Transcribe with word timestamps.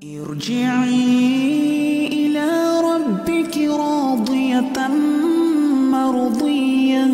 ارجعي 0.00 0.96
إلى 2.08 2.48
ربك 2.80 3.56
راضية 3.68 4.88
مرضية 5.92 7.06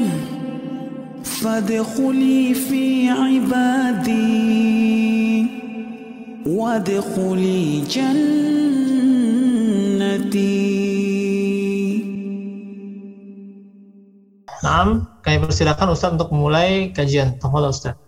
فادخلي 1.24 2.54
في 2.54 3.10
عبادي 3.10 4.26
وادخلي 6.46 7.80
جنتي 7.90 8.46
Naam, 14.66 15.06
kami 15.22 15.46
persilakan 15.46 15.94
Ustaz 15.94 16.10
untuk 16.14 16.30
memulai 16.34 16.90
kajian. 16.94 17.38
Tafadhol 17.42 17.70
Ustaz. 17.74 17.98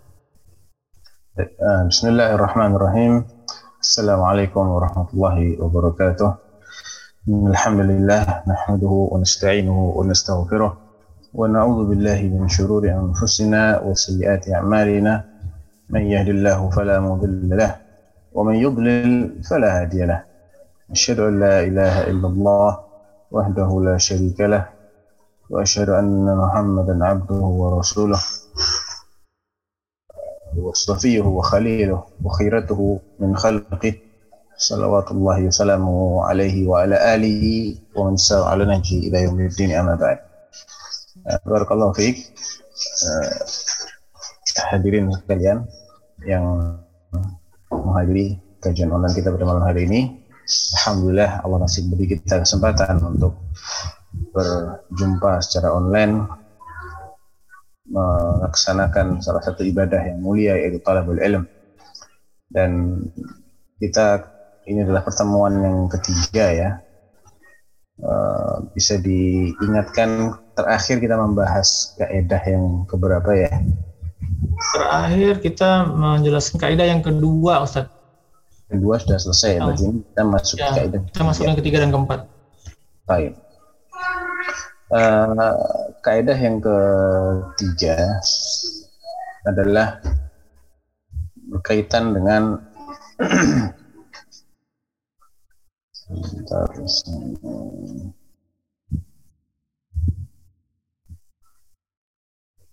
بسم 1.87 2.09
الله 2.09 2.35
الرحمن 2.35 2.75
الرحيم 2.75 3.38
السلام 3.89 4.21
عليكم 4.21 4.69
ورحمة 4.69 5.09
الله 5.17 5.65
وبركاته. 5.65 6.35
الحمد 7.29 7.81
لله 7.81 8.25
نحمده 8.45 8.95
ونستعينه 9.13 9.79
ونستغفره 9.97 10.73
ونعوذ 11.35 11.79
بالله 11.89 12.21
من 12.37 12.53
شرور 12.53 12.85
أنفسنا 12.85 13.81
وسيئات 13.89 14.45
أعمالنا. 14.53 15.25
من 15.89 16.03
يهد 16.05 16.29
الله 16.29 16.59
فلا 16.69 17.01
مضل 17.01 17.49
له 17.49 17.73
ومن 18.37 18.57
يضلل 18.61 19.41
فلا 19.49 19.81
هادي 19.81 20.05
له. 20.05 20.21
أشهد 20.93 21.19
أن 21.21 21.41
لا 21.41 21.65
إله 21.65 22.13
إلا 22.13 22.27
الله 22.29 22.71
وحده 23.33 23.71
لا 23.89 23.97
شريك 23.97 24.41
له 24.53 24.69
وأشهد 25.49 25.89
أن 25.89 26.37
محمدا 26.37 26.95
عبده 27.05 27.41
ورسوله. 27.41 28.21
وصفيه 30.58 31.22
وخليله 31.22 32.04
وخيرته 32.24 33.00
من 33.20 33.38
خلقه 33.38 33.94
صلوات 34.58 35.12
الله 35.12 35.38
وسلامه 35.50 36.24
عليه 36.24 36.68
وعلى 36.68 37.16
آله 37.16 37.44
ومن 37.96 38.18
سار 38.18 38.44
على 38.44 38.66
نهجه 38.66 38.98
إلى 39.10 39.18
يوم 39.24 39.40
الدين 39.40 39.72
أما 39.72 39.96
بعد 39.96 40.18
بارك 41.46 41.72
الله 41.72 41.92
فيك 41.92 42.18
hadirin 44.54 45.10
sekalian 45.10 45.66
yang 46.26 46.78
menghadiri 47.74 48.38
kajian 48.62 48.94
online 48.94 49.14
kita 49.18 49.34
pada 49.34 49.46
malam 49.46 49.66
hari 49.66 49.90
ini 49.90 50.02
Alhamdulillah 50.78 51.42
Allah 51.42 51.60
masih 51.66 51.90
beri 51.90 52.06
kita 52.14 52.44
kesempatan 52.44 53.02
untuk 53.02 53.34
berjumpa 54.34 55.42
secara 55.42 55.74
online 55.74 56.28
melaksanakan 57.89 59.25
salah 59.25 59.41
satu 59.41 59.65
ibadah 59.65 60.01
yang 60.01 60.21
mulia 60.21 60.55
yaitu 60.61 60.79
talabul 60.85 61.17
ilm 61.17 61.49
dan 62.53 63.01
kita 63.81 64.29
ini 64.69 64.85
adalah 64.85 65.01
pertemuan 65.05 65.57
yang 65.65 65.79
ketiga 65.89 66.45
ya 66.53 66.71
uh, 68.05 68.61
bisa 68.77 69.01
diingatkan 69.01 70.37
terakhir 70.53 71.01
kita 71.01 71.17
membahas 71.17 71.97
kaidah 71.97 72.43
yang 72.45 72.85
keberapa 72.85 73.33
ya 73.33 73.53
Terakhir 74.59 75.39
kita 75.39 75.87
menjelaskan 75.87 76.59
kaidah 76.59 76.87
yang 76.91 77.01
kedua 77.01 77.63
Ustaz. 77.63 77.87
kedua 78.69 79.01
sudah 79.01 79.17
selesai 79.17 79.51
ya, 79.57 79.61
berarti 79.65 79.87
kita 80.05 80.23
masuk 80.29 80.57
Ya, 80.61 80.67
ke 80.69 80.75
kaidah 80.77 81.01
kita 81.09 81.23
masuk 81.25 81.43
yang 81.49 81.57
ketiga 81.57 81.77
dan 81.81 81.91
keempat. 81.95 82.21
Baik. 83.09 83.33
Uh, 84.89 85.89
kaidah 86.08 86.38
yang 86.38 86.58
ketiga 86.64 88.20
adalah 89.48 90.00
berkaitan 91.52 92.16
dengan 92.16 92.60
Sebentar, 96.04 96.68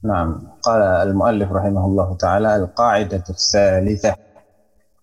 نعم 0.00 0.56
قال 0.62 0.82
المؤلف 0.82 1.52
رحمه 1.52 1.84
الله 1.84 2.16
تعالى 2.16 2.56
القاعدة 2.56 3.24
الثالثة 3.30 4.16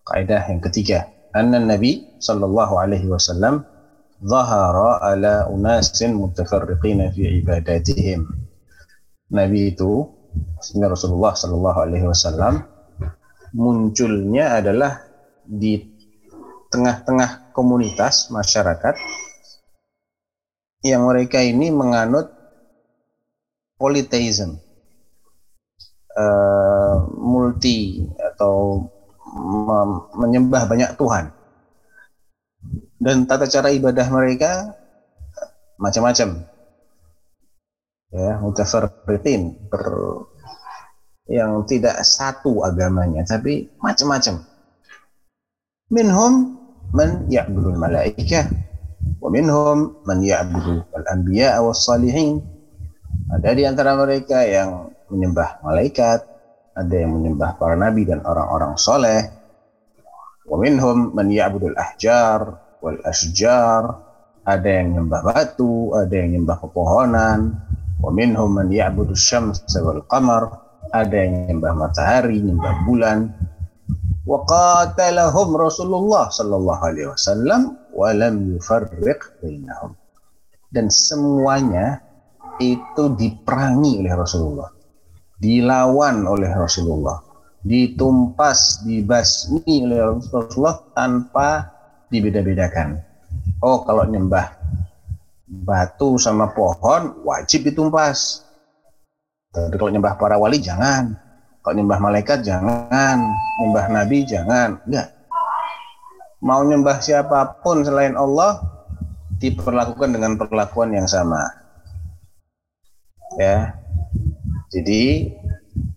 قاعدة 0.05 0.38
yang 0.50 0.61
ketiga 0.61 1.00
أن 1.35 1.55
النبي 1.55 2.17
صلى 2.19 2.45
الله 2.45 2.79
عليه 2.79 3.05
وسلم 3.05 3.70
zahara 4.22 5.03
ala 5.03 5.50
unasin 5.50 6.15
mutafarriqina 6.15 7.10
fi 7.10 7.43
ibadatihim. 7.43 8.22
Nabi 9.34 9.75
itu, 9.75 10.06
Rasulullah 10.78 11.34
Shallallahu 11.34 11.78
Alaihi 11.83 12.06
Wasallam, 12.06 12.62
munculnya 13.53 14.62
adalah 14.62 15.03
di 15.43 15.77
tengah-tengah 16.71 17.53
komunitas 17.53 18.33
masyarakat 18.33 18.97
yang 20.87 21.04
mereka 21.04 21.43
ini 21.43 21.69
menganut 21.69 22.33
politeism, 23.77 24.56
uh, 26.16 26.22
eh, 26.22 26.97
multi 27.19 28.06
atau 28.16 28.87
menyembah 30.12 30.69
banyak 30.69 30.93
Tuhan 31.00 31.41
dan 33.02 33.26
tata 33.26 33.50
cara 33.50 33.74
ibadah 33.74 34.06
mereka 34.14 34.78
macam-macam. 35.74 36.46
Ya 38.14 38.38
mutafarriqin 38.38 39.66
ber 39.66 39.82
yang 41.26 41.66
tidak 41.66 41.98
satu 42.06 42.62
agamanya 42.62 43.26
tapi 43.26 43.66
macam-macam. 43.82 44.46
Minhum 45.91 46.32
man 46.94 47.26
ya'budu 47.26 47.74
malaikah 47.74 48.46
wa 49.18 49.28
minhum 49.34 49.98
man 50.06 50.22
ya'budu 50.22 50.86
al-anbiya 50.94 51.58
was 51.58 51.82
salihin. 51.82 52.38
Ada 53.34 53.50
di 53.58 53.66
antara 53.66 53.98
mereka 53.98 54.46
yang 54.46 54.94
menyembah 55.10 55.58
malaikat 55.66 56.22
ada 56.72 56.94
yang 56.96 57.12
menyembah 57.12 57.60
para 57.60 57.76
nabi 57.76 58.08
dan 58.08 58.24
orang-orang 58.24 58.78
soleh. 58.78 59.28
Wa 60.46 60.56
minhum 60.56 61.10
man 61.16 61.28
ya'budu 61.32 61.72
al-ahjar 61.74 62.61
wal 62.82 62.98
ashjar 63.06 63.87
ada 64.43 64.66
yang 64.66 64.98
menyembah 64.98 65.22
batu 65.22 65.94
ada 65.94 66.10
yang 66.12 66.34
menyembah 66.34 66.59
pepohonan. 66.59 67.41
Wa 68.03 68.10
minhum 68.10 68.59
man 68.59 68.66
ya'budu 68.66 69.15
syamsa 69.15 69.78
wal 69.78 70.03
qamar 70.10 70.50
ada 70.91 71.15
yang 71.15 71.47
menyembah 71.47 71.72
matahari 71.78 72.42
menyembah 72.42 72.75
bulan. 72.82 73.31
Wa 74.26 74.42
qatalahum 74.42 75.54
Rasulullah 75.54 76.26
sallallahu 76.26 76.82
alaihi 76.82 77.09
wasallam 77.15 77.78
wa 77.94 78.10
lam 78.10 78.34
yufarriq 78.50 79.38
bainahum. 79.38 79.94
Dan 80.72 80.91
semuanya 80.91 82.03
itu 82.59 83.15
diperangi 83.15 84.03
oleh 84.03 84.15
Rasulullah. 84.19 84.71
Dilawan 85.38 86.26
oleh 86.26 86.50
Rasulullah. 86.50 87.22
Ditumpas 87.62 88.82
dibasmi 88.82 89.87
oleh 89.87 90.19
Rasulullah 90.19 90.82
tanpa 90.91 91.72
dibeda-bedakan 92.12 93.00
oh 93.64 93.80
kalau 93.86 94.04
nyembah 94.04 94.52
batu 95.52 96.16
sama 96.16 96.50
pohon 96.56 97.22
wajib 97.28 97.68
ditumpas. 97.68 98.42
Tapi 99.52 99.76
kalau 99.76 99.92
nyembah 99.92 100.16
para 100.16 100.40
wali 100.40 100.56
jangan. 100.56 101.12
Kalau 101.60 101.74
nyembah 101.76 102.00
malaikat 102.00 102.40
jangan. 102.40 103.20
Nyembah 103.60 103.86
nabi 103.92 104.24
jangan. 104.24 104.80
Enggak. 104.88 105.12
Mau 106.42 106.64
nyembah 106.64 106.98
siapa 106.98 107.60
pun 107.60 107.84
selain 107.84 108.16
Allah 108.16 108.58
diperlakukan 109.38 110.10
dengan 110.16 110.40
perlakuan 110.40 110.96
yang 110.96 111.06
sama. 111.06 111.52
Ya. 113.36 113.76
Jadi 114.72 115.28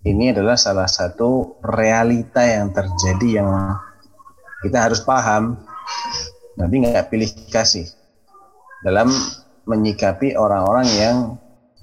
ini 0.04 0.36
adalah 0.36 0.60
salah 0.60 0.86
satu 0.86 1.64
realita 1.64 2.44
yang 2.44 2.76
terjadi 2.76 3.42
yang 3.42 3.50
kita 4.62 4.84
harus 4.84 5.00
paham. 5.00 5.64
Nabi 6.56 6.88
nggak 6.88 7.12
pilih 7.12 7.30
kasih 7.52 7.88
dalam 8.86 9.12
menyikapi 9.66 10.38
orang-orang 10.38 10.88
yang 10.96 11.18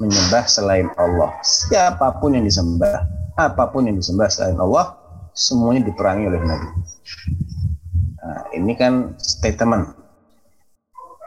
menyembah 0.01 0.45
selain 0.49 0.89
Allah. 0.97 1.37
Siapa 1.43 2.19
pun 2.23 2.35
yang 2.35 2.47
disembah, 2.47 3.05
apa 3.37 3.65
pun 3.71 3.87
yang 3.87 3.99
disembah 3.99 4.29
selain 4.33 4.57
Allah, 4.59 4.97
semuanya 5.37 5.87
diperangi 5.87 6.25
oleh 6.27 6.41
Nabi. 6.41 6.69
Nah, 8.23 8.41
ini 8.55 8.73
kan 8.79 9.15
statement. 9.19 9.99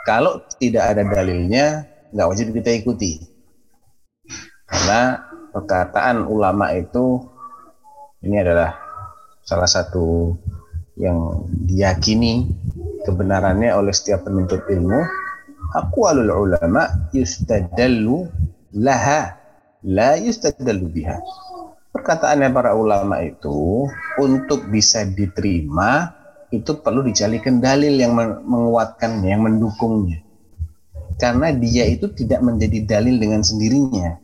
Kalau 0.05 0.41
tidak 0.57 0.95
ada 0.95 1.01
dalilnya, 1.05 1.85
nggak 2.13 2.29
wajib 2.29 2.53
kita 2.53 2.71
ikuti. 2.71 3.19
Karena 4.65 5.21
perkataan 5.53 6.25
ulama 6.25 6.73
itu 6.73 7.21
ini 8.25 8.41
adalah 8.41 8.73
salah 9.45 9.69
satu 9.69 10.33
yang 10.95 11.47
diyakini 11.47 12.47
kebenarannya 13.03 13.71
oleh 13.75 13.91
setiap 13.91 14.27
penuntut 14.27 14.63
ilmu 14.67 14.99
aqwalul 15.75 16.31
ulama 16.31 17.11
yustadallu 17.11 18.31
laha 18.75 19.35
la 19.83 20.15
yustadallu 20.15 20.87
biha 20.87 21.19
perkataannya 21.91 22.49
para 22.51 22.75
ulama 22.75 23.19
itu 23.23 23.87
untuk 24.19 24.67
bisa 24.71 25.03
diterima 25.03 26.15
itu 26.55 26.71
perlu 26.79 27.01
dicarikan 27.01 27.59
dalil 27.59 27.93
yang 27.97 28.15
menguatkannya, 28.45 29.27
yang 29.27 29.43
mendukungnya. 29.43 30.21
Karena 31.15 31.51
dia 31.55 31.87
itu 31.87 32.11
tidak 32.11 32.43
menjadi 32.43 32.99
dalil 32.99 33.15
dengan 33.19 33.41
sendirinya. 33.43 34.19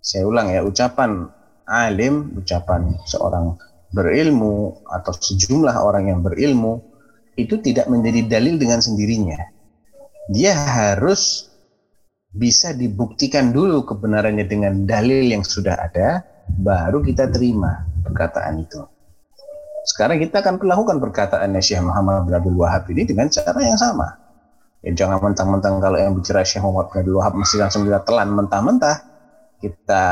Saya 0.00 0.24
ulang 0.24 0.48
ya, 0.48 0.64
ucapan 0.64 1.28
alim, 1.68 2.32
ucapan 2.38 2.96
seorang 3.04 3.58
berilmu 3.96 4.84
atau 4.84 5.16
sejumlah 5.16 5.72
orang 5.80 6.12
yang 6.12 6.20
berilmu 6.20 6.84
itu 7.40 7.56
tidak 7.64 7.88
menjadi 7.88 8.28
dalil 8.28 8.60
dengan 8.60 8.84
sendirinya. 8.84 9.40
Dia 10.28 10.52
harus 10.52 11.48
bisa 12.36 12.76
dibuktikan 12.76 13.56
dulu 13.56 13.88
kebenarannya 13.88 14.44
dengan 14.44 14.84
dalil 14.84 15.24
yang 15.24 15.40
sudah 15.40 15.80
ada, 15.80 16.20
baru 16.60 17.00
kita 17.00 17.32
terima 17.32 17.88
perkataan 18.04 18.60
itu. 18.60 18.84
Sekarang 19.86 20.20
kita 20.20 20.42
akan 20.44 20.60
melakukan 20.60 20.98
perkataan 21.00 21.56
Syekh 21.62 21.80
Muhammad 21.80 22.26
bin 22.26 22.34
Abdul 22.36 22.58
Wahab 22.58 22.90
ini 22.92 23.06
dengan 23.06 23.30
cara 23.32 23.56
yang 23.62 23.78
sama. 23.78 24.18
Ya, 24.84 24.92
jangan 24.92 25.22
mentang-mentang 25.22 25.78
kalau 25.80 25.96
yang 25.96 26.12
bicara 26.12 26.42
Syekh 26.42 26.60
Muhammad 26.66 26.90
bin 26.92 26.96
Abdul 27.06 27.16
Wahab 27.22 27.32
mesti 27.38 27.56
langsung 27.56 27.86
kita 27.86 28.02
telan 28.02 28.34
mentah-mentah. 28.34 28.96
Kita 29.62 30.04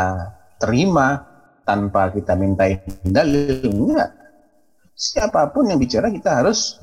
terima 0.63 1.34
tanpa 1.65 2.13
kita 2.13 2.37
minta 2.37 2.69
dalil. 3.03 3.65
Enggak. 3.65 4.11
Siapa 4.95 5.51
pun 5.51 5.67
yang 5.69 5.81
bicara 5.81 6.13
kita 6.13 6.45
harus 6.45 6.79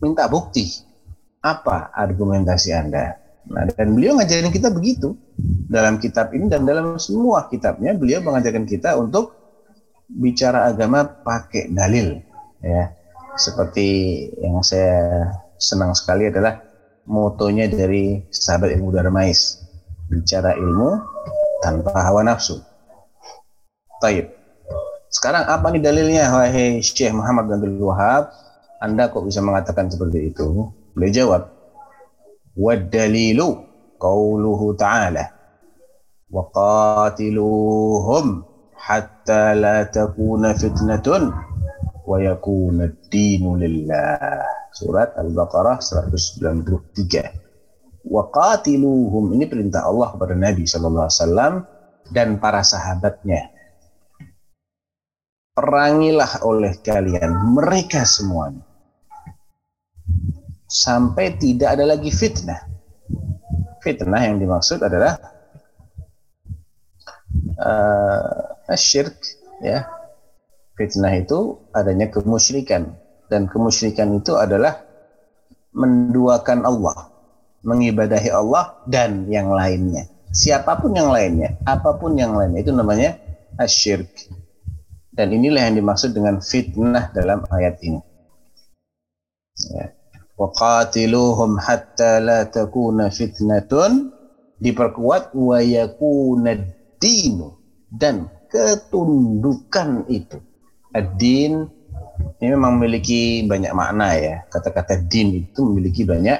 minta 0.00 0.24
bukti. 0.30 0.64
Apa 1.44 1.92
argumentasi 1.92 2.70
Anda? 2.72 3.16
Nah, 3.50 3.66
dan 3.72 3.96
beliau 3.96 4.14
ngajarin 4.16 4.52
kita 4.52 4.70
begitu 4.70 5.16
dalam 5.66 5.98
kitab 5.98 6.30
ini 6.36 6.46
dan 6.46 6.62
dalam 6.62 7.00
semua 7.00 7.48
kitabnya 7.48 7.96
beliau 7.96 8.20
mengajarkan 8.22 8.68
kita 8.68 8.94
untuk 9.00 9.34
bicara 10.06 10.70
agama 10.70 11.02
pakai 11.04 11.72
dalil 11.72 12.20
ya. 12.62 12.94
Seperti 13.34 13.88
yang 14.42 14.60
saya 14.60 15.30
senang 15.56 15.96
sekali 15.96 16.28
adalah 16.28 16.60
motonya 17.08 17.70
dari 17.70 18.22
sahabat 18.28 18.74
ilmu 18.76 18.90
Darmais. 18.92 19.64
Bicara 20.10 20.58
ilmu 20.58 20.90
tanpa 21.62 21.94
hawa 22.04 22.26
nafsu. 22.26 22.69
Taib. 24.00 24.32
Sekarang 25.12 25.44
apa 25.44 25.68
nih 25.68 25.84
dalilnya 25.84 26.32
wahai 26.32 26.80
Syekh 26.80 27.12
Muhammad 27.12 27.52
bin 27.52 27.60
Abdul 27.60 27.92
Wahab? 27.92 28.32
Anda 28.80 29.12
kok 29.12 29.28
bisa 29.28 29.44
mengatakan 29.44 29.92
seperti 29.92 30.32
itu? 30.32 30.72
Beliau 30.96 31.12
jawab, 31.12 31.52
"Wad-dalilu 32.56 33.60
qauluhu 34.00 34.72
ta'ala 34.78 35.28
wa 36.32 36.48
qatiluhum 36.48 38.40
hatta 38.72 39.52
la 39.52 39.84
takuna 39.84 40.56
fitnatun 40.56 41.28
wa 42.08 42.16
yakuna 42.16 42.88
ad-dinu 42.88 43.60
lillah." 43.60 44.48
Surat 44.72 45.12
Al-Baqarah 45.18 45.82
193. 45.82 47.26
Wa 48.06 48.32
qatiluhum 48.32 49.36
ini 49.36 49.44
perintah 49.44 49.84
Allah 49.84 50.08
kepada 50.14 50.32
Nabi 50.32 50.64
sallallahu 50.64 51.04
alaihi 51.04 51.20
wasallam 51.20 51.52
dan 52.14 52.40
para 52.40 52.64
sahabatnya 52.64 53.59
perangilah 55.54 56.42
oleh 56.46 56.78
kalian 56.80 57.54
mereka 57.54 58.06
semuanya 58.06 58.70
sampai 60.70 61.34
tidak 61.34 61.74
ada 61.74 61.84
lagi 61.90 62.14
fitnah. 62.14 62.62
Fitnah 63.82 64.22
yang 64.22 64.38
dimaksud 64.38 64.78
adalah 64.78 65.18
uh, 67.58 68.70
syirk 68.78 69.18
ya. 69.58 69.90
Fitnah 70.78 71.12
itu 71.12 71.58
adanya 71.74 72.08
kemusyrikan 72.08 72.94
dan 73.28 73.50
kemusyrikan 73.50 74.16
itu 74.16 74.32
adalah 74.38 74.80
menduakan 75.76 76.64
Allah, 76.64 77.12
mengibadahi 77.66 78.32
Allah 78.32 78.80
dan 78.88 79.28
yang 79.28 79.52
lainnya. 79.52 80.08
Siapa 80.30 80.78
pun 80.78 80.94
yang 80.94 81.10
lainnya, 81.10 81.58
apa 81.66 81.98
pun 81.98 82.16
yang 82.16 82.32
lainnya 82.38 82.62
itu 82.62 82.72
namanya 82.72 83.18
asyirk. 83.60 84.08
Dan 85.10 85.34
inilah 85.34 85.66
yang 85.66 85.82
dimaksud 85.82 86.14
dengan 86.14 86.38
fitnah 86.38 87.10
dalam 87.10 87.42
ayat 87.50 87.76
ini. 87.82 88.00
Ya. 89.74 89.90
Waqatiluhum 90.38 91.60
hatta 91.60 92.22
la 92.22 92.46
takuna 92.46 93.10
fitnatun. 93.10 94.14
Diperkuat 94.60 95.34
wa 95.34 95.58
yakuna 95.58 96.54
dinu. 97.00 97.58
Dan 97.90 98.30
ketundukan 98.46 100.06
itu. 100.06 100.38
Ad-din 100.90 101.64
ini 102.40 102.46
memang 102.52 102.78
memiliki 102.78 103.46
banyak 103.46 103.72
makna 103.74 104.14
ya. 104.14 104.36
Kata-kata 104.46 105.00
din 105.00 105.42
itu 105.42 105.60
memiliki 105.64 106.06
banyak 106.06 106.38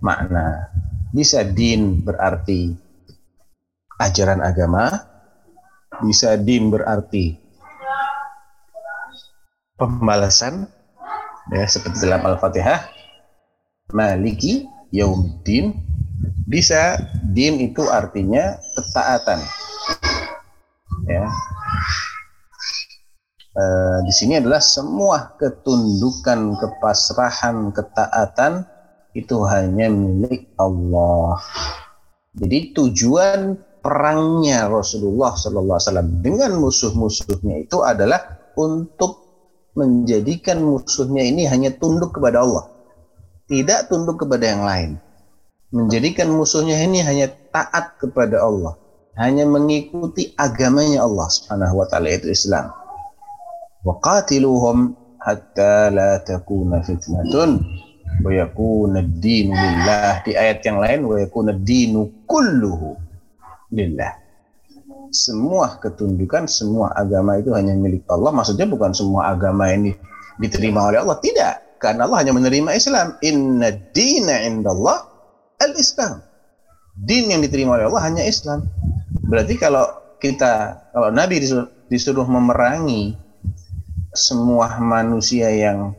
makna. 0.00 0.72
Bisa 1.12 1.42
din 1.44 2.00
berarti 2.04 2.86
ajaran 3.96 4.44
agama 4.44 4.92
bisa 6.04 6.36
din 6.36 6.68
berarti 6.68 7.40
pembalasan 9.76 10.68
ya 11.52 11.64
seperti 11.68 12.08
dalam 12.08 12.24
al-fatihah. 12.24 12.88
Maliki 13.94 14.66
yaumiddin. 14.90 15.76
Bisa 16.46 16.96
din 17.34 17.60
itu 17.60 17.84
artinya 17.86 18.56
ketaatan. 18.74 19.40
Ya. 21.06 21.26
E, 23.52 23.64
di 24.06 24.12
sini 24.14 24.38
adalah 24.40 24.62
semua 24.62 25.36
ketundukan 25.38 26.56
kepasrahan 26.56 27.70
ketaatan 27.74 28.64
itu 29.12 29.36
hanya 29.46 29.90
milik 29.90 30.50
Allah. 30.56 31.40
Jadi 32.36 32.74
tujuan 32.78 33.58
perangnya 33.82 34.68
Rasulullah 34.70 35.34
Sallallahu 35.34 35.76
Alaihi 35.78 35.88
Wasallam 35.88 36.10
dengan 36.22 36.52
musuh-musuhnya 36.58 37.64
itu 37.64 37.80
adalah 37.82 38.38
untuk 38.54 39.25
menjadikan 39.76 40.64
musuhnya 40.64 41.22
ini 41.22 41.44
hanya 41.46 41.70
tunduk 41.76 42.16
kepada 42.16 42.40
Allah 42.40 42.76
tidak 43.46 43.86
tunduk 43.90 44.26
kepada 44.26 44.44
yang 44.44 44.62
lain. 44.66 44.90
Menjadikan 45.70 46.30
musuhnya 46.30 46.78
ini 46.82 47.02
hanya 47.02 47.30
taat 47.50 47.98
kepada 47.98 48.42
Allah, 48.42 48.78
hanya 49.18 49.46
mengikuti 49.46 50.34
agamanya 50.38 51.02
Allah 51.02 51.26
Subhanahu 51.30 51.82
wa 51.82 51.86
taala 51.90 52.10
itu 52.10 52.30
Islam. 52.30 52.70
Wa 53.82 53.98
qatiluhum 54.02 54.94
hatta 55.22 55.90
la 55.90 56.22
takuna 56.22 56.82
fitnatun 56.82 57.62
wa 58.22 58.30
yakuna 58.30 59.02
ad-dinu 59.02 59.54
lillah. 59.54 60.22
Di 60.22 60.38
ayat 60.38 60.62
yang 60.62 60.78
lain 60.78 61.00
wa 61.06 61.16
yakuna 61.18 61.54
ad-dinu 61.54 62.26
kulluhu 62.26 62.94
lillah. 63.74 64.25
Semua 65.16 65.80
ketundukan, 65.80 66.44
semua 66.44 66.92
agama 66.92 67.40
itu 67.40 67.56
hanya 67.56 67.72
milik 67.72 68.04
Allah. 68.12 68.36
Maksudnya 68.36 68.68
bukan 68.68 68.92
semua 68.92 69.32
agama 69.32 69.72
ini 69.72 69.96
diterima 70.36 70.92
oleh 70.92 71.00
Allah, 71.00 71.16
tidak 71.24 71.80
karena 71.80 72.04
Allah 72.04 72.20
hanya 72.20 72.32
menerima 72.36 72.70
Islam. 72.76 73.16
Inna 73.24 73.72
dina 73.96 74.44
indallah 74.44 75.08
al-Islam. 75.60 76.20
Din 76.96 77.32
yang 77.32 77.40
diterima 77.40 77.76
oleh 77.80 77.88
Allah 77.88 78.04
hanya 78.08 78.24
Islam. 78.24 78.68
Berarti 79.28 79.56
kalau 79.56 79.84
kita, 80.20 80.84
kalau 80.92 81.08
Nabi 81.12 81.40
disuruh, 81.40 81.68
disuruh 81.92 82.26
memerangi 82.28 83.16
semua 84.16 84.80
manusia 84.80 85.52
yang 85.52 85.92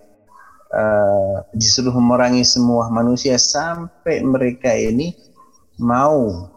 uh, 0.74 1.45
disuruh 1.53 1.93
memerangi 1.93 2.41
semua 2.41 2.89
manusia 2.89 3.38
sampai 3.38 4.25
mereka 4.25 4.74
ini 4.74 5.13
mau 5.77 6.50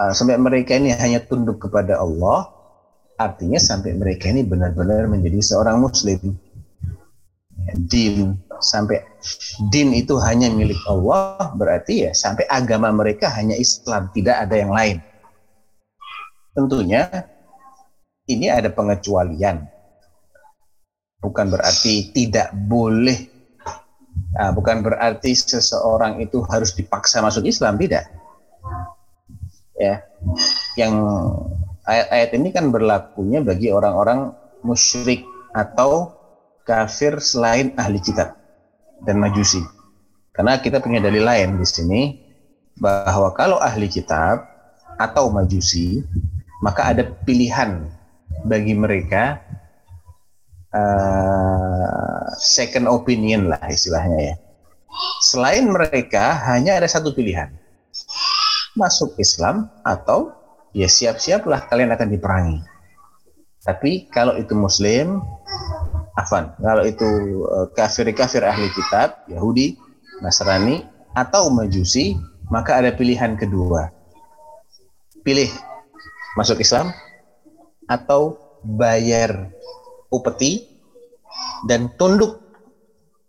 uh, 0.00 0.12
sampai 0.12 0.36
mereka 0.36 0.76
ini 0.76 0.92
hanya 0.92 1.24
tunduk 1.24 1.60
kepada 1.60 1.98
Allah 2.00 2.52
artinya 3.16 3.56
sampai 3.56 3.96
mereka 3.96 4.28
ini 4.28 4.44
benar-benar 4.44 5.08
menjadi 5.08 5.40
seorang 5.40 5.80
muslim. 5.80 6.36
Din. 7.74 8.36
Sampai 8.56 9.04
din 9.68 9.92
itu 9.92 10.16
hanya 10.22 10.48
milik 10.48 10.80
Allah 10.88 11.52
berarti 11.56 12.08
ya 12.08 12.12
sampai 12.16 12.48
agama 12.48 12.88
mereka 12.88 13.28
hanya 13.36 13.56
Islam 13.56 14.08
tidak 14.12 14.48
ada 14.48 14.54
yang 14.56 14.72
lain. 14.72 14.96
Tentunya 16.56 17.04
ini 18.28 18.48
ada 18.48 18.72
pengecualian. 18.72 19.66
Bukan 21.20 21.46
berarti 21.52 22.12
tidak 22.12 22.52
boleh. 22.54 23.28
Nah, 24.36 24.52
bukan 24.52 24.80
berarti 24.80 25.36
seseorang 25.36 26.20
itu 26.24 26.40
harus 26.48 26.72
dipaksa 26.72 27.20
masuk 27.20 27.44
Islam 27.44 27.76
tidak 27.76 28.08
ya 29.76 30.04
yang 30.74 30.94
ayat-ayat 31.86 32.30
ini 32.36 32.48
kan 32.50 32.68
berlakunya 32.74 33.40
bagi 33.40 33.70
orang-orang 33.70 34.34
musyrik 34.66 35.22
atau 35.54 36.12
kafir 36.66 37.22
selain 37.22 37.72
ahli 37.78 38.02
kitab 38.02 38.34
dan 39.06 39.22
majusi. 39.22 39.62
Karena 40.34 40.60
kita 40.60 40.82
punya 40.82 41.00
dalil 41.00 41.24
lain 41.24 41.56
di 41.56 41.64
sini 41.64 42.00
bahwa 42.76 43.32
kalau 43.32 43.56
ahli 43.56 43.88
kitab 43.88 44.44
atau 45.00 45.32
majusi 45.32 46.04
maka 46.60 46.92
ada 46.92 47.04
pilihan 47.24 47.88
bagi 48.44 48.76
mereka 48.76 49.40
uh, 50.74 52.26
second 52.36 52.90
opinion 52.90 53.48
lah 53.48 53.62
istilahnya 53.70 54.34
ya. 54.34 54.34
Selain 55.24 55.64
mereka 55.68 56.36
hanya 56.48 56.76
ada 56.80 56.88
satu 56.88 57.12
pilihan. 57.12 57.52
Masuk 58.76 59.16
Islam 59.16 59.72
atau 59.80 60.36
ya 60.76 60.86
siap-siaplah 60.86 61.66
kalian 61.72 61.96
akan 61.96 62.08
diperangi. 62.12 62.60
Tapi 63.64 64.06
kalau 64.12 64.38
itu 64.38 64.54
muslim, 64.54 65.24
afan. 66.14 66.54
Kalau 66.60 66.84
itu 66.86 67.08
uh, 67.44 67.66
kafir-kafir 67.74 68.44
ahli 68.46 68.70
kitab, 68.70 69.26
Yahudi, 69.26 69.74
Nasrani 70.22 70.86
atau 71.12 71.50
Majusi, 71.50 72.14
maka 72.52 72.78
ada 72.78 72.94
pilihan 72.94 73.34
kedua. 73.34 73.90
Pilih 75.26 75.50
masuk 76.38 76.62
Islam 76.62 76.94
atau 77.90 78.38
bayar 78.62 79.50
upeti 80.14 80.66
dan 81.66 81.90
tunduk 81.98 82.38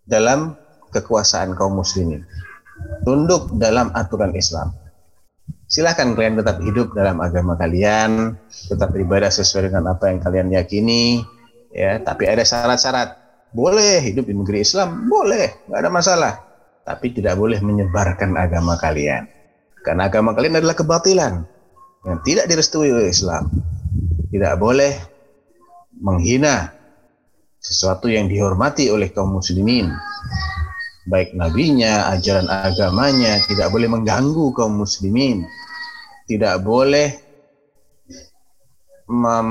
dalam 0.06 0.54
kekuasaan 0.94 1.58
kaum 1.58 1.82
muslimin. 1.82 2.22
Tunduk 3.02 3.58
dalam 3.58 3.90
aturan 3.98 4.38
Islam. 4.38 4.70
Silahkan 5.68 6.16
kalian 6.16 6.40
tetap 6.40 6.64
hidup 6.64 6.96
dalam 6.96 7.20
agama 7.20 7.60
kalian, 7.60 8.40
tetap 8.72 8.96
beribadah 8.96 9.28
sesuai 9.28 9.68
dengan 9.68 9.92
apa 9.92 10.08
yang 10.08 10.24
kalian 10.24 10.48
yakini, 10.56 11.20
ya. 11.76 12.00
Tapi 12.00 12.24
ada 12.24 12.48
syarat-syarat. 12.48 13.20
Boleh 13.52 14.00
hidup 14.00 14.32
di 14.32 14.36
negeri 14.36 14.64
Islam, 14.64 15.12
boleh, 15.12 15.68
nggak 15.68 15.80
ada 15.84 15.92
masalah. 15.92 16.34
Tapi 16.88 17.12
tidak 17.12 17.36
boleh 17.36 17.60
menyebarkan 17.60 18.32
agama 18.40 18.80
kalian, 18.80 19.28
karena 19.84 20.08
agama 20.08 20.32
kalian 20.32 20.64
adalah 20.64 20.72
kebatilan 20.72 21.44
yang 22.08 22.18
tidak 22.24 22.48
direstui 22.48 22.88
oleh 22.96 23.12
Islam. 23.12 23.52
Tidak 24.32 24.56
boleh 24.56 24.96
menghina 26.00 26.72
sesuatu 27.60 28.08
yang 28.08 28.32
dihormati 28.32 28.88
oleh 28.88 29.12
kaum 29.12 29.36
muslimin 29.36 29.92
baik 31.08 31.34
nabinya, 31.34 32.12
ajaran 32.12 32.52
agamanya, 32.52 33.40
tidak 33.48 33.72
boleh 33.72 33.88
mengganggu 33.88 34.52
kaum 34.52 34.84
muslimin, 34.84 35.48
tidak 36.28 36.60
boleh 36.62 37.16
mem, 39.08 39.50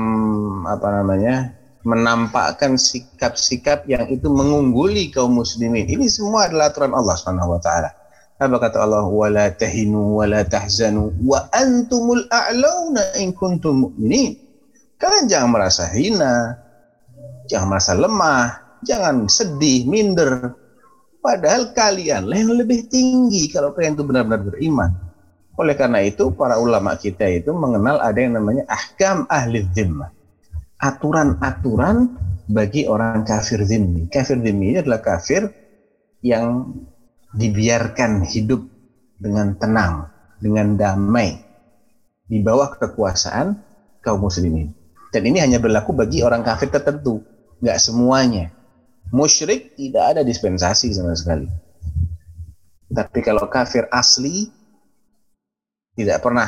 apa 0.69 0.87
namanya 1.01 1.57
menampakkan 1.81 2.77
sikap-sikap 2.77 3.87
yang 3.89 4.05
itu 4.11 4.29
mengungguli 4.29 5.09
kaum 5.09 5.41
muslimin. 5.41 5.89
Ini 5.89 6.05
semua 6.11 6.45
adalah 6.45 6.69
aturan 6.69 6.93
Allah 6.93 7.15
Subhanahu 7.17 7.57
wa 7.57 7.61
taala. 7.63 7.89
Apa 8.37 8.57
kata 8.61 8.85
Allah? 8.85 9.09
Wala 9.09 9.49
tahinu 9.49 10.21
wala 10.21 10.45
tahzanu 10.45 11.09
wa 11.25 11.49
antumul 11.49 12.29
a'launa 12.29 13.17
in 13.17 13.33
kuntum 13.33 13.89
mu'minin. 13.89 14.37
Kalian 15.01 15.25
jangan 15.25 15.49
merasa 15.49 15.89
hina, 15.89 16.53
jangan 17.49 17.67
merasa 17.73 17.97
lemah, 17.97 18.77
jangan 18.85 19.25
sedih, 19.25 19.89
minder, 19.89 20.53
Padahal 21.27 21.75
kalian 21.75 22.23
yang 22.31 22.55
lebih 22.55 22.87
tinggi 22.87 23.51
kalau 23.51 23.75
kalian 23.75 23.99
itu 23.99 24.07
benar-benar 24.07 24.47
beriman. 24.47 24.95
Oleh 25.59 25.75
karena 25.75 25.99
itu, 25.99 26.31
para 26.31 26.55
ulama 26.55 26.95
kita 26.95 27.27
itu 27.27 27.51
mengenal 27.51 27.99
ada 27.99 28.15
yang 28.15 28.39
namanya 28.39 28.63
ahkam 28.71 29.27
ahli 29.27 29.67
zimmah. 29.75 30.07
Aturan-aturan 30.79 32.15
bagi 32.47 32.87
orang 32.87 33.27
kafir 33.27 33.59
zimmi. 33.67 34.07
Kafir 34.07 34.39
zimmi 34.39 34.79
adalah 34.79 35.03
kafir 35.03 35.51
yang 36.23 36.71
dibiarkan 37.35 38.23
hidup 38.23 38.63
dengan 39.19 39.51
tenang, 39.59 40.07
dengan 40.39 40.79
damai, 40.79 41.43
di 42.23 42.39
bawah 42.39 42.71
kekuasaan 42.79 43.51
kaum 43.99 44.23
muslimin. 44.23 44.71
Dan 45.11 45.27
ini 45.27 45.43
hanya 45.43 45.59
berlaku 45.59 45.91
bagi 45.91 46.23
orang 46.23 46.39
kafir 46.47 46.71
tertentu, 46.71 47.19
nggak 47.59 47.83
semuanya 47.83 48.55
musyrik 49.11 49.75
tidak 49.75 50.15
ada 50.15 50.21
dispensasi 50.23 50.91
sama 50.91 51.15
sekali. 51.15 51.47
Tapi 52.87 53.19
kalau 53.19 53.47
kafir 53.51 53.87
asli 53.91 54.47
tidak 55.97 56.23
pernah 56.23 56.47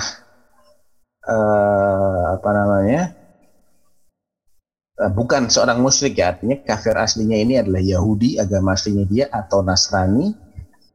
uh, 1.26 2.38
apa 2.38 2.50
namanya 2.54 3.02
uh, 5.02 5.12
bukan 5.12 5.52
seorang 5.52 5.82
musyrik 5.84 6.16
ya 6.16 6.38
artinya 6.38 6.62
kafir 6.64 6.96
aslinya 6.96 7.36
ini 7.36 7.60
adalah 7.60 7.82
Yahudi 7.82 8.40
agama 8.40 8.78
aslinya 8.78 9.06
dia 9.10 9.26
atau 9.28 9.66
Nasrani 9.66 10.32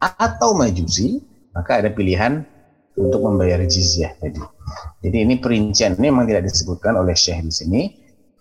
atau 0.01 0.57
Majusi 0.57 1.21
maka 1.53 1.83
ada 1.83 1.91
pilihan 1.93 2.47
untuk 2.95 3.27
membayar 3.27 3.59
jizyah 3.67 4.15
tadi. 4.23 4.39
Jadi 5.03 5.17
ini 5.27 5.35
perincian 5.43 5.99
ini 5.99 6.09
memang 6.15 6.31
tidak 6.31 6.47
disebutkan 6.47 6.95
oleh 6.95 7.13
Syekh 7.13 7.43
di 7.43 7.53
sini 7.53 7.83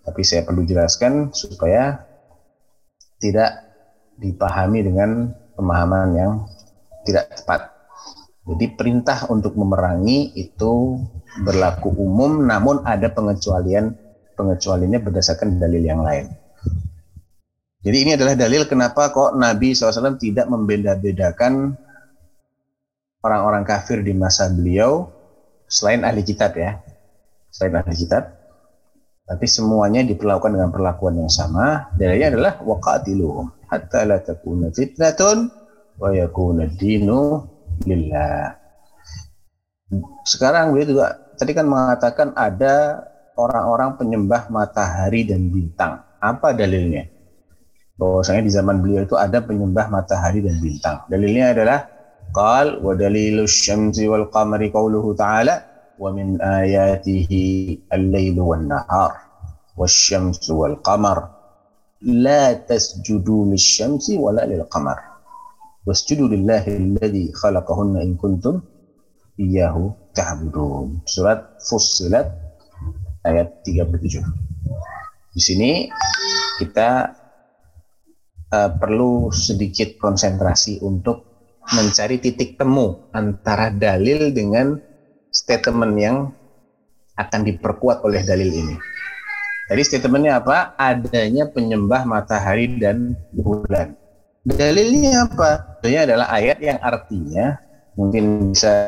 tapi 0.04 0.22
saya 0.22 0.46
perlu 0.46 0.62
jelaskan 0.62 1.34
supaya 1.34 2.13
tidak 3.18 3.50
dipahami 4.18 4.80
dengan 4.86 5.30
pemahaman 5.58 6.08
yang 6.14 6.32
tidak 7.06 7.30
tepat. 7.34 7.70
Jadi 8.44 8.76
perintah 8.76 9.24
untuk 9.32 9.56
memerangi 9.56 10.36
itu 10.36 11.00
berlaku 11.40 11.88
umum 11.96 12.44
namun 12.44 12.84
ada 12.84 13.08
pengecualian 13.08 13.96
pengecualiannya 14.36 15.00
berdasarkan 15.00 15.56
dalil 15.56 15.80
yang 15.80 16.04
lain. 16.04 16.28
Jadi 17.84 17.96
ini 18.00 18.10
adalah 18.16 18.36
dalil 18.36 18.64
kenapa 18.64 19.12
kok 19.12 19.36
Nabi 19.36 19.76
SAW 19.76 20.16
tidak 20.16 20.48
membeda-bedakan 20.48 21.76
orang-orang 23.24 23.64
kafir 23.64 24.00
di 24.04 24.12
masa 24.16 24.48
beliau 24.52 25.08
selain 25.68 26.04
ahli 26.04 26.24
kitab 26.24 26.56
ya. 26.56 26.80
Selain 27.52 27.80
ahli 27.80 27.96
kitab 27.96 28.43
tapi 29.24 29.48
semuanya 29.48 30.04
diperlakukan 30.04 30.52
dengan 30.52 30.68
perlakuan 30.68 31.16
yang 31.16 31.32
sama. 31.32 31.88
Dalilnya 31.96 32.36
adalah 32.36 32.60
waqatiluhum 32.60 33.72
hatta 33.72 34.04
la 34.04 34.20
takuna 34.20 34.68
fitnatun 34.68 35.48
wa 35.96 36.08
yakuna 36.12 36.68
dinu 36.68 37.40
lillah. 37.88 38.52
Sekarang 40.28 40.76
beliau 40.76 40.92
juga 40.92 41.06
tadi 41.40 41.56
kan 41.56 41.64
mengatakan 41.64 42.36
ada 42.36 43.00
orang-orang 43.40 43.96
penyembah 43.96 44.52
matahari 44.52 45.24
dan 45.24 45.48
bintang. 45.48 46.04
Apa 46.20 46.52
dalilnya? 46.52 47.08
Bahwasanya 47.96 48.42
di 48.44 48.52
zaman 48.52 48.82
beliau 48.84 49.06
itu 49.06 49.16
ada 49.16 49.40
penyembah 49.40 49.88
matahari 49.88 50.44
dan 50.44 50.60
bintang. 50.60 51.06
Dalilnya 51.08 51.54
adalah 51.56 51.78
qal 52.34 52.82
wa 52.82 52.92
dalilus 52.92 53.54
syamsi 53.56 54.04
wal 54.04 54.28
qamari 54.28 54.68
qauluhu 54.68 55.14
ta'ala 55.14 55.73
ومن 55.99 56.41
آياته 56.41 57.29
الليل 57.93 58.39
والنهار 58.39 59.11
والشمس 59.77 60.49
والقمر 60.49 61.17
لا 62.01 62.53
تسجدوا 62.53 63.45
للشمس 63.45 64.09
ولا 64.09 64.45
للقمر 64.45 64.99
واسجدوا 65.85 66.27
لله 66.27 66.63
الذي 66.67 67.25
خلقهن 67.33 67.93
إن 67.97 68.15
كنتم 68.15 68.61
إياه 69.39 69.75
تعبدون 70.15 71.03
surat 71.03 71.59
Fussilat 71.59 72.27
ayat 73.27 73.59
37 73.67 74.23
di 75.35 75.41
sini 75.43 75.71
kita 76.59 77.11
uh, 78.51 78.69
perlu 78.79 79.31
sedikit 79.31 79.95
konsentrasi 79.99 80.79
untuk 80.83 81.29
mencari 81.69 82.17
titik 82.17 82.57
temu 82.57 83.11
antara 83.13 83.69
dalil 83.69 84.33
dengan 84.33 84.73
statement 85.34 85.94
yang 85.98 86.30
akan 87.18 87.40
diperkuat 87.42 88.06
oleh 88.06 88.22
dalil 88.22 88.46
ini. 88.46 88.76
Jadi 89.66 89.82
statementnya 89.82 90.38
apa? 90.38 90.78
Adanya 90.78 91.50
penyembah 91.50 92.06
matahari 92.06 92.78
dan 92.78 93.18
bulan. 93.34 93.98
Dalilnya 94.44 95.26
apa? 95.26 95.80
Dalilnya 95.80 96.02
adalah 96.14 96.26
ayat 96.30 96.58
yang 96.60 96.78
artinya 96.78 97.58
mungkin 97.98 98.52
bisa 98.52 98.86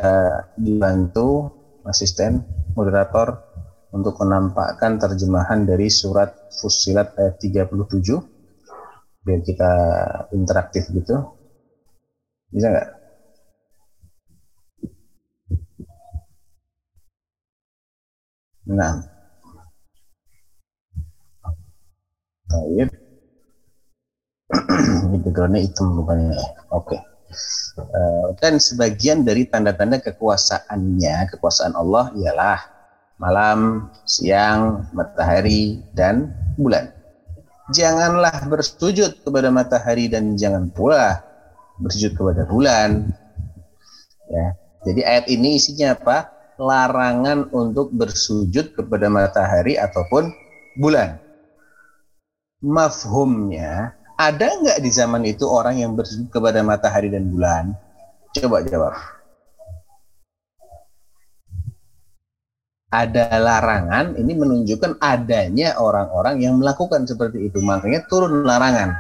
dibantu 0.59 1.49
asisten 1.89 2.45
moderator 2.77 3.41
untuk 3.95 4.21
menampakkan 4.21 5.01
terjemahan 5.01 5.65
dari 5.65 5.89
surat 5.89 6.53
Fussilat 6.53 7.17
ayat 7.17 7.41
37 7.41 7.73
biar 9.25 9.41
kita 9.43 9.73
interaktif 10.37 10.93
gitu. 10.93 11.17
Bisa 12.53 12.69
nggak? 12.71 12.89
Nah. 18.67 18.99
Baik. 22.47 22.91
Ini 25.07 25.17
backgroundnya 25.23 25.61
hitam 25.63 25.95
bukannya. 25.99 26.35
Oke. 26.75 26.99
Okay. 26.99 27.01
Uh, 27.77 28.33
dan 28.41 28.57
sebagian 28.57 29.27
dari 29.27 29.45
tanda-tanda 29.45 30.01
kekuasaannya, 30.01 31.29
kekuasaan 31.35 31.75
Allah 31.77 32.09
ialah 32.17 32.59
malam, 33.21 33.91
siang, 34.09 34.87
matahari, 34.97 35.83
dan 35.93 36.33
bulan. 36.57 36.91
Janganlah 37.75 38.47
bersujud 38.47 39.27
kepada 39.27 39.51
matahari 39.51 40.07
dan 40.07 40.39
jangan 40.39 40.71
pula 40.71 41.21
bersujud 41.83 42.15
kepada 42.15 42.47
bulan. 42.47 43.11
Ya. 44.31 44.55
Jadi 44.87 45.01
ayat 45.03 45.27
ini 45.27 45.59
isinya 45.59 45.99
apa? 45.99 46.36
Larangan 46.57 47.49
untuk 47.53 47.93
bersujud 47.93 48.73
kepada 48.73 49.13
matahari 49.13 49.77
ataupun 49.77 50.33
bulan. 50.77 51.21
mafhumnya 52.65 53.93
ada 54.17 54.49
nggak 54.49 54.81
di 54.81 54.89
zaman 54.89 55.23
itu 55.29 55.45
orang 55.45 55.77
yang 55.77 55.93
bersujud 55.93 56.33
kepada 56.33 56.65
matahari 56.65 57.13
dan 57.13 57.29
bulan? 57.29 57.77
Coba 58.33 58.65
jawab. 58.65 58.97
Ada 62.87 63.29
larangan, 63.37 64.17
ini 64.17 64.33
menunjukkan 64.33 65.03
adanya 65.05 65.77
orang-orang 65.77 66.41
yang 66.41 66.57
melakukan 66.57 67.05
seperti 67.05 67.51
itu. 67.53 67.61
Makanya 67.61 68.09
turun 68.09 68.41
larangan. 68.47 68.97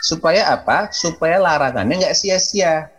Supaya 0.00 0.48
apa? 0.52 0.88
Supaya 0.92 1.36
larangannya 1.36 2.08
nggak 2.08 2.16
sia-sia. 2.16 2.91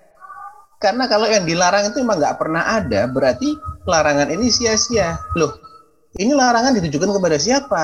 Karena 0.83 1.07
kalau 1.07 1.31
yang 1.31 1.47
dilarang 1.47 1.87
itu 1.87 2.03
memang 2.03 2.19
nggak 2.19 2.35
pernah 2.35 2.75
ada, 2.75 3.07
berarti 3.07 3.55
larangan 3.87 4.27
ini 4.27 4.51
sia-sia. 4.51 5.15
Loh, 5.39 5.55
ini 6.19 6.35
larangan 6.35 6.75
ditujukan 6.75 7.07
kepada 7.07 7.39
siapa? 7.39 7.83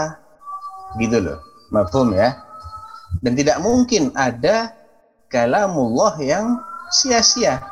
Gitu 0.99 1.23
loh. 1.23 1.39
Mafhum 1.71 2.11
ya? 2.11 2.35
Dan 3.23 3.39
tidak 3.39 3.63
mungkin 3.63 4.11
ada 4.19 4.75
kalamullah 5.31 6.19
yang 6.19 6.59
sia-sia. 6.91 7.63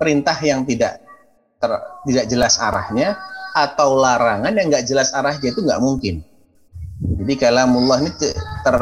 Perintah 0.00 0.40
yang 0.40 0.64
tidak 0.64 0.96
ter, 1.60 1.70
tidak 2.08 2.24
jelas 2.32 2.56
arahnya 2.56 3.20
atau 3.52 4.00
larangan 4.00 4.56
yang 4.56 4.72
nggak 4.72 4.88
jelas 4.88 5.12
arahnya 5.12 5.52
itu 5.52 5.60
nggak 5.60 5.82
mungkin. 5.84 6.24
Jadi 7.20 7.34
kalamullah 7.36 8.00
ini 8.00 8.16
ter, 8.64 8.76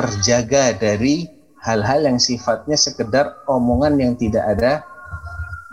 terjaga 0.00 0.80
dari 0.80 1.28
hal-hal 1.60 2.00
yang 2.08 2.18
sifatnya 2.18 2.76
sekedar 2.76 3.44
omongan 3.44 4.00
yang 4.00 4.12
tidak 4.16 4.44
ada 4.44 4.84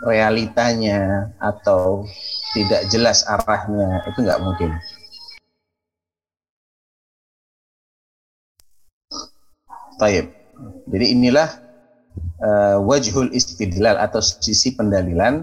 realitanya 0.04 1.32
atau 1.42 2.06
tidak 2.54 2.86
jelas 2.92 3.26
arahnya 3.26 4.04
itu 4.06 4.18
nggak 4.22 4.42
mungkin. 4.44 4.70
Taib. 9.98 10.30
Jadi 10.86 11.06
inilah 11.10 11.48
uh, 12.38 12.78
wajhul 12.86 13.34
istidlal 13.34 13.98
atau 13.98 14.22
sisi 14.22 14.78
pendalilan 14.78 15.42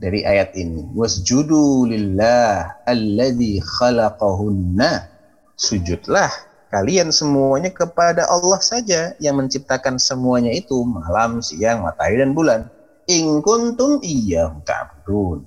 dari 0.00 0.24
ayat 0.24 0.56
ini. 0.56 0.88
Wasjudu 0.96 1.84
lillah 1.84 2.80
alladzi 2.88 3.60
khalaqahunna. 3.60 5.12
Sujudlah 5.60 6.32
kalian 6.70 7.10
semuanya 7.10 7.74
kepada 7.74 8.30
Allah 8.30 8.62
saja 8.62 9.12
yang 9.18 9.36
menciptakan 9.42 9.98
semuanya 9.98 10.54
itu 10.54 10.86
malam, 10.86 11.42
siang, 11.42 11.82
matahari 11.82 12.22
dan 12.22 12.32
bulan. 12.32 12.70
In 13.10 13.42
kuntum 13.42 13.98
iyyahu 14.00 14.62
ta'budun. 14.62 15.42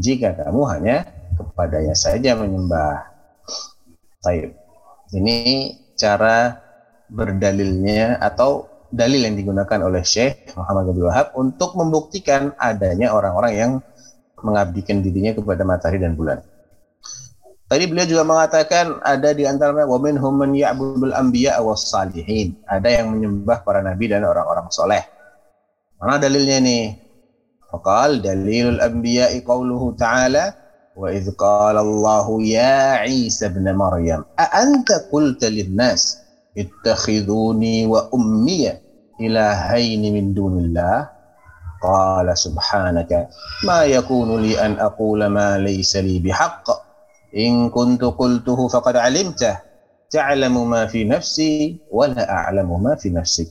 Jika 0.00 0.32
kamu 0.32 0.60
hanya 0.72 0.96
kepadanya 1.36 1.92
saja 1.92 2.32
menyembah. 2.32 3.04
Taib. 4.24 4.56
Ini 5.12 5.36
cara 5.92 6.56
berdalilnya 7.12 8.16
atau 8.16 8.72
dalil 8.88 9.28
yang 9.28 9.36
digunakan 9.36 9.78
oleh 9.84 10.00
Syekh 10.00 10.56
Muhammad 10.56 10.92
Abdul 10.92 11.08
Wahab 11.08 11.36
untuk 11.36 11.76
membuktikan 11.76 12.56
adanya 12.56 13.12
orang-orang 13.12 13.52
yang 13.52 13.72
mengabdikan 14.40 15.04
dirinya 15.04 15.36
kepada 15.36 15.64
matahari 15.64 16.00
dan 16.00 16.16
bulan. 16.16 16.40
Tadi 17.72 17.88
beliau 17.88 18.04
juga 18.04 18.20
mengatakan 18.28 19.00
ada 19.00 19.32
di 19.32 19.48
antara 19.48 19.88
wa 19.88 19.96
minhum 19.96 20.36
man 20.36 20.52
ya'budul 20.52 21.16
anbiya 21.16 21.56
was 21.64 21.88
salihin. 21.88 22.52
Ada 22.68 23.00
yang 23.00 23.16
menyembah 23.16 23.64
para 23.64 23.80
nabi 23.80 24.12
dan 24.12 24.28
orang-orang 24.28 24.68
soleh. 24.68 25.00
Mana 25.96 26.20
dalilnya 26.20 26.60
nih? 26.60 27.00
Faqal 27.72 28.20
dalilul 28.20 28.76
anbiya 28.76 29.32
qauluhu 29.40 29.96
ta'ala 29.96 30.52
wa 30.92 31.08
idh 31.08 31.32
qala 31.40 31.80
Allah 31.80 32.26
ya 32.44 33.08
Isa 33.08 33.48
ibn 33.48 33.64
Maryam 33.72 34.28
a 34.36 34.44
anta 34.60 35.08
qulta 35.08 35.48
lin-nas 35.48 36.20
ittakhiduni 36.52 37.88
wa 37.88 38.12
ummiya 38.12 38.76
ilahaini 39.16 40.12
min 40.12 40.36
dunillah 40.36 41.08
qala 41.80 42.36
subhanaka 42.36 43.32
ma 43.64 43.88
yakunu 43.88 44.36
li 44.36 44.52
an 44.60 44.76
aqula 44.76 45.32
ma 45.32 45.56
laysa 45.56 46.04
li 46.04 46.20
bihaqq 46.20 46.91
kuntu 47.72 48.12
qultuhu 48.12 48.68
faqad 48.68 49.00
alimtah 49.00 49.64
ta'lamu 50.12 50.68
ma 50.68 50.84
fi 50.84 51.08
nafsi 51.08 51.80
wa 51.88 52.04
la 52.12 52.22
a'lamu 52.28 52.76
ma 52.76 52.92
fi 53.00 53.08
nafsik. 53.08 53.48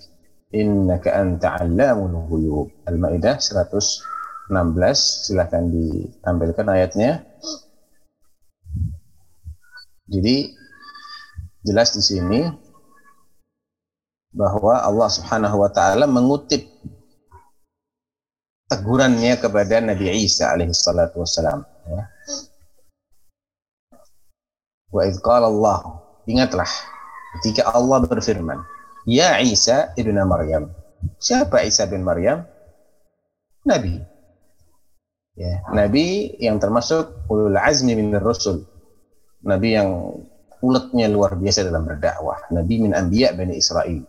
Innaka 0.53 1.17
anta 1.17 1.57
'allamul 1.57 2.29
ghuyub. 2.29 2.67
Al-Maidah 2.85 3.41
116 3.41 4.53
silahkan 5.25 5.65
ditampilkan 5.65 6.67
ayatnya. 6.69 7.25
Jadi 10.11 10.53
jelas 11.63 11.95
di 11.95 12.03
sini 12.03 12.39
bahwa 14.35 14.83
Allah 14.83 15.09
Subhanahu 15.11 15.55
wa 15.59 15.69
taala 15.71 16.03
mengutip 16.07 16.67
tegurannya 18.71 19.35
kepada 19.35 19.83
Nabi 19.83 20.23
Isa 20.23 20.51
alaihi 20.51 20.71
salatu 20.71 21.23
wassalam 21.23 21.63
ya. 21.87 22.01
Wa 24.91 25.07
idh 25.07 25.23
Allah 25.23 26.03
ingatlah 26.27 26.67
ketika 27.39 27.71
Allah 27.71 28.03
berfirman 28.03 28.59
Ya 29.07 29.41
Isa 29.41 29.95
ibn 29.97 30.13
Maryam. 30.27 30.69
Siapa 31.17 31.65
Isa 31.65 31.89
bin 31.89 32.05
Maryam? 32.05 32.45
Nabi. 33.65 33.97
Ya 35.33 35.65
Nabi 35.73 36.37
yang 36.37 36.61
termasuk 36.61 37.25
ulul 37.31 37.57
azmi 37.57 37.97
min 37.97 38.13
rasul 38.21 38.67
Nabi 39.41 39.73
yang 39.73 39.89
uletnya 40.61 41.09
luar 41.09 41.33
biasa 41.33 41.65
dalam 41.65 41.87
berdakwah. 41.89 42.51
Nabi 42.53 42.85
min 42.85 42.93
anbiya 42.93 43.33
Bani 43.33 43.57
Israel 43.57 44.05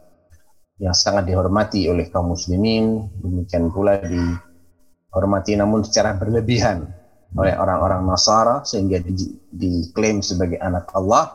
yang 0.77 0.93
sangat 0.93 1.31
dihormati 1.31 1.87
oleh 1.87 2.11
kaum 2.11 2.35
muslimin, 2.35 3.07
demikian 3.23 3.71
pula 3.71 4.03
dihormati 4.03 5.57
namun 5.57 5.87
secara 5.87 6.19
berlebihan 6.19 6.91
oleh 7.33 7.55
orang-orang 7.57 8.05
Nasara 8.05 8.61
sehingga 8.65 9.01
di, 9.01 9.13
diklaim 9.53 10.21
sebagai 10.21 10.61
anak 10.61 10.93
Allah 10.93 11.33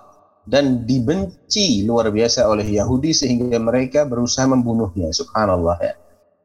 dan 0.47 0.87
dibenci 0.87 1.83
luar 1.83 2.13
biasa 2.13 2.47
oleh 2.47 2.63
Yahudi 2.63 3.11
sehingga 3.11 3.57
mereka 3.59 4.07
berusaha 4.07 4.47
membunuhnya. 4.47 5.11
Subhanallah 5.11 5.77
ya. 5.81 5.93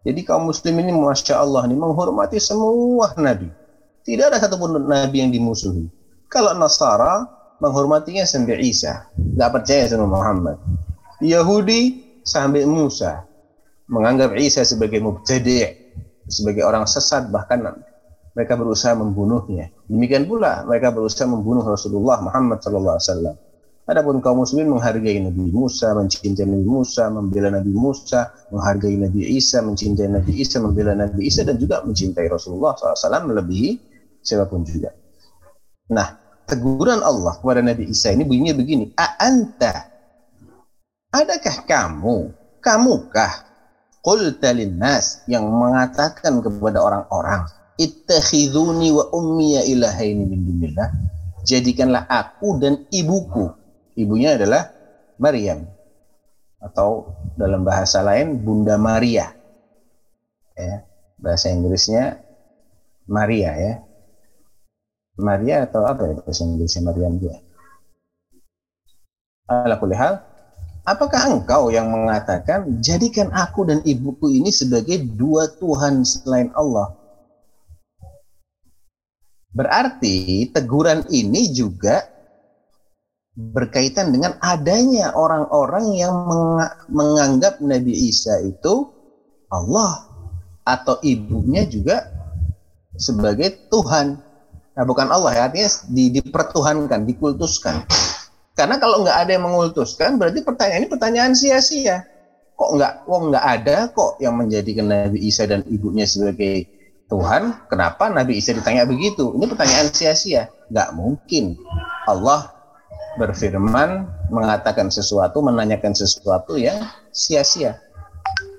Jadi 0.03 0.21
kaum 0.27 0.51
muslim 0.51 0.83
ini 0.83 0.91
Masya 0.91 1.38
Allah 1.38 1.69
ini 1.71 1.79
menghormati 1.79 2.43
semua 2.43 3.15
nabi. 3.15 3.47
Tidak 4.03 4.35
ada 4.35 4.43
satupun 4.43 4.83
nabi 4.83 5.23
yang 5.23 5.31
dimusuhi. 5.31 5.87
Kalau 6.27 6.51
Nasara 6.59 7.23
menghormatinya 7.62 8.27
sampai 8.27 8.59
Isa, 8.67 9.07
nggak 9.15 9.51
percaya 9.55 9.87
sama 9.87 10.11
Muhammad. 10.11 10.59
Yahudi 11.23 12.03
sampai 12.27 12.67
Musa 12.67 13.23
menganggap 13.87 14.35
Isa 14.35 14.67
sebagai 14.67 14.99
mubtadi' 14.99 15.95
sebagai 16.27 16.67
orang 16.67 16.87
sesat 16.87 17.31
bahkan 17.31 17.62
mereka 18.33 18.57
berusaha 18.57 18.97
membunuhnya. 18.97 19.68
Demikian 19.88 20.25
pula 20.25 20.64
mereka 20.64 20.92
berusaha 20.92 21.29
membunuh 21.29 21.64
Rasulullah 21.64 22.21
Muhammad 22.25 22.64
wasallam. 22.64 23.37
Adapun 23.83 24.23
kaum 24.23 24.47
muslimin 24.47 24.79
menghargai 24.79 25.18
Nabi 25.18 25.51
Musa, 25.51 25.90
mencintai 25.90 26.47
Nabi 26.47 26.64
Musa, 26.71 27.11
membela 27.11 27.51
Nabi 27.51 27.75
Musa, 27.75 28.31
menghargai 28.55 28.95
Nabi 28.95 29.27
Isa, 29.37 29.59
mencintai 29.59 30.07
Nabi 30.07 30.38
Isa, 30.38 30.62
membela 30.62 30.95
Nabi 30.95 31.27
Isa 31.27 31.42
dan 31.42 31.59
juga 31.59 31.83
mencintai 31.83 32.31
Rasulullah 32.31 32.79
SAW 32.79 33.27
melebihi 33.27 33.71
siapa 34.23 34.47
pun 34.47 34.62
juga. 34.62 34.95
Nah, 35.90 36.14
teguran 36.47 37.03
Allah 37.03 37.35
kepada 37.42 37.59
Nabi 37.59 37.90
Isa 37.90 38.14
ini 38.14 38.23
bunyinya 38.23 38.55
begini, 38.55 38.95
A 38.95 39.18
anta 39.18 39.92
Adakah 41.12 41.68
kamu, 41.68 42.33
kamukah 42.64 43.45
qulta 44.01 44.57
yang 45.29 45.45
mengatakan 45.45 46.40
kepada 46.40 46.81
orang-orang 46.81 47.45
ittakhiduni 47.83 48.95
wa 48.95 49.11
ummiya 49.11 49.66
ilahaini 49.66 50.25
min 50.25 50.40
dunillah. 50.47 50.88
Jadikanlah 51.42 52.07
aku 52.07 52.62
dan 52.62 52.87
ibuku. 52.95 53.51
Ibunya 53.99 54.38
adalah 54.38 54.71
Maryam. 55.18 55.66
Atau 56.62 57.11
dalam 57.35 57.66
bahasa 57.66 58.01
lain 58.07 58.38
Bunda 58.38 58.79
Maria. 58.79 59.35
Ya 60.55 60.87
bahasa 61.18 61.51
Inggrisnya 61.51 62.23
Maria 63.11 63.51
ya. 63.59 63.75
Maria 65.18 65.66
atau 65.66 65.83
apa 65.85 66.07
ya 66.07 66.14
bahasa 66.23 66.47
Inggrisnya 66.47 66.87
Maryam 66.87 67.18
dia 67.18 67.42
ala 69.53 69.77
hal 69.77 70.14
Apakah 70.83 71.31
engkau 71.31 71.71
yang 71.71 71.95
mengatakan, 71.95 72.83
jadikan 72.83 73.31
aku 73.31 73.62
dan 73.62 73.79
ibuku 73.87 74.35
ini 74.35 74.51
sebagai 74.51 74.99
dua 75.14 75.47
Tuhan 75.47 76.03
selain 76.03 76.51
Allah? 76.59 76.90
Berarti 79.53 80.49
teguran 80.49 81.05
ini 81.12 81.53
juga 81.53 82.09
berkaitan 83.33 84.12
dengan 84.12 84.37
adanya 84.45 85.12
orang-orang 85.17 85.97
yang 85.97 86.15
menganggap 86.88 87.61
Nabi 87.65 87.93
Isa 87.93 88.45
itu 88.45 88.93
Allah 89.49 90.09
atau 90.65 91.01
ibunya 91.05 91.65
juga 91.69 92.09
sebagai 92.97 93.69
Tuhan. 93.73 94.21
Nah, 94.73 94.85
bukan 94.88 95.12
Allah 95.12 95.33
ya, 95.37 95.43
artinya 95.49 95.69
di, 95.93 96.05
dipertuhankan, 96.17 97.05
dikultuskan. 97.05 97.85
Karena 98.57 98.77
kalau 98.81 99.05
nggak 99.05 99.17
ada 99.17 99.31
yang 99.37 99.45
mengultuskan, 99.45 100.17
berarti 100.17 100.45
pertanyaan 100.45 100.81
ini 100.85 100.88
pertanyaan 100.88 101.33
sia-sia. 101.37 102.05
Kok 102.57 102.71
nggak, 102.81 102.93
kok 103.05 103.21
nggak 103.33 103.45
ada 103.45 103.77
kok 103.93 104.12
yang 104.21 104.37
menjadikan 104.37 104.88
Nabi 104.88 105.29
Isa 105.29 105.45
dan 105.49 105.65
ibunya 105.69 106.09
sebagai 106.09 106.69
Tuhan? 107.12 107.68
Kenapa 107.68 108.09
Nabi 108.09 108.40
Isa 108.40 108.57
ditanya 108.57 108.88
begitu? 108.88 109.37
Ini 109.37 109.44
pertanyaan 109.53 109.92
sia-sia. 109.92 110.48
Nggak 110.72 110.96
mungkin. 110.96 111.61
Allah 112.09 112.48
berfirman, 113.20 114.09
mengatakan 114.33 114.88
sesuatu, 114.88 115.44
menanyakan 115.44 115.92
sesuatu 115.92 116.57
yang 116.57 116.81
sia-sia. 117.12 117.77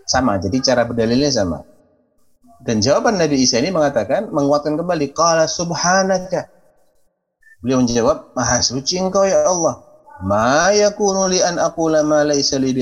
Sama, 0.06 0.38
jadi 0.38 0.62
cara 0.62 0.86
berdalilnya 0.86 1.34
sama. 1.34 1.66
Dan 2.62 2.78
jawaban 2.78 3.18
Nabi 3.18 3.42
Isa 3.42 3.58
ini 3.58 3.74
mengatakan, 3.74 4.30
menguatkan 4.30 4.78
kembali, 4.78 5.10
Qala 5.18 5.50
subhanaka, 5.50 6.54
Beliau 7.64 7.80
menjawab, 7.80 8.36
Maha 8.36 8.60
suci 8.60 9.00
engkau 9.00 9.24
ya 9.24 9.48
Allah. 9.48 9.80
Ma 10.28 10.76
yakunu 10.76 11.32
li 11.32 11.40
an 11.40 11.56
aqula 11.58 12.04
ma 12.04 12.22
laysa 12.28 12.60
li. 12.60 12.76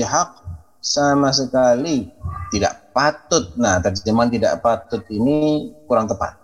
Sama 0.82 1.30
sekali 1.30 2.10
tidak 2.52 2.92
patut. 2.92 3.56
Nah, 3.56 3.80
terjemahan 3.80 4.28
tidak 4.28 4.60
patut 4.60 5.00
ini 5.08 5.72
kurang 5.88 6.06
tepat. 6.06 6.36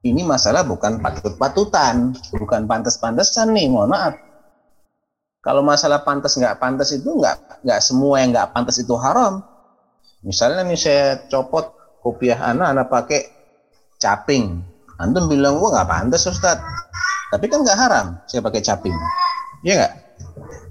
Ini 0.00 0.24
masalah 0.24 0.64
bukan 0.64 1.00
patut-patutan, 1.00 2.16
bukan 2.36 2.64
pantas-pantasan 2.64 3.52
nih, 3.52 3.68
mohon 3.68 3.92
maaf. 3.92 4.16
Kalau 5.40 5.64
masalah 5.64 6.04
pantas 6.04 6.36
nggak 6.36 6.60
pantas 6.60 6.92
itu 6.92 7.08
nggak 7.08 7.64
nggak 7.64 7.80
semua 7.80 8.20
yang 8.20 8.32
nggak 8.32 8.52
pantas 8.52 8.76
itu 8.76 8.92
haram. 9.00 9.40
Misalnya 10.20 10.64
nih 10.68 10.76
saya 10.76 11.04
copot 11.32 11.72
kopiah 12.04 12.36
anak, 12.36 12.76
anak 12.76 12.86
pakai 12.92 13.20
caping. 13.96 14.60
Antum 15.00 15.32
bilang 15.32 15.56
gua 15.56 15.80
nggak 15.80 15.88
pantas 15.88 16.28
Ustaz 16.28 16.60
tapi 17.30 17.46
kan 17.46 17.62
nggak 17.62 17.78
haram 17.78 18.06
saya 18.26 18.42
pakai 18.42 18.60
caping. 18.60 18.96
Iya 19.64 19.72
nggak? 19.80 19.92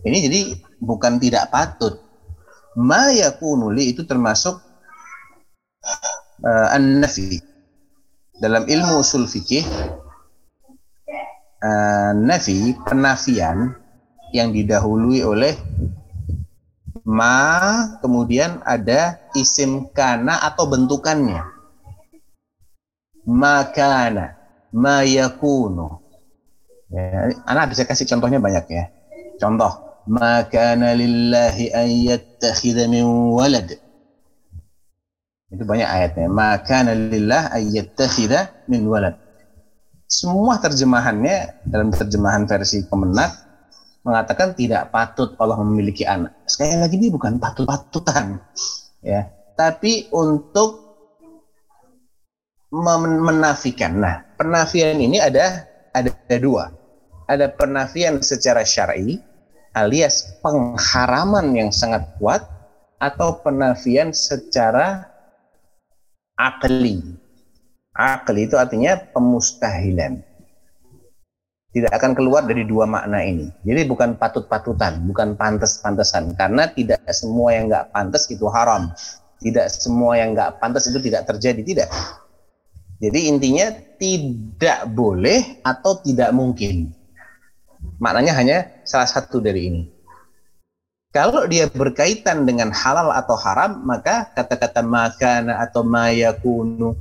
Ini 0.05 0.17
jadi 0.29 0.39
bukan 0.83 1.17
tidak 1.17 1.49
patut. 1.49 2.08
Ma 2.79 3.11
yakunuli 3.11 3.91
itu 3.91 4.07
termasuk 4.07 4.55
uh, 6.43 6.67
an-nafi. 6.71 7.43
Dalam 8.39 8.63
ilmu 8.71 9.03
usul 9.03 9.27
fikih 9.27 9.67
uh, 11.59 12.11
nafi 12.15 12.71
penafian 12.87 13.75
yang 14.31 14.55
didahului 14.55 15.19
oleh 15.27 15.59
ma 17.03 17.99
kemudian 17.99 18.63
ada 18.63 19.19
isim 19.35 19.91
kana 19.91 20.39
atau 20.45 20.71
bentukannya 20.71 21.41
makana 23.27 24.39
ma 24.71 25.03
yakunu 25.03 25.99
Ya, 26.89 27.29
anak 27.45 27.69
bisa 27.69 27.85
kasih 27.85 28.09
contohnya 28.09 28.41
banyak 28.41 28.65
ya. 28.65 28.89
Contoh, 29.37 29.88
maka 30.09 30.73
lillahi 30.73 31.69
an 31.69 31.87
yattakhidha 31.87 32.89
min 32.89 33.05
walad. 33.29 33.77
Itu 35.53 35.63
banyak 35.65 35.85
ayatnya. 35.85 36.25
Maka 36.25 36.81
lillah 36.89 37.53
an 37.53 37.63
yattakhidha 37.69 38.65
min 38.65 38.89
walad. 38.89 39.13
Semua 40.09 40.57
terjemahannya 40.57 41.61
dalam 41.69 41.93
terjemahan 41.93 42.49
versi 42.49 42.81
Kemenak 42.89 43.29
mengatakan 44.01 44.57
tidak 44.57 44.89
patut 44.89 45.37
Allah 45.37 45.61
memiliki 45.61 46.01
anak. 46.01 46.33
Sekali 46.49 46.81
lagi 46.81 46.97
ini 46.97 47.13
bukan 47.13 47.37
patut-patutan. 47.37 48.41
Ya, 49.05 49.29
tapi 49.53 50.09
untuk 50.09 50.89
menafikan. 52.73 54.01
Nah, 54.01 54.25
penafian 54.33 54.97
ini 54.97 55.21
ada 55.21 55.69
ada 55.93 56.09
dua 56.41 56.73
ada 57.29 57.45
penafian 57.53 58.25
secara 58.25 58.65
syar'i 58.65 59.21
alias 59.79 60.39
pengharaman 60.43 61.55
yang 61.55 61.71
sangat 61.71 62.03
kuat 62.19 62.43
atau 62.99 63.39
penafian 63.39 64.11
secara 64.11 65.07
akli. 66.35 66.99
Akli 67.95 68.47
itu 68.47 68.55
artinya 68.59 68.99
pemustahilan. 69.15 70.23
Tidak 71.69 71.93
akan 71.93 72.17
keluar 72.17 72.49
dari 72.49 72.65
dua 72.65 72.89
makna 72.89 73.21
ini. 73.21 73.45
Jadi 73.61 73.85
bukan 73.85 74.17
patut-patutan, 74.17 75.05
bukan 75.05 75.37
pantas-pantasan. 75.37 76.33
Karena 76.33 76.65
tidak 76.73 76.97
semua 77.13 77.53
yang 77.53 77.69
nggak 77.69 77.93
pantas 77.93 78.25
itu 78.27 78.49
haram. 78.49 78.89
Tidak 79.37 79.69
semua 79.69 80.17
yang 80.17 80.33
nggak 80.33 80.57
pantas 80.57 80.89
itu 80.89 80.97
tidak 80.97 81.29
terjadi, 81.29 81.61
tidak. 81.61 81.89
Jadi 82.99 83.19
intinya 83.31 83.69
tidak 83.95 84.89
boleh 84.91 85.61
atau 85.61 86.01
tidak 86.01 86.33
mungkin. 86.33 86.98
Maknanya 87.99 88.33
hanya 88.35 88.57
salah 88.83 89.07
satu 89.07 89.39
dari 89.43 89.61
ini. 89.71 89.81
Kalau 91.09 91.49
dia 91.49 91.65
berkaitan 91.65 92.45
dengan 92.45 92.69
halal 92.69 93.09
atau 93.09 93.33
haram, 93.33 93.81
maka 93.81 94.29
kata-kata 94.37 94.85
makana 94.85 95.57
atau 95.57 95.81
mayakunu 95.81 96.93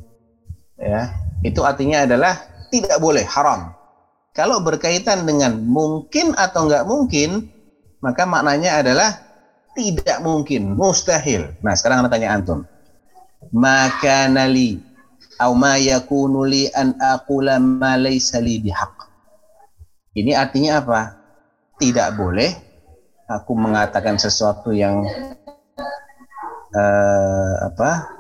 ya, 0.81 1.13
itu 1.45 1.61
artinya 1.61 2.09
adalah 2.09 2.41
tidak 2.73 2.97
boleh 3.05 3.29
haram. 3.29 3.77
Kalau 4.33 4.65
berkaitan 4.65 5.29
dengan 5.29 5.61
mungkin 5.61 6.33
atau 6.39 6.65
enggak 6.65 6.89
mungkin, 6.89 7.53
maka 8.01 8.25
maknanya 8.25 8.81
adalah 8.81 9.11
tidak 9.77 10.19
mungkin, 10.25 10.75
mustahil. 10.75 11.55
Nah, 11.63 11.75
sekarang 11.75 12.03
anda 12.03 12.11
tanya 12.11 12.35
antum. 12.35 12.65
Makanali 13.53 14.83
au 15.39 15.55
ma 15.55 15.79
yakunu 15.79 16.43
li 16.49 16.67
an 16.75 16.99
aqula 16.99 17.63
ma 17.63 17.95
laysa 17.95 18.43
li 18.43 18.59
bihaq. 18.59 18.98
Ini 20.19 20.35
artinya 20.35 20.83
apa? 20.83 21.01
Tidak 21.79 22.09
boleh 22.19 22.51
aku 23.29 23.53
mengatakan 23.55 24.19
sesuatu 24.19 24.75
yang 24.75 25.07
uh, 26.75 27.55
apa? 27.71 28.19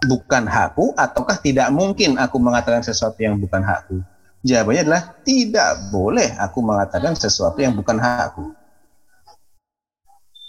bukan 0.00 0.48
hakku 0.48 0.96
ataukah 0.96 1.38
tidak 1.38 1.68
mungkin 1.70 2.16
aku 2.16 2.40
mengatakan 2.40 2.82
sesuatu 2.82 3.20
yang 3.20 3.38
bukan 3.38 3.62
hakku? 3.62 4.02
Jawabannya 4.40 4.88
adalah 4.88 5.02
tidak 5.20 5.92
boleh 5.92 6.32
aku 6.40 6.58
mengatakan 6.64 7.12
sesuatu 7.12 7.60
yang 7.60 7.76
bukan 7.76 8.00
hakku. 8.00 8.56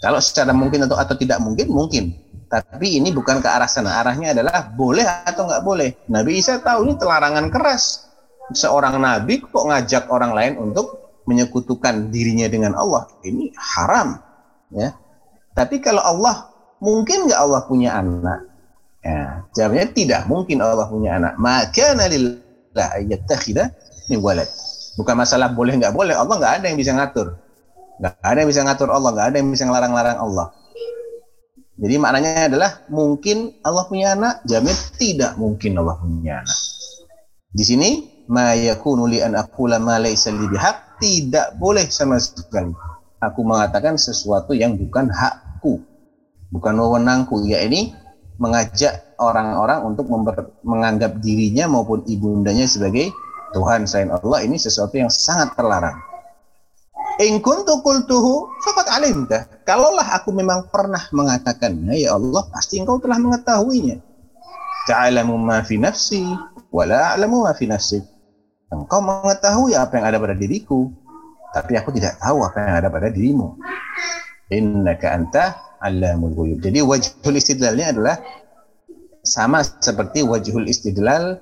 Kalau 0.01 0.17
secara 0.17 0.55
mungkin 0.55 0.87
atau 0.87 0.97
atau 0.97 1.13
tidak 1.13 1.37
mungkin 1.43 1.67
mungkin, 1.69 2.03
tapi 2.49 2.97
ini 2.97 3.13
bukan 3.13 3.43
ke 3.43 3.49
arah 3.51 3.69
sana. 3.69 4.01
Arahnya 4.01 4.33
adalah 4.33 4.71
boleh 4.73 5.05
atau 5.05 5.45
nggak 5.45 5.61
boleh. 5.61 5.89
Nabi 6.09 6.41
Isa 6.41 6.57
tahu 6.57 6.87
ini 6.87 6.97
telarangan 6.97 7.51
keras 7.53 8.10
seorang 8.53 8.99
nabi 9.01 9.41
kok 9.41 9.65
ngajak 9.67 10.07
orang 10.11 10.31
lain 10.35 10.53
untuk 10.59 11.19
menyekutukan 11.25 12.09
dirinya 12.09 12.47
dengan 12.49 12.73
Allah? 12.75 13.07
Ini 13.21 13.53
haram 13.55 14.17
ya. 14.73 14.95
Tapi 15.51 15.83
kalau 15.83 16.01
Allah 16.01 16.49
mungkin 16.79 17.27
nggak 17.29 17.39
Allah 17.39 17.61
punya 17.67 17.95
anak? 17.97 18.47
Ya 19.01 19.45
jawabnya 19.57 19.89
tidak 19.91 20.21
mungkin 20.29 20.61
Allah 20.61 20.87
punya 20.87 21.17
anak. 21.17 21.33
Maka 21.37 21.97
nalillah 21.97 22.87
ayyattakhidha 23.01 23.65
min 24.09 24.19
walad. 24.21 24.47
Bukan 24.99 25.15
masalah 25.15 25.49
boleh 25.51 25.75
nggak 25.79 25.95
boleh 25.95 26.13
Allah 26.13 26.35
nggak 26.37 26.53
ada 26.61 26.65
yang 26.69 26.77
bisa 26.77 26.91
ngatur. 26.93 27.39
Nggak 28.01 28.17
ada 28.21 28.37
yang 28.43 28.49
bisa 28.49 28.61
ngatur 28.65 28.89
Allah 28.91 29.09
nggak 29.13 29.27
ada 29.33 29.35
yang 29.39 29.49
bisa 29.49 29.63
ngelarang-larang 29.67 30.19
Allah. 30.19 30.47
Jadi 31.81 31.95
maknanya 31.97 32.45
adalah 32.45 32.71
mungkin 32.93 33.57
Allah 33.65 33.89
punya 33.89 34.13
anak 34.13 34.45
jawabnya 34.45 34.75
tidak 35.01 35.31
mungkin 35.41 35.71
Allah 35.81 35.97
punya 35.97 36.45
anak. 36.45 36.59
Di 37.51 37.63
sini 37.65 38.10
ma 38.27 38.53
yakunu 38.53 39.09
li 39.09 39.23
an 39.23 39.33
aqula 39.37 39.81
ma 39.81 39.97
laysa 39.97 40.29
li 40.33 40.45
bihaq 40.49 41.01
tidak 41.01 41.55
boleh 41.57 41.87
sama 41.89 42.21
sekali 42.21 42.73
aku 43.21 43.39
mengatakan 43.41 43.97
sesuatu 43.97 44.53
yang 44.53 44.77
bukan 44.77 45.09
hakku 45.09 45.81
bukan 46.53 46.73
wewenangku 46.77 47.41
ya 47.47 47.63
ini 47.65 47.95
mengajak 48.41 49.13
orang-orang 49.21 49.85
untuk 49.85 50.09
member, 50.09 50.49
menganggap 50.65 51.21
dirinya 51.21 51.69
maupun 51.69 52.01
ibundanya 52.09 52.65
sebagai 52.65 53.13
Tuhan 53.53 53.85
selain 53.85 54.09
Allah 54.09 54.41
ini 54.41 54.57
sesuatu 54.57 54.97
yang 54.97 55.13
sangat 55.13 55.53
terlarang 55.53 56.11
In 57.21 57.37
kuntu 57.37 57.85
qultuhu 57.85 58.49
faqad 58.65 58.87
alimta. 58.97 59.45
Kalaulah 59.61 60.17
aku 60.17 60.33
memang 60.33 60.73
pernah 60.73 61.05
mengatakannya 61.13 61.93
ya 61.93 62.17
Allah, 62.17 62.49
pasti 62.49 62.81
engkau 62.81 62.97
telah 62.97 63.21
mengetahuinya. 63.21 64.01
Ta'alamu 64.89 65.37
ma 65.37 65.61
fi 65.61 65.77
nafsi 65.77 66.25
wa 66.73 66.83
la 66.89 67.13
a'lamu 67.13 67.45
ma 67.45 67.53
fi 67.53 67.69
nafsik. 67.69 68.01
Engkau 68.71 69.03
mengetahui 69.03 69.75
apa 69.75 69.99
yang 69.99 70.05
ada 70.07 70.17
pada 70.17 70.35
diriku, 70.35 70.87
tapi 71.51 71.75
aku 71.75 71.91
tidak 71.91 72.15
tahu 72.23 72.47
apa 72.47 72.57
yang 72.63 72.75
ada 72.79 72.87
pada 72.87 73.11
dirimu. 73.11 73.59
Innaka 74.47 75.11
anta 75.11 75.43
allamul 75.83 76.31
ghuyub. 76.31 76.59
Jadi 76.63 76.79
wajhul 76.79 77.35
istidlalnya 77.35 77.91
adalah 77.91 78.15
sama 79.21 79.59
seperti 79.61 80.23
wajhul 80.23 80.65
istidlal 80.71 81.35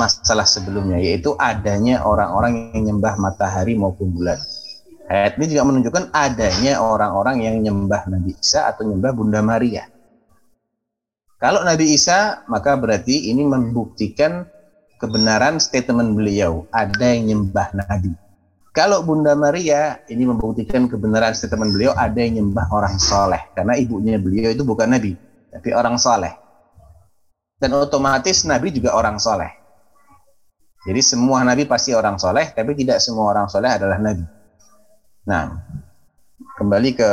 masalah 0.00 0.48
sebelumnya 0.48 0.96
yaitu 0.96 1.36
adanya 1.36 2.00
orang-orang 2.08 2.72
yang 2.72 2.92
nyembah 2.92 3.20
matahari 3.20 3.76
maupun 3.76 4.08
bulan. 4.08 4.40
Ayat 5.12 5.36
ini 5.36 5.52
juga 5.52 5.68
menunjukkan 5.68 6.08
adanya 6.16 6.80
orang-orang 6.80 7.44
yang 7.44 7.60
nyembah 7.60 8.08
Nabi 8.08 8.32
Isa 8.32 8.72
atau 8.72 8.88
nyembah 8.88 9.12
Bunda 9.12 9.44
Maria. 9.44 9.84
Kalau 11.36 11.60
Nabi 11.66 11.92
Isa, 11.92 12.46
maka 12.48 12.78
berarti 12.78 13.28
ini 13.28 13.44
membuktikan 13.44 14.46
kebenaran 15.02 15.58
statement 15.58 16.14
beliau. 16.14 16.70
Ada 16.70 17.18
yang 17.18 17.34
nyembah 17.34 17.74
Nabi. 17.74 18.14
Kalau 18.72 19.04
Bunda 19.04 19.36
Maria 19.36 20.00
ini 20.08 20.24
membuktikan 20.24 20.88
kebenaran 20.88 21.36
statement 21.36 21.76
beliau 21.76 21.92
ada 21.92 22.16
yang 22.16 22.40
nyembah 22.40 22.72
orang 22.72 22.96
soleh 22.96 23.42
karena 23.52 23.76
ibunya 23.76 24.16
beliau 24.16 24.48
itu 24.48 24.64
bukan 24.64 24.88
nabi 24.88 25.12
tapi 25.52 25.76
orang 25.76 26.00
soleh 26.00 26.32
dan 27.60 27.68
otomatis 27.76 28.48
nabi 28.48 28.72
juga 28.72 28.96
orang 28.96 29.20
soleh. 29.20 29.52
Jadi 30.88 31.04
semua 31.04 31.44
nabi 31.44 31.68
pasti 31.68 31.92
orang 31.92 32.16
soleh 32.16 32.48
tapi 32.56 32.72
tidak 32.72 33.04
semua 33.04 33.28
orang 33.28 33.44
soleh 33.52 33.76
adalah 33.76 34.00
nabi. 34.00 34.24
Nah 35.28 35.52
kembali 36.56 36.90
ke 36.96 37.10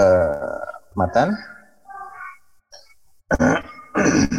matan. 0.96 1.36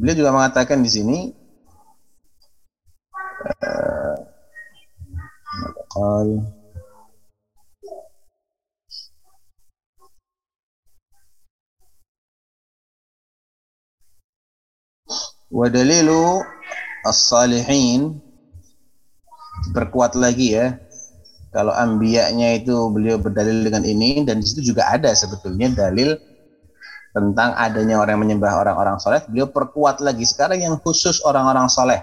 Beliau 0.00 0.16
juga 0.24 0.32
mengatakan 0.32 0.80
di 0.80 0.88
sini 0.88 1.18
eh, 3.60 4.16
uh, 6.00 6.40
Wadalilu 15.52 16.40
as-salihin 17.04 18.24
Berkuat 19.76 20.16
lagi 20.16 20.56
ya. 20.56 20.80
Kalau 21.52 21.76
ambiyaknya 21.76 22.56
itu 22.56 22.72
beliau 22.88 23.20
berdalil 23.20 23.68
dengan 23.68 23.84
ini 23.84 24.24
dan 24.24 24.40
di 24.40 24.48
situ 24.48 24.72
juga 24.72 24.88
ada 24.88 25.12
sebetulnya 25.12 25.68
dalil 25.76 26.16
tentang 27.10 27.58
adanya 27.58 27.98
orang 27.98 28.18
yang 28.18 28.22
menyembah 28.22 28.62
orang-orang 28.62 28.96
soleh 29.02 29.22
beliau 29.26 29.50
perkuat 29.50 29.98
lagi. 29.98 30.22
Sekarang 30.22 30.62
yang 30.62 30.78
khusus 30.78 31.22
orang-orang 31.26 31.66
soleh. 31.66 31.98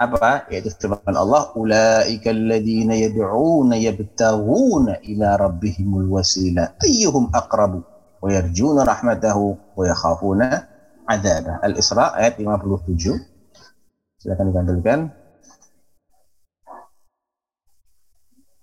Apa? 0.00 0.48
Yaitu 0.48 0.72
firman 0.80 1.12
Allah 1.12 1.52
ulaika 1.52 2.32
alladziina 2.32 2.96
yad'uuna 2.96 3.76
yabtaghuna 3.76 5.04
ila 5.04 5.28
rabbihimul 5.36 6.08
wasila. 6.16 6.72
Ayyuhum 6.80 7.28
aqrabu 7.36 7.84
wa 8.20 8.28
yarjuna 8.32 8.88
rahmatahu 8.88 9.76
wa 9.76 9.84
yakhafuna 9.84 10.68
adzabah 11.08 11.64
Al-Isra 11.64 12.14
ayat 12.14 12.36
57 12.38 13.16
silakan 14.20 14.52
ditampilkan 14.52 15.08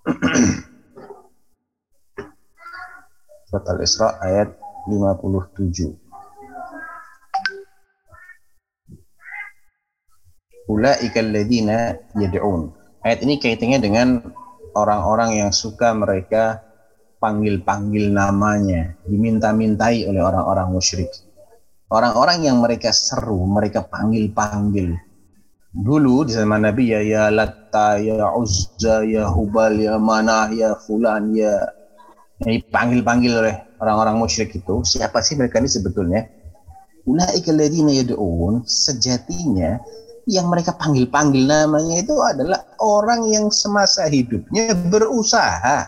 Surat 3.50 3.66
Al-Isra 3.68 4.22
ayat 4.24 4.67
57 4.88 6.08
ulaikal 10.68 11.32
ladina 11.32 11.96
yad'un. 12.14 12.70
Ayat 13.02 13.24
ini 13.24 13.40
kaitannya 13.40 13.80
dengan 13.80 14.08
orang-orang 14.76 15.40
yang 15.40 15.52
suka 15.56 15.96
mereka 15.96 16.62
panggil-panggil 17.18 18.14
namanya, 18.14 18.94
diminta-mintai 19.08 20.06
oleh 20.06 20.22
orang-orang 20.22 20.70
musyrik. 20.70 21.10
Orang-orang 21.88 22.44
yang 22.44 22.60
mereka 22.60 22.92
seru, 22.92 23.48
mereka 23.48 23.88
panggil-panggil. 23.88 24.92
Dulu 25.72 26.28
di 26.28 26.36
zaman 26.36 26.68
Nabi 26.68 26.92
ya 26.92 27.00
ya 27.00 27.24
Latta, 27.32 27.96
ya 27.96 28.28
Uzza, 28.36 29.08
ya 29.08 29.32
Hubal, 29.32 29.80
ya 29.80 29.96
Manah, 29.96 30.52
ya 30.52 30.76
Fulan, 30.84 31.32
ya 31.32 31.64
dipanggil-panggil 32.44 33.34
oleh 33.34 33.56
orang-orang 33.82 34.18
musyrik 34.18 34.54
itu. 34.54 34.84
Siapa 34.86 35.22
sih 35.22 35.38
mereka 35.38 35.62
ini 35.62 35.70
sebetulnya? 35.70 36.28
Yad'un 37.08 38.68
sejatinya 38.68 39.80
yang 40.28 40.52
mereka 40.52 40.76
panggil-panggil 40.76 41.48
namanya 41.48 42.04
itu 42.04 42.20
adalah 42.20 42.68
orang 42.84 43.32
yang 43.32 43.48
semasa 43.48 44.12
hidupnya 44.12 44.76
berusaha 44.92 45.88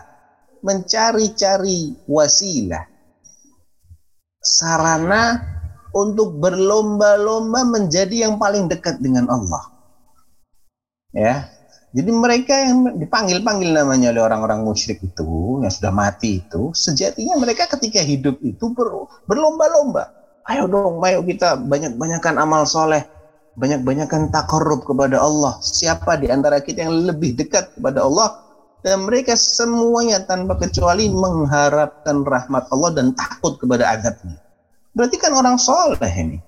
mencari-cari 0.64 1.92
wasilah 2.08 2.88
sarana 4.40 5.44
untuk 5.92 6.40
berlomba-lomba 6.40 7.68
menjadi 7.68 8.28
yang 8.28 8.40
paling 8.40 8.70
dekat 8.72 8.96
dengan 9.04 9.28
Allah. 9.28 9.64
Ya. 11.12 11.52
Jadi 11.90 12.10
mereka 12.14 12.54
yang 12.54 13.02
dipanggil-panggil 13.02 13.74
namanya 13.74 14.14
oleh 14.14 14.22
orang-orang 14.22 14.62
musyrik 14.62 15.02
itu 15.02 15.58
yang 15.58 15.72
sudah 15.74 15.90
mati 15.90 16.38
itu 16.38 16.70
sejatinya 16.70 17.34
mereka 17.34 17.66
ketika 17.66 17.98
hidup 17.98 18.38
itu 18.46 18.70
ber, 18.70 19.10
berlomba-lomba. 19.26 20.06
Ayo 20.46 20.70
dong, 20.70 21.02
ayo 21.02 21.22
kita 21.26 21.58
banyak-banyakan 21.58 22.38
amal 22.38 22.62
soleh 22.62 23.02
banyak-banyakan 23.58 24.30
takarrub 24.30 24.86
kepada 24.88 25.18
Allah. 25.18 25.58
Siapa 25.60 26.16
di 26.20 26.30
antara 26.30 26.64
kita 26.64 26.86
yang 26.86 27.10
lebih 27.10 27.34
dekat 27.34 27.74
kepada 27.74 28.06
Allah? 28.06 28.28
Dan 28.80 29.04
mereka 29.04 29.36
semuanya 29.36 30.24
tanpa 30.24 30.56
kecuali 30.56 31.12
mengharapkan 31.12 32.24
rahmat 32.24 32.64
Allah 32.72 32.90
dan 32.96 33.12
takut 33.12 33.60
kepada 33.60 33.92
azabnya. 33.92 34.40
Berarti 34.96 35.16
kan 35.20 35.36
orang 35.36 35.60
soleh 35.60 36.12
ini. 36.16 36.40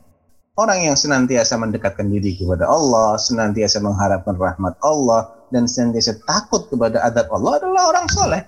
Orang 0.53 0.85
yang 0.85 1.01
senantiasa 1.01 1.57
mendekatkan 1.57 2.13
diri 2.13 2.37
kepada 2.37 2.69
Allah, 2.69 3.17
senantiasa 3.17 3.81
mengharapkan 3.81 4.37
rahmat 4.37 4.77
Allah, 4.85 5.49
dan 5.49 5.65
senantiasa 5.65 6.21
takut 6.29 6.69
kepada 6.69 7.01
azab 7.09 7.33
Allah 7.33 7.57
adalah 7.57 7.83
orang 7.89 8.07
soleh. 8.13 8.43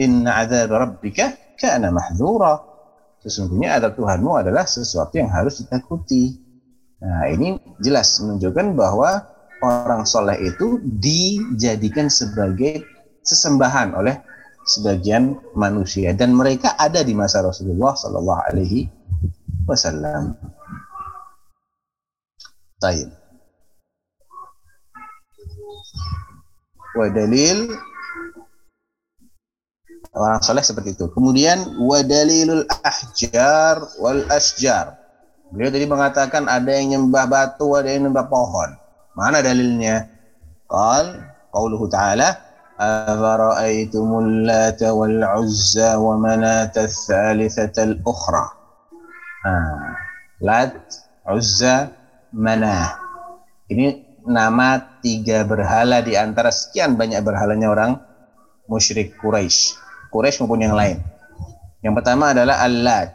Inna 0.00 0.40
azab 0.40 0.72
rabbika 0.72 1.36
kana 1.60 1.92
mahdzura. 1.92 2.64
Sesungguhnya 3.20 3.76
azab 3.76 4.00
Tuhanmu 4.00 4.40
adalah 4.40 4.64
sesuatu 4.64 5.20
yang 5.20 5.28
harus 5.28 5.60
ditakuti. 5.60 6.40
Nah, 7.04 7.28
ini 7.28 7.60
jelas 7.84 8.16
menunjukkan 8.24 8.72
bahwa 8.72 9.20
orang 9.60 10.08
soleh 10.08 10.40
itu 10.40 10.80
dijadikan 10.80 12.08
sebagai 12.08 12.88
sesembahan 13.20 13.92
oleh 14.00 14.16
sebagian 14.64 15.36
manusia 15.60 16.16
dan 16.16 16.32
mereka 16.32 16.72
ada 16.80 17.04
di 17.04 17.12
masa 17.12 17.44
Rasulullah 17.44 17.92
Sallallahu 18.00 18.40
Alaihi 18.48 18.88
Wasallam. 19.68 20.40
Taib. 22.82 23.08
Wa 26.98 27.06
dalil 27.14 27.70
orang 30.12 30.42
soleh 30.42 30.66
seperti 30.66 30.98
itu. 30.98 31.06
Kemudian 31.14 31.78
wa 31.78 32.02
dalilul 32.02 32.66
ahjar 32.82 33.78
wal 34.02 34.26
asjar 34.34 34.98
Beliau 35.52 35.68
tadi 35.68 35.84
mengatakan 35.84 36.48
ada 36.48 36.72
yang 36.72 36.96
nyembah 36.96 37.28
batu, 37.28 37.76
ada 37.76 37.92
yang 37.92 38.08
nyembah 38.08 38.24
pohon. 38.32 38.72
Mana 39.12 39.44
dalilnya? 39.44 40.08
Qal 40.64 41.20
qauluhu 41.52 41.92
ta'ala 41.92 42.40
afara'aytumul 42.80 44.48
lata 44.48 44.96
wal 44.96 45.20
uzza 45.44 46.00
wa 46.00 46.16
manata 46.16 46.88
thalithata 46.88 47.84
al-ukhra. 47.84 48.48
Nah, 49.44 49.92
lat, 50.40 50.72
uzza, 51.28 51.92
manah. 52.32 52.98
Ini 53.68 54.18
nama 54.24 54.98
tiga 55.00 55.44
berhala 55.44 56.00
di 56.00 56.16
antara 56.16 56.50
sekian 56.50 56.96
banyak 56.96 57.20
berhalanya 57.22 57.68
orang 57.70 57.92
musyrik 58.66 59.14
Quraisy. 59.20 59.76
Quraisy 60.12 60.42
maupun 60.42 60.60
yang 60.64 60.76
lain. 60.76 60.98
Yang 61.82 61.94
pertama 62.02 62.32
adalah 62.32 62.62
Al-Lat. 62.62 63.14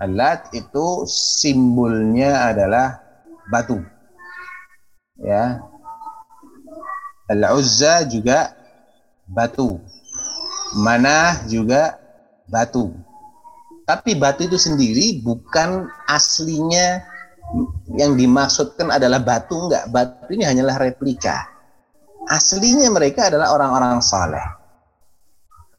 Alat 0.00 0.48
itu 0.56 1.04
simbolnya 1.04 2.48
adalah 2.48 3.04
batu. 3.52 3.84
Ya. 5.20 5.60
Al-Uzza 7.28 8.08
juga 8.08 8.56
batu. 9.28 9.76
Manah 10.80 11.44
juga 11.46 12.00
batu. 12.48 12.96
Tapi 13.84 14.16
batu 14.16 14.48
itu 14.48 14.56
sendiri 14.56 15.20
bukan 15.20 15.86
aslinya 16.08 17.04
yang 17.94 18.14
dimaksudkan 18.14 18.90
adalah 18.94 19.20
batu 19.20 19.56
enggak. 19.56 19.90
Batu 19.90 20.30
ini 20.34 20.46
hanyalah 20.46 20.78
replika. 20.78 21.46
Aslinya 22.30 22.86
mereka 22.92 23.32
adalah 23.32 23.54
orang-orang 23.56 23.98
saleh. 24.04 24.46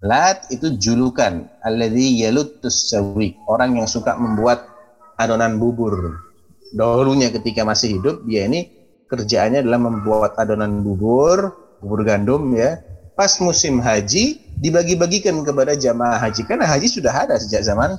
Lat 0.02 0.50
itu 0.50 0.74
julukan 0.82 1.46
alladzi 1.62 2.26
yaluttus 2.26 2.90
sawi, 2.90 3.38
orang 3.46 3.78
yang 3.78 3.86
suka 3.86 4.18
membuat 4.18 4.66
adonan 5.22 5.62
bubur. 5.62 6.18
Dahulunya 6.74 7.30
ketika 7.30 7.62
masih 7.62 8.02
hidup 8.02 8.26
dia 8.26 8.50
ini 8.50 8.66
kerjaannya 9.06 9.62
adalah 9.62 9.78
membuat 9.78 10.34
adonan 10.42 10.82
bubur, 10.82 11.54
bubur 11.80 12.02
gandum 12.02 12.50
ya. 12.58 12.82
Pas 13.14 13.38
musim 13.38 13.78
haji 13.78 14.42
dibagi-bagikan 14.58 15.46
kepada 15.46 15.78
jamaah 15.78 16.18
haji 16.18 16.50
karena 16.50 16.66
haji 16.66 16.90
sudah 16.90 17.14
ada 17.14 17.38
sejak 17.38 17.62
zaman 17.62 17.94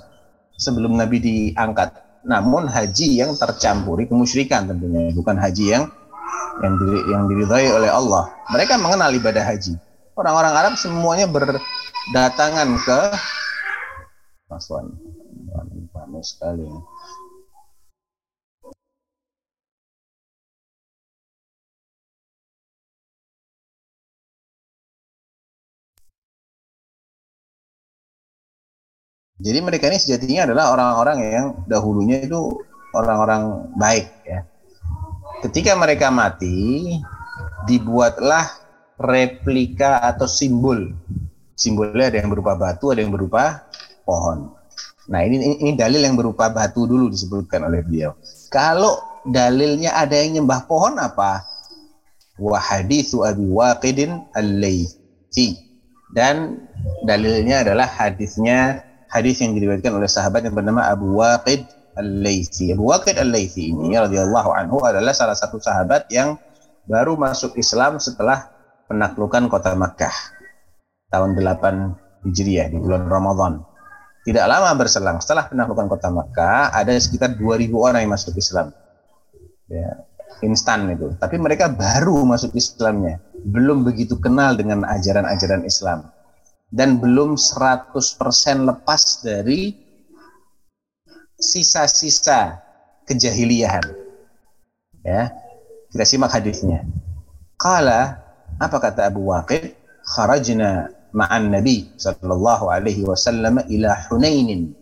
sebelum 0.58 0.98
Nabi 0.98 1.22
diangkat. 1.22 2.11
Namun 2.22 2.70
haji 2.70 3.18
yang 3.18 3.34
tercampuri 3.34 4.06
kemusyrikan 4.06 4.70
tentunya, 4.70 5.10
bukan 5.10 5.34
haji 5.34 5.64
yang 5.74 5.84
yang 6.62 6.74
diri, 6.78 6.98
yang 7.10 7.22
diridhai 7.26 7.66
oleh 7.74 7.90
Allah. 7.90 8.30
Mereka 8.52 8.78
mengenal 8.78 9.10
ibadah 9.16 9.42
haji. 9.42 9.74
Orang-orang 10.14 10.52
Arab 10.54 10.74
semuanya 10.76 11.26
ber 11.26 11.58
datangan 12.12 12.68
ke 12.84 13.00
Mas 14.46 14.68
Wan. 14.68 14.92
Panas 15.92 16.36
sekali. 16.36 16.68
Jadi 29.42 29.58
mereka 29.58 29.90
ini 29.90 29.98
sejatinya 29.98 30.46
adalah 30.46 30.70
orang-orang 30.70 31.18
yang 31.26 31.46
dahulunya 31.66 32.22
itu 32.22 32.62
orang-orang 32.94 33.74
baik 33.74 34.06
ya. 34.22 34.46
Ketika 35.42 35.74
mereka 35.74 36.14
mati, 36.14 36.94
dibuatlah 37.66 38.46
replika 39.02 39.98
atau 40.06 40.30
simbol. 40.30 40.94
Simbolnya 41.58 42.14
ada 42.14 42.22
yang 42.22 42.30
berupa 42.30 42.54
batu, 42.54 42.94
ada 42.94 43.02
yang 43.02 43.10
berupa 43.10 43.66
pohon. 44.06 44.54
Nah 45.10 45.26
ini, 45.26 45.58
ini 45.58 45.74
dalil 45.74 45.98
yang 45.98 46.14
berupa 46.14 46.46
batu 46.46 46.86
dulu 46.86 47.10
disebutkan 47.10 47.66
oleh 47.66 47.82
beliau. 47.82 48.14
Kalau 48.54 49.22
dalilnya 49.26 49.98
ada 49.98 50.14
yang 50.14 50.38
nyembah 50.38 50.70
pohon 50.70 51.02
apa? 51.02 51.42
Wa 52.38 52.62
hadithu 52.62 53.26
Abi 53.26 53.42
Waqidin 53.42 54.22
al 54.38 54.62
Dan 56.14 56.36
dalilnya 57.02 57.66
adalah 57.66 57.90
hadisnya 57.90 58.91
hadis 59.12 59.44
yang 59.44 59.52
diriwayatkan 59.52 59.92
oleh 59.92 60.08
sahabat 60.08 60.48
yang 60.48 60.56
bernama 60.56 60.88
Abu 60.88 61.20
Waqid 61.20 61.68
Al-Laythi. 62.00 62.72
Abu 62.72 62.88
Waqid 62.88 63.20
Al-Laythi 63.20 63.68
ini 63.76 63.92
radhiyallahu 63.92 64.50
anhu 64.56 64.80
adalah 64.80 65.12
salah 65.12 65.36
satu 65.36 65.60
sahabat 65.60 66.08
yang 66.08 66.40
baru 66.88 67.20
masuk 67.20 67.52
Islam 67.60 68.00
setelah 68.00 68.48
penaklukan 68.88 69.52
kota 69.52 69.76
Makkah 69.76 70.16
tahun 71.12 71.36
8 71.36 72.24
Hijriah 72.24 72.72
di 72.72 72.80
bulan 72.80 73.04
Ramadan. 73.04 73.60
Tidak 74.24 74.44
lama 74.48 74.72
berselang 74.80 75.20
setelah 75.20 75.44
penaklukan 75.50 75.92
kota 75.92 76.08
Makkah, 76.08 76.72
ada 76.72 76.96
sekitar 76.96 77.36
2000 77.36 77.68
orang 77.76 78.00
yang 78.06 78.16
masuk 78.16 78.32
Islam. 78.38 78.72
Ya, 79.68 80.08
instan 80.40 80.88
itu. 80.88 81.12
Tapi 81.20 81.36
mereka 81.36 81.68
baru 81.68 82.22
masuk 82.24 82.54
Islamnya, 82.56 83.20
belum 83.44 83.84
begitu 83.84 84.16
kenal 84.22 84.56
dengan 84.56 84.88
ajaran-ajaran 84.88 85.66
Islam 85.68 86.08
dan 86.72 86.96
belum 86.96 87.36
100% 87.36 87.92
lepas 88.64 89.02
dari 89.20 89.76
sisa-sisa 91.36 92.56
kejahiliahan. 93.04 93.84
Ya. 95.04 95.36
Kita 95.92 96.08
simak 96.08 96.32
hadisnya. 96.32 96.88
Kala 97.60 98.16
apa 98.56 98.76
kata 98.80 99.12
Abu 99.12 99.28
Waqid? 99.28 99.76
Kharajna 100.02 100.88
ma'an 101.12 101.52
Nabi 101.52 101.92
sallallahu 102.00 102.72
alaihi 102.72 103.04
wasallam 103.04 103.60
ila 103.68 103.92
Hunainin. 104.08 104.72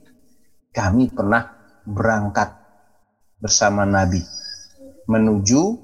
Kami 0.71 1.11
pernah 1.11 1.51
berangkat 1.83 2.55
bersama 3.43 3.83
Nabi 3.83 4.23
menuju 5.11 5.75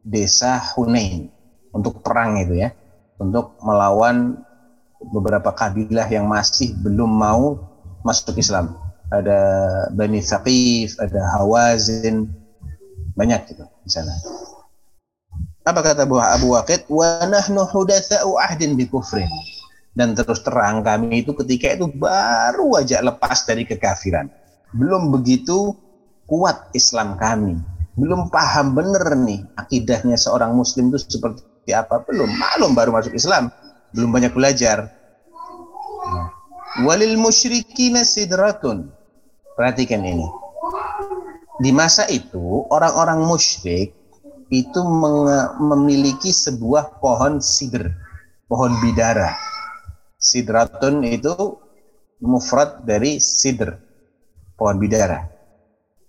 desa 0.00 0.56
Hunain 0.72 1.28
untuk 1.76 2.00
perang 2.00 2.40
itu 2.40 2.56
ya, 2.56 2.72
untuk 3.20 3.60
melawan 3.60 4.40
beberapa 5.00 5.50
kabilah 5.52 6.06
yang 6.12 6.28
masih 6.28 6.76
belum 6.84 7.08
mau 7.08 7.58
masuk 8.04 8.36
Islam. 8.36 8.76
Ada 9.10 9.40
Bani 9.90 10.22
Thaqif, 10.22 10.94
ada 11.02 11.18
Hawazin, 11.34 12.30
banyak 13.18 13.50
gitu 13.50 13.64
di 13.82 13.90
sana. 13.90 14.14
Apa 15.66 15.82
kata 15.82 16.06
Abu, 16.06 16.20
Abu 16.22 16.54
Waqid? 16.54 16.86
Wa 16.86 17.26
nahnu 17.26 17.66
hudatsa'u 17.66 18.38
ahdin 18.38 18.78
bi 18.78 18.86
kufrin 18.86 19.28
dan 19.98 20.14
terus 20.14 20.40
terang 20.46 20.86
kami 20.86 21.26
itu 21.26 21.34
ketika 21.34 21.74
itu 21.74 21.90
baru 21.90 22.78
aja 22.78 23.02
lepas 23.02 23.42
dari 23.46 23.66
kekafiran. 23.66 24.30
Belum 24.70 25.10
begitu 25.10 25.74
kuat 26.30 26.70
Islam 26.78 27.18
kami. 27.18 27.58
Belum 27.98 28.30
paham 28.30 28.78
bener 28.78 29.02
nih 29.18 29.42
akidahnya 29.58 30.14
seorang 30.14 30.54
muslim 30.54 30.94
itu 30.94 31.02
seperti 31.10 31.74
apa. 31.74 32.06
Belum, 32.06 32.30
malum 32.30 32.72
baru 32.72 32.94
masuk 32.94 33.18
Islam. 33.18 33.50
Belum 33.90 34.10
banyak 34.14 34.32
belajar. 34.34 34.90
Walil 36.86 37.18
musyrikin 37.18 37.98
sidratun. 38.06 38.90
Perhatikan 39.58 40.00
ini. 40.06 40.26
Di 41.60 41.74
masa 41.74 42.08
itu 42.08 42.64
orang-orang 42.72 43.20
musyrik 43.26 43.92
itu 44.48 44.80
memiliki 45.60 46.32
sebuah 46.32 46.98
pohon 46.98 47.38
sidr, 47.38 47.92
pohon 48.48 48.72
bidara 48.80 49.30
Sidratun 50.20 51.00
itu 51.08 51.32
mufrad 52.20 52.84
dari 52.84 53.16
sidr, 53.16 53.72
pohon 54.52 54.76
bidara. 54.76 55.24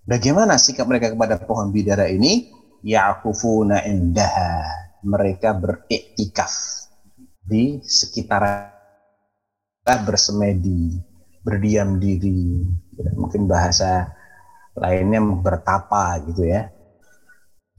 Bagaimana 0.04 0.60
sikap 0.60 0.84
mereka 0.84 1.16
kepada 1.16 1.40
pohon 1.40 1.72
bidara 1.72 2.12
ini? 2.12 2.52
Ya'kufuna 2.84 3.88
indaha. 3.88 4.68
Mereka 5.08 5.56
beriktikaf 5.56 6.81
di 7.42 7.82
sekitar 7.82 8.72
bersemedi, 10.06 11.02
berdiam 11.42 11.98
diri. 11.98 12.62
Mungkin 13.18 13.50
bahasa 13.50 14.14
lainnya 14.78 15.20
bertapa 15.20 16.22
gitu 16.30 16.48
ya. 16.48 16.70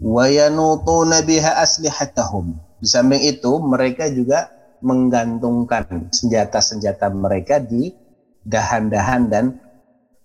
Wa 0.03 0.27
yanutuna 0.27 1.23
biha 1.23 1.63
aslihatahum. 1.63 2.59
Di 2.83 2.91
samping 2.91 3.23
itu 3.23 3.63
mereka 3.63 4.11
juga 4.11 4.51
menggantungkan 4.83 6.11
senjata-senjata 6.11 7.07
mereka 7.15 7.63
di 7.63 7.95
dahan-dahan 8.43 9.31
dan 9.31 9.63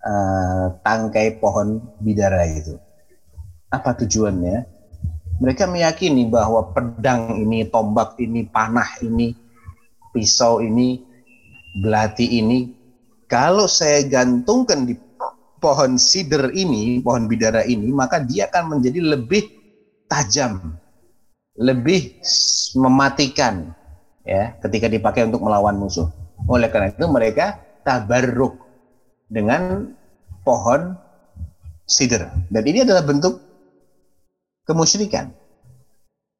uh, 0.02 0.74
tangkai 0.82 1.38
pohon 1.38 1.78
bidara 2.02 2.42
itu. 2.50 2.82
Apa 3.70 3.94
tujuannya? 3.94 4.77
Mereka 5.38 5.70
meyakini 5.70 6.26
bahwa 6.26 6.74
pedang 6.74 7.38
ini, 7.38 7.70
tombak 7.70 8.18
ini, 8.18 8.50
panah 8.50 8.90
ini, 9.06 9.38
pisau 10.10 10.66
ini, 10.66 10.98
belati 11.78 12.42
ini, 12.42 12.74
kalau 13.30 13.70
saya 13.70 14.02
gantungkan 14.08 14.90
di 14.90 14.98
pohon 15.62 16.02
sider 16.02 16.50
ini, 16.58 17.04
pohon 17.06 17.30
bidara 17.30 17.62
ini, 17.70 17.94
maka 17.94 18.18
dia 18.18 18.50
akan 18.50 18.78
menjadi 18.78 18.98
lebih 19.14 19.46
tajam, 20.10 20.74
lebih 21.54 22.18
mematikan, 22.74 23.78
ya 24.26 24.58
ketika 24.66 24.90
dipakai 24.90 25.30
untuk 25.30 25.46
melawan 25.46 25.78
musuh. 25.78 26.10
Oleh 26.50 26.70
karena 26.74 26.90
itu 26.90 27.06
mereka 27.06 27.62
tabarruk 27.86 28.58
dengan 29.30 29.94
pohon 30.42 30.98
sidr. 31.86 32.26
Dan 32.50 32.64
ini 32.66 32.82
adalah 32.88 33.04
bentuk 33.04 33.47
kemusyrikan. 34.68 35.32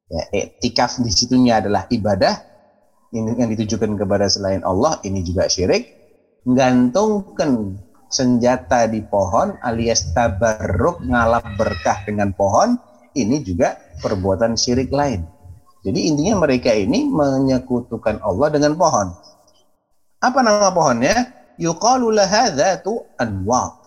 Ya, 0.08 0.22
etikaf 0.32 1.00
di 1.00 1.12
situnya 1.12 1.60
adalah 1.60 1.84
ibadah 1.88 2.32
yang 3.12 3.48
ditujukan 3.48 3.96
kepada 3.96 4.28
selain 4.28 4.60
Allah, 4.64 5.00
ini 5.04 5.24
juga 5.24 5.48
syirik. 5.48 5.96
Gantungkan 6.48 7.76
senjata 8.08 8.88
di 8.88 9.04
pohon 9.04 9.56
alias 9.60 10.12
tabarruk 10.16 11.04
ngalap 11.04 11.44
berkah 11.60 12.04
dengan 12.08 12.32
pohon, 12.32 12.76
ini 13.16 13.40
juga 13.44 13.76
perbuatan 14.00 14.56
syirik 14.56 14.88
lain. 14.92 15.24
Jadi 15.84 16.10
intinya 16.10 16.44
mereka 16.44 16.72
ini 16.72 17.06
menyekutukan 17.08 18.20
Allah 18.24 18.48
dengan 18.52 18.76
pohon. 18.76 19.08
Apa 20.18 20.42
nama 20.42 20.74
pohonnya? 20.74 21.14
Yuqalu 21.58 22.14
lahadzatu 22.14 23.06
anwat. 23.18 23.77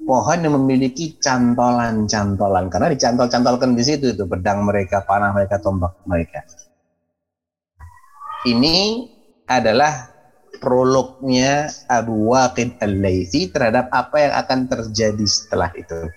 Pohon 0.00 0.38
yang 0.40 0.56
memiliki 0.56 1.20
cantolan-cantolan 1.20 2.72
karena 2.72 2.88
dicantol-cantolkan 2.90 3.76
di 3.76 3.84
situ 3.84 4.16
itu 4.16 4.24
pedang 4.24 4.64
mereka, 4.64 5.04
panah 5.04 5.30
mereka, 5.36 5.60
tombak 5.60 6.00
mereka. 6.08 6.40
Ini 8.48 9.06
adalah 9.44 10.08
prolognya 10.60 11.68
Abu 11.88 12.32
Waqid 12.32 12.80
Al-Laythi 12.80 13.52
terhadap 13.52 13.92
apa 13.92 14.16
yang 14.20 14.32
akan 14.40 14.60
terjadi 14.68 15.26
setelah 15.28 15.68
itu. 15.76 16.08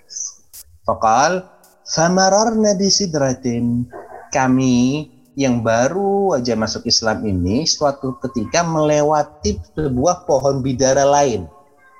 Fakal, 0.84 1.44
famararna 1.84 2.76
bisidratin 2.76 3.88
kami 4.32 5.08
yang 5.34 5.60
baru 5.66 6.38
aja 6.38 6.54
masuk 6.54 6.86
Islam 6.86 7.26
ini 7.26 7.66
suatu 7.66 8.16
ketika 8.22 8.62
melewati 8.62 9.58
sebuah 9.74 10.28
pohon 10.28 10.62
bidara 10.62 11.02
lain. 11.02 11.50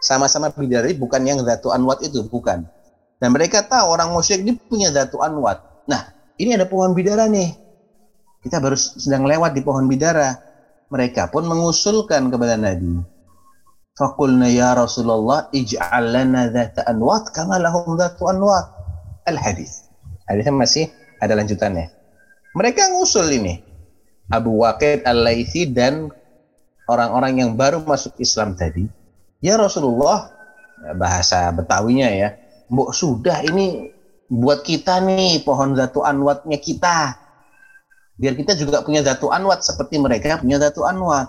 Sama-sama 0.04 0.52
bidara 0.52 0.92
bukan 0.92 1.24
yang 1.24 1.40
Datu 1.40 1.72
Anwat 1.72 2.04
itu, 2.04 2.20
bukan. 2.28 2.68
Dan 3.16 3.32
mereka 3.32 3.64
tahu 3.64 3.96
orang 3.96 4.12
musyrik 4.12 4.44
ini 4.44 4.52
punya 4.52 4.92
Datu 4.92 5.24
Anwat. 5.24 5.64
Nah, 5.88 6.12
ini 6.36 6.52
ada 6.52 6.68
pohon 6.68 6.92
bidara 6.92 7.24
nih. 7.24 7.56
Kita 8.44 8.60
baru 8.60 8.76
sedang 8.76 9.24
lewat 9.24 9.56
di 9.56 9.64
pohon 9.64 9.88
bidara. 9.88 10.36
Mereka 10.92 11.32
pun 11.32 11.48
mengusulkan 11.48 12.28
kepada 12.28 12.60
Nabi. 12.60 13.00
Fakulna 13.96 14.52
ya 14.52 14.76
Rasulullah 14.76 15.48
ij'al 15.54 16.12
lana 16.12 16.52
dhata 16.52 16.84
anwat 16.84 17.32
kama 17.32 17.56
lahum 17.56 17.96
dhatu 17.96 18.28
anwat. 18.28 18.68
Al-hadis. 19.24 19.88
Hadisnya 20.28 20.52
masih 20.52 20.84
ada 21.16 21.32
lanjutannya. 21.32 21.88
Mereka 22.52 22.92
ngusul 22.92 23.32
ini. 23.32 23.64
Abu 24.28 24.60
Waqid 24.60 25.08
Al-Laythi 25.08 25.72
dan 25.72 26.12
orang-orang 26.90 27.40
yang 27.40 27.50
baru 27.56 27.80
masuk 27.80 28.12
Islam 28.20 28.52
tadi. 28.52 28.84
Ya 29.44 29.60
Rasulullah, 29.60 30.32
bahasa 30.96 31.52
Betawinya 31.52 32.08
ya, 32.08 32.32
Mbok 32.72 32.96
sudah 32.96 33.44
ini 33.44 33.92
buat 34.32 34.64
kita 34.64 35.04
nih 35.04 35.44
pohon 35.44 35.76
zatu 35.76 36.00
anwatnya 36.00 36.56
kita. 36.56 37.20
Biar 38.16 38.32
kita 38.40 38.56
juga 38.56 38.80
punya 38.80 39.04
zatu 39.04 39.28
anwat 39.28 39.60
seperti 39.60 40.00
mereka 40.00 40.40
punya 40.40 40.56
zatu 40.56 40.88
anwat. 40.88 41.28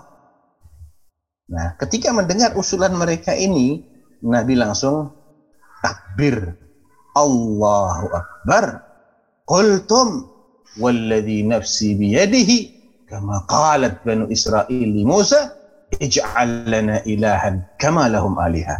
Nah, 1.52 1.76
ketika 1.76 2.08
mendengar 2.16 2.56
usulan 2.56 2.96
mereka 2.96 3.36
ini, 3.36 3.84
Nabi 4.24 4.56
langsung 4.56 5.12
takbir. 5.84 6.56
Allahu 7.16 8.06
Akbar. 8.16 8.64
Qultum 9.44 10.24
walladhi 10.80 11.44
nafsi 11.44 11.96
biyadihi 11.96 12.58
kama 13.08 13.44
qalat 13.48 14.02
banu 14.02 14.26
Israel 14.28 14.90
Musa 15.04 15.54
ij'al 16.00 16.68
lana 16.68 17.00
ilahan 17.04 17.64
kama 17.80 18.08
lahum 18.10 18.36
aliha. 18.36 18.76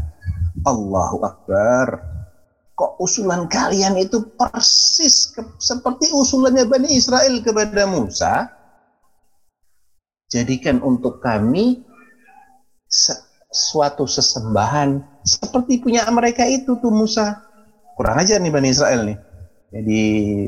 Allahu 0.67 1.23
Akbar. 1.23 1.87
Kok 2.77 3.01
usulan 3.01 3.49
kalian 3.49 3.97
itu 3.97 4.21
persis 4.37 5.33
ke, 5.33 5.41
seperti 5.57 6.12
usulannya 6.12 6.69
Bani 6.69 6.93
Israel 6.93 7.41
kepada 7.41 7.89
Musa? 7.89 8.53
Jadikan 10.29 10.85
untuk 10.85 11.25
kami 11.25 11.81
se 12.85 13.17
suatu 13.49 14.05
sesembahan 14.05 15.01
seperti 15.25 15.81
punya 15.81 16.05
mereka 16.12 16.45
itu 16.45 16.77
tuh 16.77 16.93
Musa. 16.93 17.41
Kurang 17.97 18.21
aja 18.21 18.37
nih 18.37 18.53
Bani 18.53 18.69
Israel 18.69 19.09
nih. 19.09 19.19
Jadi 19.73 20.03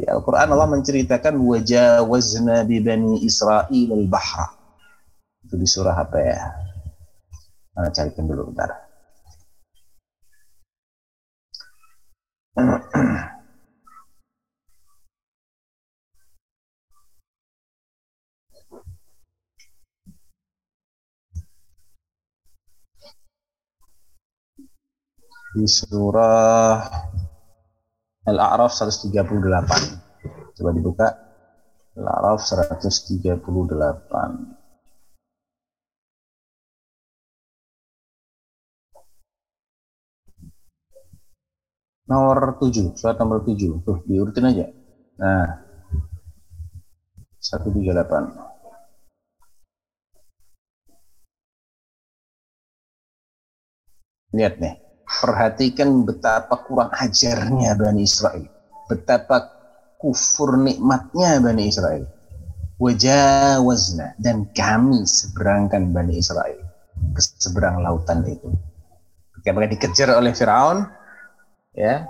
Al-Quran 0.05 0.53
Allah 0.53 0.69
menceritakan 0.69 1.41
wajawazna 1.41 2.69
bi 2.69 2.85
Bani 2.85 3.25
Israel 3.25 3.89
al-bahra. 3.89 4.58
Itu 5.49 5.57
di 5.57 5.65
surah 5.65 5.97
apa 5.97 6.21
ya? 6.21 6.37
Mana 7.73 7.89
carikan 7.89 8.29
dulu 8.29 8.53
bentar. 8.53 8.69
di 25.59 25.67
surah 25.67 26.87
Al-A'raf 28.29 28.77
138. 28.77 30.61
Coba 30.61 30.71
dibuka. 30.77 31.09
Al-A'raf 31.97 32.45
138. 32.45 34.58
Nomor 42.09 42.57
7, 42.57 42.97
surat 42.97 43.17
nomor 43.21 43.45
7. 43.45 43.85
Tuh, 43.85 44.01
diurutin 44.09 44.49
aja. 44.49 44.65
Nah. 45.21 45.61
138. 47.39 48.33
Lihat 54.37 54.61
nih 54.61 54.75
perhatikan 55.09 56.05
betapa 56.05 56.61
kurang 56.65 56.93
ajarnya 56.93 57.73
Bani 57.77 58.05
Israel. 58.05 58.45
Betapa 58.89 59.49
kufur 59.97 60.61
nikmatnya 60.61 61.41
Bani 61.41 61.65
Israel. 61.69 62.05
Wajawazna 62.79 64.15
dan 64.21 64.47
kami 64.53 65.03
seberangkan 65.05 65.91
Bani 65.91 66.21
Israel 66.21 66.61
ke 67.17 67.21
seberang 67.41 67.81
lautan 67.81 68.23
itu. 68.29 68.53
Ketika 69.35 69.51
mereka 69.57 69.71
dikejar 69.75 70.09
oleh 70.15 70.37
Firaun, 70.37 70.87
ya, 71.79 72.03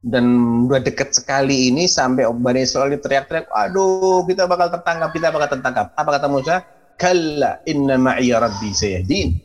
dan 0.00 0.24
udah 0.64 0.80
dekat 0.80 1.12
sekali 1.12 1.68
ini 1.68 1.84
sampai 1.84 2.24
Bani 2.30 2.64
Israel 2.64 2.96
teriak-teriak, 2.96 3.52
aduh 3.52 4.24
kita 4.24 4.48
bakal 4.48 4.72
tertangkap, 4.72 5.10
kita 5.12 5.28
bakal 5.28 5.48
tertangkap. 5.58 5.86
Apa 5.98 6.08
kata 6.16 6.26
Musa? 6.30 6.56
Kalla 6.98 7.62
inna 7.68 7.94
ma'iya 7.94 8.42
rabbi 8.42 8.74
sayahdin 8.74 9.38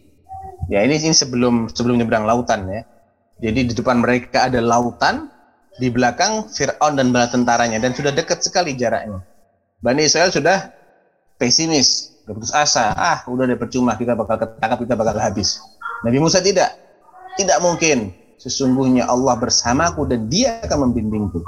Ya 0.72 0.82
ini 0.82 0.98
ini 0.98 1.14
sebelum 1.14 1.70
sebelum 1.70 2.00
nyebrang 2.00 2.24
lautan 2.24 2.66
ya. 2.72 2.82
Jadi 3.44 3.70
di 3.70 3.74
depan 3.76 4.00
mereka 4.00 4.48
ada 4.48 4.64
lautan, 4.64 5.28
di 5.76 5.92
belakang 5.92 6.48
Fir'aun 6.48 6.96
dan 6.96 7.12
bala 7.12 7.28
tentaranya 7.28 7.82
dan 7.82 7.92
sudah 7.92 8.16
dekat 8.16 8.40
sekali 8.46 8.78
jaraknya. 8.78 9.20
Bani 9.84 10.08
Israel 10.08 10.32
sudah 10.32 10.72
pesimis, 11.36 12.16
berputus 12.24 12.56
asa. 12.56 12.96
Ah, 12.96 13.20
udah 13.28 13.44
deh 13.44 13.60
percuma 13.60 14.00
kita 14.00 14.16
bakal 14.16 14.40
ketangkap, 14.40 14.80
kita 14.80 14.96
bakal 14.96 15.16
habis. 15.20 15.60
Nabi 16.08 16.24
Musa 16.24 16.40
tidak. 16.40 16.72
Tidak 17.36 17.60
mungkin. 17.60 18.23
Sesungguhnya 18.44 19.08
Allah 19.08 19.40
bersamaku 19.40 20.04
dan 20.04 20.28
dia 20.28 20.60
akan 20.68 20.92
membimbingku. 20.92 21.40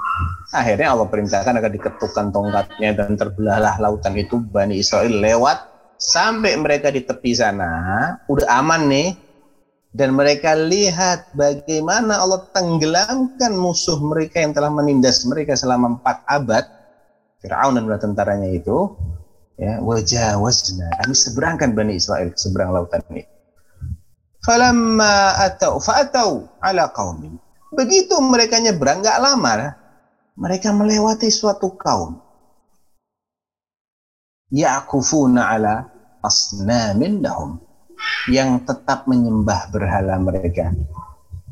Akhirnya 0.56 0.96
Allah 0.96 1.12
perintahkan 1.12 1.52
agar 1.60 1.68
diketukkan 1.76 2.32
tongkatnya 2.32 2.96
dan 2.96 3.20
terbelahlah 3.20 3.76
lautan 3.84 4.16
itu 4.16 4.40
Bani 4.40 4.80
Israel 4.80 5.12
lewat 5.12 5.60
sampai 6.00 6.56
mereka 6.56 6.96
di 6.96 7.04
tepi 7.04 7.36
sana, 7.36 8.16
udah 8.32 8.48
aman 8.48 8.88
nih, 8.88 9.12
dan 9.92 10.16
mereka 10.16 10.56
lihat 10.56 11.36
bagaimana 11.36 12.24
Allah 12.24 12.48
tenggelamkan 12.56 13.52
musuh 13.60 14.00
mereka 14.00 14.40
yang 14.40 14.56
telah 14.56 14.72
menindas 14.72 15.28
mereka 15.28 15.60
selama 15.60 16.00
empat 16.00 16.24
abad, 16.32 16.64
Fir'aun 17.44 17.76
dan 17.76 17.92
tentaranya 18.00 18.56
itu, 18.56 18.96
ya 19.60 19.84
wajah 19.84 20.40
wajna, 20.40 20.88
kami 21.04 21.16
seberangkan 21.16 21.76
Bani 21.76 22.00
Israel 22.00 22.32
ke 22.32 22.40
seberang 22.40 22.72
lautan 22.72 23.04
ini. 23.12 23.35
Falamma 24.46 25.42
atau 25.42 25.82
fa'atau 25.82 26.62
ala 26.62 26.94
qaumin. 26.94 27.34
Begitu 27.74 28.14
mereka 28.22 28.62
nyebrang, 28.62 29.02
nggak 29.02 29.18
lama, 29.18 29.74
mereka 30.38 30.70
melewati 30.70 31.34
suatu 31.34 31.74
kaum. 31.74 32.22
Ya'kufuna 34.54 35.50
ala 35.50 35.90
asnamin 36.22 37.26
lahum. 37.26 37.58
Yang 38.30 38.70
tetap 38.70 39.10
menyembah 39.10 39.74
berhala 39.74 40.22
mereka. 40.22 40.70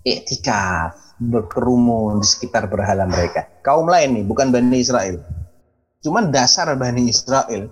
Iktikaf 0.05 1.17
berkerumun 1.17 2.21
di 2.21 2.27
sekitar 2.29 2.69
berhala 2.69 3.09
mereka. 3.09 3.47
Kaum 3.65 3.89
lain 3.89 4.21
nih 4.21 4.25
bukan 4.27 4.53
Bani 4.53 4.77
Israel. 4.77 5.17
Cuman 6.03 6.29
dasar 6.29 6.69
Bani 6.75 7.09
Israel 7.09 7.71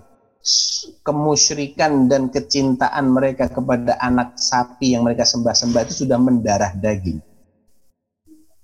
kemusyrikan 1.06 2.10
dan 2.10 2.28
kecintaan 2.28 3.10
mereka 3.14 3.46
kepada 3.46 3.94
anak 4.02 4.34
sapi 4.34 4.94
yang 4.94 5.06
mereka 5.06 5.22
sembah-sembah 5.22 5.86
itu 5.86 6.06
sudah 6.06 6.18
mendarah 6.18 6.74
daging. 6.74 7.22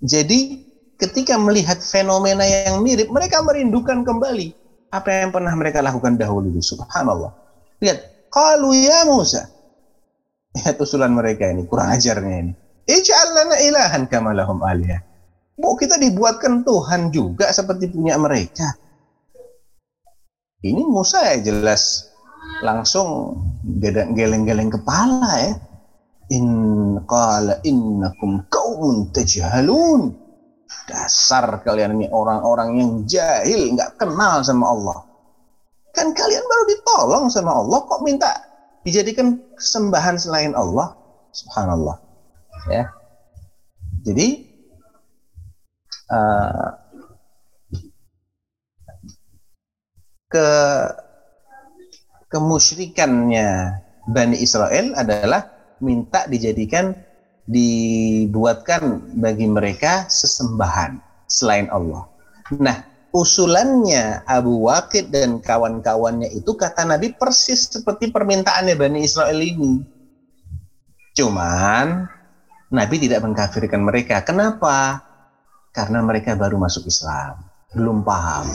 Jadi 0.03 0.67
ketika 0.99 1.39
melihat 1.39 1.79
fenomena 1.79 2.43
yang 2.43 2.83
mirip 2.83 3.11
mereka 3.11 3.43
merindukan 3.43 4.03
kembali 4.03 4.55
apa 4.91 5.09
yang 5.23 5.31
pernah 5.31 5.55
mereka 5.55 5.83
lakukan 5.83 6.19
dahulu. 6.19 6.51
Subhanallah. 6.59 7.31
Lihat 7.83 8.31
kalau 8.31 8.75
ya 8.75 9.07
Musa. 9.07 9.47
Ya 10.59 10.75
usulan 10.75 11.15
mereka 11.15 11.47
ini 11.47 11.63
kurang 11.71 11.95
ajarnya 11.95 12.37
ini. 12.43 12.53
Ij'al 12.89 13.29
lana 13.37 13.57
ilahan 13.63 14.09
kama 14.09 14.33
lahum 14.35 14.65
alihah 14.65 15.09
mau 15.59 15.75
kita 15.75 15.99
dibuatkan 15.99 16.63
Tuhan 16.63 17.11
juga 17.11 17.51
seperti 17.51 17.91
punya 17.91 18.15
mereka 18.17 18.79
ini 20.63 20.83
Musa 20.87 21.23
ya 21.35 21.37
jelas 21.43 22.09
langsung 22.63 23.39
geleng-geleng 24.15 24.71
kepala 24.71 25.31
ya 25.39 25.53
in 26.35 26.47
qala 27.07 27.61
innakum 27.65 28.45
qaumun 28.51 29.11
tajhalun 29.15 30.29
Dasar 30.89 31.65
kalian 31.65 31.97
ini 32.01 32.07
orang-orang 32.13 32.77
yang 32.77 32.93
jahil, 33.09 33.73
nggak 33.77 33.97
kenal 33.97 34.45
sama 34.45 34.73
Allah. 34.73 34.99
Kan 35.97 36.13
kalian 36.13 36.45
baru 36.45 36.65
ditolong 36.69 37.25
sama 37.33 37.57
Allah, 37.57 37.79
kok 37.89 38.05
minta 38.05 38.31
dijadikan 38.85 39.41
sembahan 39.57 40.21
selain 40.21 40.53
Allah? 40.53 40.93
Subhanallah. 41.33 41.97
Ya. 42.69 42.93
Jadi 44.05 44.49
uh, 46.13 46.69
ke 50.29 50.49
kemusyrikannya 52.29 53.81
Bani 54.09 54.37
Israel 54.41 54.93
adalah 54.97 55.49
minta 55.81 56.29
dijadikan 56.29 56.93
dibuatkan 57.49 59.17
bagi 59.17 59.49
mereka 59.49 60.05
sesembahan 60.09 61.01
selain 61.25 61.73
Allah. 61.73 62.05
Nah, 62.61 62.85
usulannya 63.13 64.25
Abu 64.29 64.69
Waqid 64.69 65.09
dan 65.09 65.41
kawan-kawannya 65.41 66.29
itu 66.33 66.53
kata 66.57 66.85
Nabi 66.85 67.17
persis 67.17 67.69
seperti 67.69 68.13
permintaannya 68.13 68.77
Bani 68.77 69.01
Israel 69.01 69.41
ini. 69.41 69.81
Cuman 71.17 72.05
Nabi 72.69 72.97
tidak 73.01 73.25
mengkafirkan 73.25 73.81
mereka. 73.81 74.21
Kenapa? 74.25 75.01
Karena 75.73 76.05
mereka 76.05 76.37
baru 76.37 76.61
masuk 76.61 76.85
Islam, 76.89 77.45
belum 77.73 78.05
paham. 78.05 78.49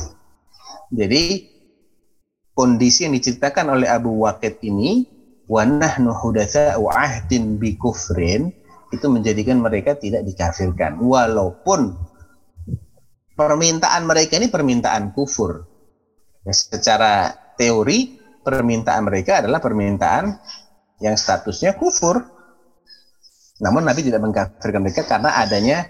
Jadi 0.93 1.52
kondisi 2.53 3.05
yang 3.05 3.13
diceritakan 3.17 3.73
oleh 3.73 3.89
Abu 3.89 4.13
Waqid 4.23 4.61
ini 4.65 5.05
wa 5.49 5.65
nahnu 5.65 6.13
hudatsa'u 6.13 6.85
ahdin 6.87 7.57
bi 7.59 7.75
kufrin 7.75 8.53
itu 8.93 9.05
menjadikan 9.09 9.57
mereka 9.57 9.97
tidak 9.97 10.23
dikafirkan 10.23 11.01
walaupun 11.01 11.97
permintaan 13.33 14.05
mereka 14.05 14.37
ini 14.37 14.53
permintaan 14.53 15.11
kufur 15.17 15.65
ya, 16.45 16.53
secara 16.53 17.33
teori 17.57 18.21
permintaan 18.45 19.01
mereka 19.07 19.41
adalah 19.41 19.57
permintaan 19.57 20.37
yang 21.01 21.15
statusnya 21.17 21.73
kufur. 21.79 22.21
Namun 23.63 23.87
Nabi 23.87 24.03
tidak 24.03 24.21
mengkafirkan 24.21 24.81
mereka 24.83 25.07
karena 25.07 25.39
adanya 25.39 25.87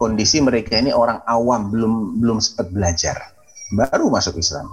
kondisi 0.00 0.40
mereka 0.40 0.80
ini 0.80 0.92
orang 0.92 1.20
awam 1.28 1.68
belum 1.68 2.20
belum 2.20 2.38
sempat 2.40 2.72
belajar 2.72 3.16
baru 3.74 4.08
masuk 4.08 4.40
Islam. 4.40 4.66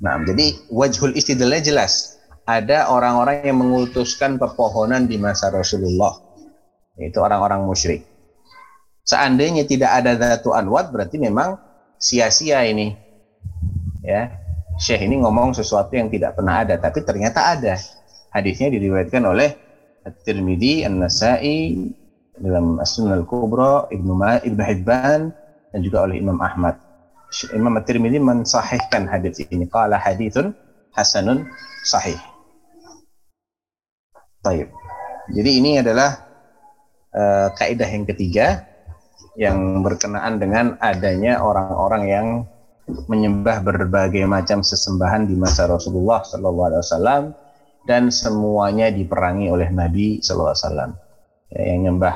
Nah, 0.00 0.16
jadi 0.24 0.56
wajhul 0.72 1.12
istidlal 1.12 1.60
jelas. 1.60 2.16
Ada 2.48 2.88
orang-orang 2.88 3.46
yang 3.46 3.60
mengultuskan 3.60 4.40
pepohonan 4.40 5.06
di 5.06 5.20
masa 5.20 5.52
Rasulullah. 5.52 6.16
Itu 6.96 7.20
orang-orang 7.20 7.62
musyrik. 7.62 8.02
Seandainya 9.06 9.64
tidak 9.68 9.90
ada 10.02 10.16
datu 10.16 10.56
anwat 10.56 10.90
berarti 10.90 11.20
memang 11.20 11.56
sia-sia 12.00 12.64
ini. 12.64 12.96
Ya. 14.00 14.40
Syekh 14.80 15.04
ini 15.04 15.20
ngomong 15.20 15.52
sesuatu 15.52 15.92
yang 15.92 16.08
tidak 16.08 16.40
pernah 16.40 16.64
ada 16.64 16.80
tapi 16.80 17.04
ternyata 17.04 17.52
ada. 17.52 17.76
Hadisnya 18.32 18.72
diriwayatkan 18.72 19.22
oleh 19.28 19.52
At-Tirmidzi, 20.08 20.88
An-Nasa'i 20.88 21.92
dalam 22.40 22.80
As-Sunan 22.80 23.20
Al-Kubra, 23.20 23.92
Ibnu 23.92 24.12
Ma, 24.16 24.40
Ibnu 24.40 24.62
Hibban 24.64 25.28
dan 25.70 25.78
juga 25.84 26.08
oleh 26.08 26.16
Imam 26.16 26.40
Ahmad. 26.40 26.80
Imam 27.54 27.78
At-Tirmidzi 27.78 28.18
mensahihkan 28.18 29.06
hadis 29.06 29.38
ini. 29.46 29.66
Qala 29.70 29.96
haditsun 29.98 30.50
hasanun 30.94 31.46
sahih. 31.86 32.18
Baik. 34.40 34.72
Jadi 35.30 35.50
ini 35.62 35.78
adalah 35.78 36.26
uh, 37.14 37.48
kaidah 37.54 37.86
yang 37.86 38.04
ketiga 38.08 38.66
yang 39.38 39.84
berkenaan 39.86 40.42
dengan 40.42 40.74
adanya 40.82 41.38
orang-orang 41.38 42.04
yang 42.08 42.26
menyembah 43.06 43.62
berbagai 43.62 44.26
macam 44.26 44.66
sesembahan 44.66 45.30
di 45.30 45.38
masa 45.38 45.70
Rasulullah 45.70 46.26
Sallallahu 46.26 46.68
Alaihi 46.74 46.82
Wasallam 46.82 47.22
dan 47.86 48.10
semuanya 48.10 48.90
diperangi 48.90 49.46
oleh 49.46 49.70
Nabi 49.70 50.18
Sallallahu 50.18 50.50
Alaihi 50.50 50.64
Wasallam. 50.66 50.90
Ya, 51.50 51.60
yang 51.70 51.80
nyembah 51.86 52.14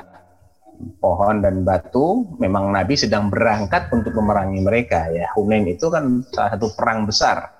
pohon 0.99 1.41
dan 1.41 1.63
batu 1.63 2.37
memang 2.43 2.75
Nabi 2.75 2.99
sedang 2.99 3.31
berangkat 3.31 3.89
untuk 3.95 4.15
memerangi 4.17 4.61
mereka 4.61 5.09
ya 5.09 5.31
Hunain 5.39 5.65
itu 5.67 5.89
kan 5.89 6.23
salah 6.35 6.55
satu 6.55 6.75
perang 6.75 7.07
besar 7.07 7.55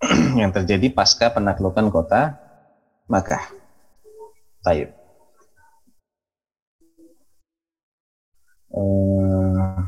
yang 0.40 0.52
terjadi 0.52 0.88
pasca 0.92 1.28
penaklukan 1.32 1.92
kota 1.92 2.50
Makkah. 3.10 3.42
Taib. 4.62 4.94
Uh, 8.70 9.82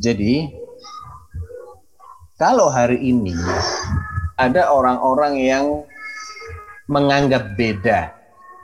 jadi 0.00 0.48
kalau 2.40 2.72
hari 2.72 3.04
ini 3.04 3.36
ada 4.40 4.72
orang-orang 4.72 5.34
yang 5.44 5.84
menganggap 6.88 7.56
beda 7.56 8.12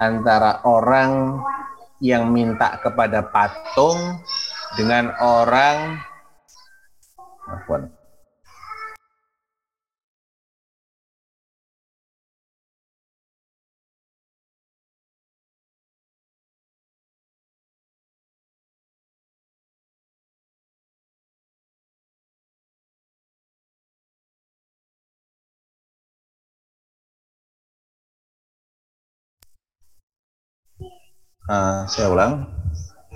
antara 0.01 0.61
orang 0.65 1.41
yang 2.01 2.33
minta 2.33 2.81
kepada 2.81 3.25
patung 3.29 4.21
dengan 4.77 5.13
orang 5.21 6.01
uh, 31.51 31.83
saya 31.91 32.07
ulang. 32.15 32.47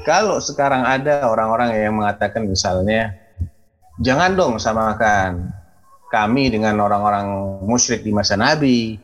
Kalau 0.03 0.43
sekarang 0.43 0.83
ada 0.83 1.31
orang-orang 1.31 1.79
yang 1.79 1.97
mengatakan 1.97 2.45
misalnya, 2.45 3.15
jangan 4.03 4.35
dong 4.35 4.55
samakan 4.59 5.55
kami 6.11 6.51
dengan 6.51 6.77
orang-orang 6.83 7.27
musyrik 7.65 8.03
di 8.03 8.11
masa 8.11 8.35
Nabi. 8.35 8.99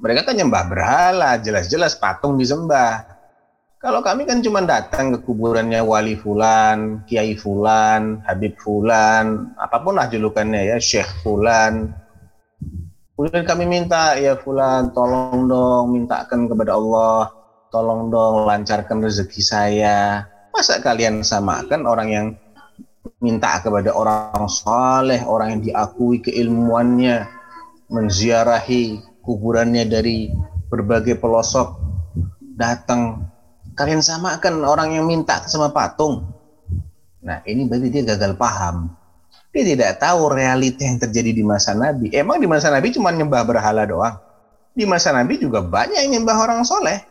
Mereka 0.00 0.24
kan 0.24 0.38
nyembah 0.38 0.64
berhala, 0.70 1.36
jelas-jelas 1.36 1.98
patung 1.98 2.40
disembah. 2.40 3.04
Kalau 3.80 4.00
kami 4.00 4.24
kan 4.24 4.40
cuma 4.40 4.64
datang 4.64 5.12
ke 5.12 5.18
kuburannya 5.24 5.80
wali 5.84 6.16
fulan, 6.16 7.04
kiai 7.04 7.36
fulan, 7.36 8.24
habib 8.24 8.56
fulan, 8.60 9.52
apa 9.60 9.76
pun 9.80 9.96
lah 9.96 10.08
julukannya 10.08 10.72
ya, 10.72 10.76
syekh 10.80 11.08
fulan. 11.20 11.92
Kemudian 13.16 13.44
kami 13.44 13.68
minta, 13.68 14.16
ya 14.16 14.40
fulan 14.40 14.88
tolong 14.96 15.48
dong 15.48 15.92
mintakan 15.92 16.48
kepada 16.48 16.76
Allah 16.76 17.39
tolong 17.70 18.10
dong 18.10 18.44
lancarkan 18.44 19.00
rezeki 19.00 19.42
saya. 19.42 20.26
Masa 20.50 20.82
kalian 20.82 21.22
samakan 21.22 21.86
orang 21.86 22.08
yang 22.10 22.26
minta 23.22 23.62
kepada 23.62 23.94
orang 23.94 24.50
saleh, 24.50 25.22
orang 25.22 25.56
yang 25.56 25.60
diakui 25.62 26.18
keilmuannya, 26.20 27.30
menziarahi 27.88 28.98
kuburannya 29.22 29.86
dari 29.86 30.34
berbagai 30.68 31.16
pelosok, 31.22 31.78
datang. 32.58 33.30
Kalian 33.78 34.02
samakan 34.02 34.66
orang 34.66 34.98
yang 34.98 35.06
minta 35.06 35.46
sama 35.46 35.70
patung. 35.70 36.26
Nah, 37.22 37.40
ini 37.46 37.64
berarti 37.64 37.88
dia 37.88 38.02
gagal 38.04 38.34
paham. 38.34 38.90
Dia 39.54 39.62
tidak 39.66 40.02
tahu 40.02 40.30
realita 40.30 40.82
yang 40.86 40.98
terjadi 40.98 41.30
di 41.34 41.42
masa 41.46 41.74
Nabi. 41.74 42.10
Emang 42.14 42.38
di 42.42 42.46
masa 42.46 42.70
Nabi 42.70 42.90
cuma 42.94 43.10
nyembah 43.14 43.42
berhala 43.46 43.86
doang? 43.86 44.18
Di 44.74 44.86
masa 44.86 45.10
Nabi 45.10 45.38
juga 45.38 45.62
banyak 45.62 46.06
yang 46.06 46.22
nyembah 46.22 46.36
orang 46.38 46.60
soleh 46.62 47.09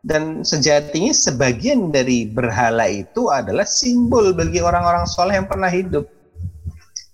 dan 0.00 0.40
sejatinya 0.40 1.12
sebagian 1.12 1.92
dari 1.92 2.24
berhala 2.24 2.88
itu 2.88 3.28
adalah 3.28 3.68
simbol 3.68 4.32
bagi 4.32 4.64
orang-orang 4.64 5.04
soleh 5.04 5.36
yang 5.36 5.48
pernah 5.48 5.68
hidup. 5.68 6.08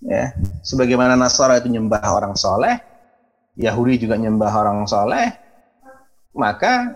Ya, 0.07 0.31
sebagaimana 0.63 1.19
Nasara 1.19 1.59
itu 1.59 1.67
nyembah 1.67 1.99
orang 1.99 2.37
soleh, 2.37 2.79
Yahudi 3.59 3.99
juga 4.07 4.15
nyembah 4.15 4.53
orang 4.53 4.87
soleh, 4.87 5.35
maka 6.37 6.95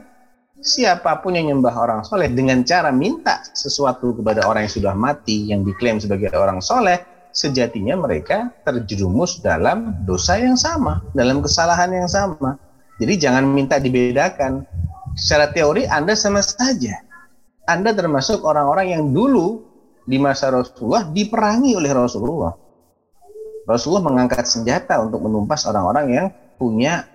siapa 0.62 1.20
pun 1.20 1.36
yang 1.36 1.52
nyembah 1.52 1.76
orang 1.76 2.02
soleh 2.06 2.30
dengan 2.30 2.62
cara 2.62 2.94
minta 2.94 3.42
sesuatu 3.52 4.16
kepada 4.16 4.46
orang 4.46 4.70
yang 4.70 4.76
sudah 4.78 4.94
mati 4.96 5.50
yang 5.50 5.66
diklaim 5.66 5.98
sebagai 6.00 6.32
orang 6.38 6.62
soleh, 6.64 7.02
sejatinya 7.36 7.98
mereka 8.00 8.54
terjerumus 8.64 9.44
dalam 9.44 9.98
dosa 10.08 10.40
yang 10.40 10.56
sama, 10.56 11.04
dalam 11.12 11.42
kesalahan 11.44 11.92
yang 11.92 12.08
sama. 12.08 12.56
Jadi 13.02 13.18
jangan 13.18 13.50
minta 13.50 13.82
dibedakan 13.82 14.62
secara 15.16 15.52
teori 15.52 15.88
Anda 15.88 16.16
sama 16.16 16.44
saja. 16.44 17.04
Anda 17.70 17.94
termasuk 17.96 18.44
orang-orang 18.44 18.94
yang 18.96 19.04
dulu 19.14 19.64
di 20.06 20.18
masa 20.18 20.50
Rasulullah 20.50 21.08
diperangi 21.08 21.78
oleh 21.78 21.92
Rasulullah. 21.94 22.54
Rasulullah 23.70 24.04
mengangkat 24.04 24.50
senjata 24.50 24.98
untuk 25.00 25.22
menumpas 25.22 25.64
orang-orang 25.70 26.06
yang 26.12 26.28
punya 26.58 27.06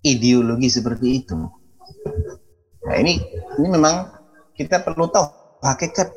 ideologi 0.00 0.68
seperti 0.72 1.24
itu. 1.24 1.36
Nah 2.84 2.96
ini 3.00 3.20
ini 3.60 3.68
memang 3.68 4.08
kita 4.56 4.80
perlu 4.84 5.08
tahu 5.08 5.24
hakikat 5.64 6.12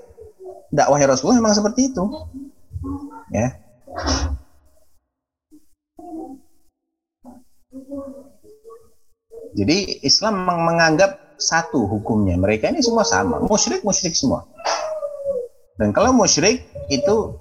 dakwah 0.71 0.99
Rasulullah 0.99 1.39
memang 1.39 1.55
seperti 1.55 1.91
itu. 1.91 2.03
Ya. 3.31 3.59
Jadi 9.55 10.03
Islam 10.03 10.43
menganggap 10.43 11.37
satu 11.37 11.85
hukumnya. 11.85 12.35
Mereka 12.35 12.73
ini 12.73 12.81
semua 12.81 13.05
sama. 13.05 13.39
Musyrik, 13.45 13.85
musyrik 13.85 14.17
semua. 14.17 14.43
Dan 15.77 15.93
kalau 15.93 16.11
musyrik 16.11 16.65
itu 16.89 17.37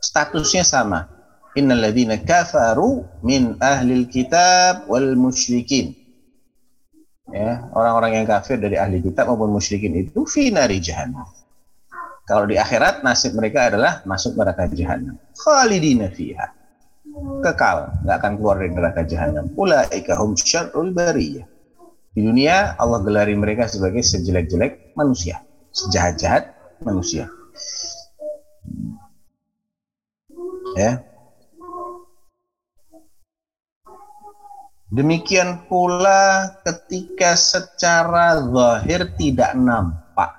statusnya 0.00 0.64
sama. 0.64 1.06
Innalladzina 1.52 2.16
kafaru 2.16 3.04
min 3.20 3.60
ahlil 3.60 4.08
kitab 4.08 4.88
wal 4.88 5.12
musyrikin. 5.14 5.92
Ya, 7.30 7.68
orang-orang 7.76 8.18
yang 8.18 8.26
kafir 8.26 8.58
dari 8.58 8.76
ahli 8.76 8.98
kitab 8.98 9.30
maupun 9.30 9.52
musyrikin 9.52 9.94
itu 9.94 10.24
fi 10.26 10.50
jahannam. 10.80 11.28
Kalau 12.26 12.48
di 12.48 12.56
akhirat 12.56 13.04
nasib 13.04 13.36
mereka 13.36 13.68
adalah 13.68 14.00
masuk 14.08 14.36
neraka 14.36 14.68
jahanam. 14.72 15.20
Khalidina 15.36 16.08
fiha 16.08 16.61
kekal, 17.42 17.90
nggak 18.06 18.16
akan 18.22 18.32
keluar 18.38 18.56
dari 18.60 18.72
neraka 18.72 19.02
jahanam. 19.04 19.50
Ulaika 19.58 20.16
hum 20.16 20.38
syarrul 20.38 20.94
bariyah. 20.94 21.46
Di 22.12 22.20
dunia 22.20 22.76
Allah 22.76 23.00
gelari 23.00 23.32
mereka 23.32 23.64
sebagai 23.64 24.04
sejelek-jelek 24.04 24.92
manusia, 24.96 25.40
sejahat-jahat 25.72 26.52
manusia. 26.84 27.24
Ya. 30.76 31.00
Demikian 34.92 35.64
pula 35.72 36.52
ketika 36.68 37.32
secara 37.32 38.44
zahir 38.44 39.08
tidak 39.16 39.56
nampak 39.56 40.36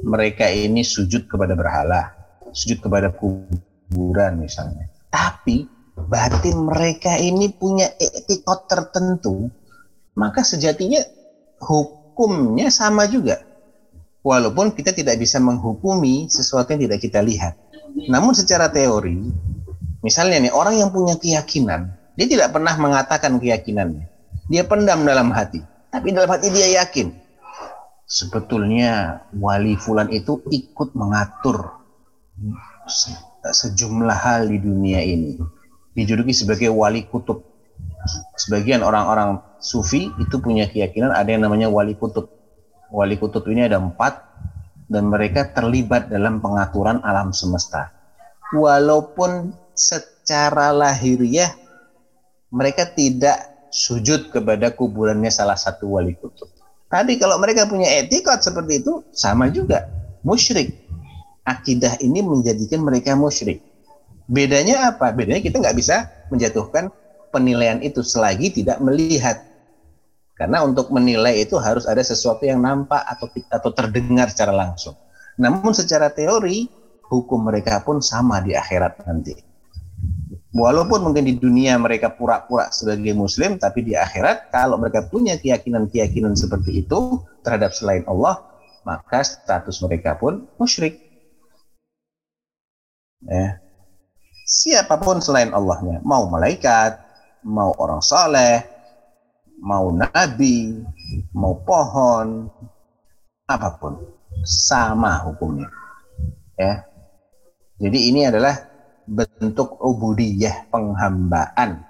mereka 0.00 0.48
ini 0.48 0.80
sujud 0.80 1.28
kepada 1.28 1.52
berhala. 1.52 2.16
sujud 2.54 2.78
kepada 2.78 3.10
kuburan 3.10 4.38
misalnya. 4.38 4.86
Tapi 5.10 5.73
batin 5.94 6.66
mereka 6.66 7.14
ini 7.18 7.50
punya 7.54 7.86
etikot 7.98 8.66
tertentu, 8.66 9.50
maka 10.18 10.42
sejatinya 10.42 11.00
hukumnya 11.62 12.68
sama 12.70 13.06
juga. 13.06 13.42
Walaupun 14.24 14.72
kita 14.72 14.96
tidak 14.96 15.20
bisa 15.20 15.36
menghukumi 15.36 16.32
sesuatu 16.32 16.72
yang 16.72 16.88
tidak 16.88 17.00
kita 17.04 17.20
lihat. 17.20 17.60
Namun 18.08 18.32
secara 18.32 18.72
teori, 18.72 19.20
misalnya 20.00 20.48
nih 20.48 20.52
orang 20.52 20.80
yang 20.80 20.90
punya 20.90 21.20
keyakinan, 21.20 21.92
dia 22.16 22.26
tidak 22.26 22.50
pernah 22.56 22.74
mengatakan 22.80 23.36
keyakinannya. 23.36 24.08
Dia 24.48 24.64
pendam 24.64 25.04
dalam 25.04 25.28
hati, 25.30 25.60
tapi 25.92 26.10
dalam 26.10 26.28
hati 26.28 26.48
dia 26.50 26.82
yakin. 26.82 27.12
Sebetulnya 28.04 29.24
wali 29.36 29.76
fulan 29.80 30.12
itu 30.12 30.40
ikut 30.52 30.92
mengatur 30.92 31.80
sejumlah 33.48 34.18
hal 34.18 34.48
di 34.48 34.58
dunia 34.60 35.00
ini. 35.04 35.40
Dijuluki 35.94 36.34
sebagai 36.34 36.68
wali 36.74 37.06
kutub. 37.06 37.42
Sebagian 38.36 38.84
orang-orang 38.84 39.40
sufi 39.62 40.10
itu 40.20 40.36
punya 40.42 40.68
keyakinan 40.68 41.14
ada 41.14 41.30
yang 41.30 41.46
namanya 41.46 41.70
wali 41.70 41.96
kutub. 41.96 42.28
Wali 42.92 43.16
kutub 43.16 43.46
ini 43.48 43.64
ada 43.64 43.80
empat 43.80 44.20
dan 44.90 45.08
mereka 45.08 45.48
terlibat 45.54 46.12
dalam 46.12 46.42
pengaturan 46.44 47.00
alam 47.00 47.32
semesta. 47.32 47.90
Walaupun 48.52 49.54
secara 49.72 50.70
lahiriah 50.70 51.50
mereka 52.54 52.86
tidak 52.86 53.54
sujud 53.74 54.30
kepada 54.30 54.70
kuburannya 54.70 55.32
salah 55.34 55.58
satu 55.58 55.98
wali 55.98 56.14
kutub. 56.14 56.46
Tapi 56.86 57.18
kalau 57.18 57.42
mereka 57.42 57.66
punya 57.66 57.90
etikot 57.90 58.38
seperti 58.38 58.78
itu 58.86 59.02
sama 59.10 59.50
juga 59.50 59.90
musyrik 60.22 60.70
akidah 61.42 61.98
ini 61.98 62.22
menjadikan 62.22 62.80
mereka 62.86 63.18
musyrik. 63.18 63.60
Bedanya 64.24 64.94
apa? 64.94 65.12
Bedanya 65.12 65.44
kita 65.44 65.60
nggak 65.60 65.76
bisa 65.76 66.08
menjatuhkan 66.32 66.88
penilaian 67.28 67.82
itu 67.84 68.00
selagi 68.00 68.54
tidak 68.54 68.80
melihat. 68.80 69.42
Karena 70.34 70.66
untuk 70.66 70.90
menilai 70.90 71.46
itu 71.46 71.54
harus 71.62 71.86
ada 71.86 72.02
sesuatu 72.02 72.42
yang 72.42 72.58
nampak 72.58 73.02
atau 73.06 73.30
atau 73.52 73.70
terdengar 73.70 74.32
secara 74.32 74.50
langsung. 74.50 74.98
Namun 75.38 75.70
secara 75.74 76.10
teori 76.10 76.66
hukum 77.06 77.46
mereka 77.46 77.82
pun 77.84 78.02
sama 78.02 78.42
di 78.42 78.56
akhirat 78.56 79.04
nanti. 79.06 79.34
Walaupun 80.54 81.10
mungkin 81.10 81.26
di 81.26 81.34
dunia 81.34 81.74
mereka 81.82 82.14
pura-pura 82.14 82.70
sebagai 82.70 83.10
muslim, 83.10 83.58
tapi 83.58 83.82
di 83.82 83.98
akhirat 83.98 84.54
kalau 84.54 84.78
mereka 84.78 85.02
punya 85.02 85.34
keyakinan-keyakinan 85.34 86.38
seperti 86.38 86.86
itu 86.86 87.18
terhadap 87.42 87.74
selain 87.74 88.06
Allah, 88.06 88.38
maka 88.86 89.26
status 89.26 89.82
mereka 89.82 90.14
pun 90.14 90.46
musyrik. 90.54 91.02
Ya. 93.26 93.63
Siapa 94.44 95.00
pun 95.00 95.24
selain 95.24 95.56
Allahnya, 95.56 96.04
mau 96.04 96.28
malaikat, 96.28 97.00
mau 97.48 97.72
orang 97.80 98.04
saleh, 98.04 98.60
mau 99.64 99.88
nabi, 99.88 100.84
mau 101.32 101.56
pohon, 101.64 102.52
apa 103.48 103.68
pun, 103.80 103.96
sama 104.44 105.24
hukumnya. 105.24 105.72
Ya. 106.60 106.84
Jadi 107.80 108.12
ini 108.12 108.28
adalah 108.28 108.54
bentuk 109.08 109.80
ubudiyah 109.80 110.68
penghambaan 110.68 111.80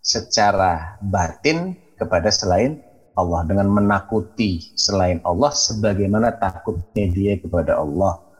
secara 0.00 0.96
batin 1.04 1.76
kepada 2.00 2.32
selain 2.32 2.80
Allah 3.12 3.44
dengan 3.44 3.68
menakuti 3.68 4.72
selain 4.74 5.20
Allah 5.22 5.52
sebagaimana 5.52 6.40
takutnya 6.40 7.06
dia 7.12 7.36
kepada 7.36 7.76
Allah 7.76 8.31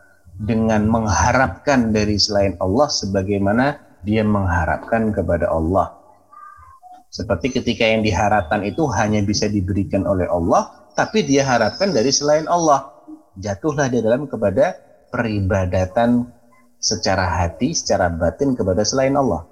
dengan 0.42 0.90
mengharapkan 0.90 1.94
dari 1.94 2.18
selain 2.18 2.58
Allah 2.58 2.90
sebagaimana 2.90 3.78
dia 4.02 4.26
mengharapkan 4.26 5.14
kepada 5.14 5.46
Allah. 5.46 5.94
Seperti 7.14 7.54
ketika 7.54 7.86
yang 7.86 8.02
diharapkan 8.02 8.66
itu 8.66 8.88
hanya 8.90 9.22
bisa 9.22 9.46
diberikan 9.46 10.02
oleh 10.02 10.26
Allah, 10.26 10.90
tapi 10.98 11.22
dia 11.22 11.46
harapkan 11.46 11.94
dari 11.94 12.10
selain 12.10 12.50
Allah. 12.50 12.90
Jatuhlah 13.38 13.86
dia 13.86 14.02
dalam 14.02 14.26
kepada 14.26 14.74
peribadatan 15.14 16.26
secara 16.82 17.22
hati, 17.22 17.76
secara 17.76 18.10
batin 18.10 18.58
kepada 18.58 18.82
selain 18.82 19.14
Allah. 19.14 19.46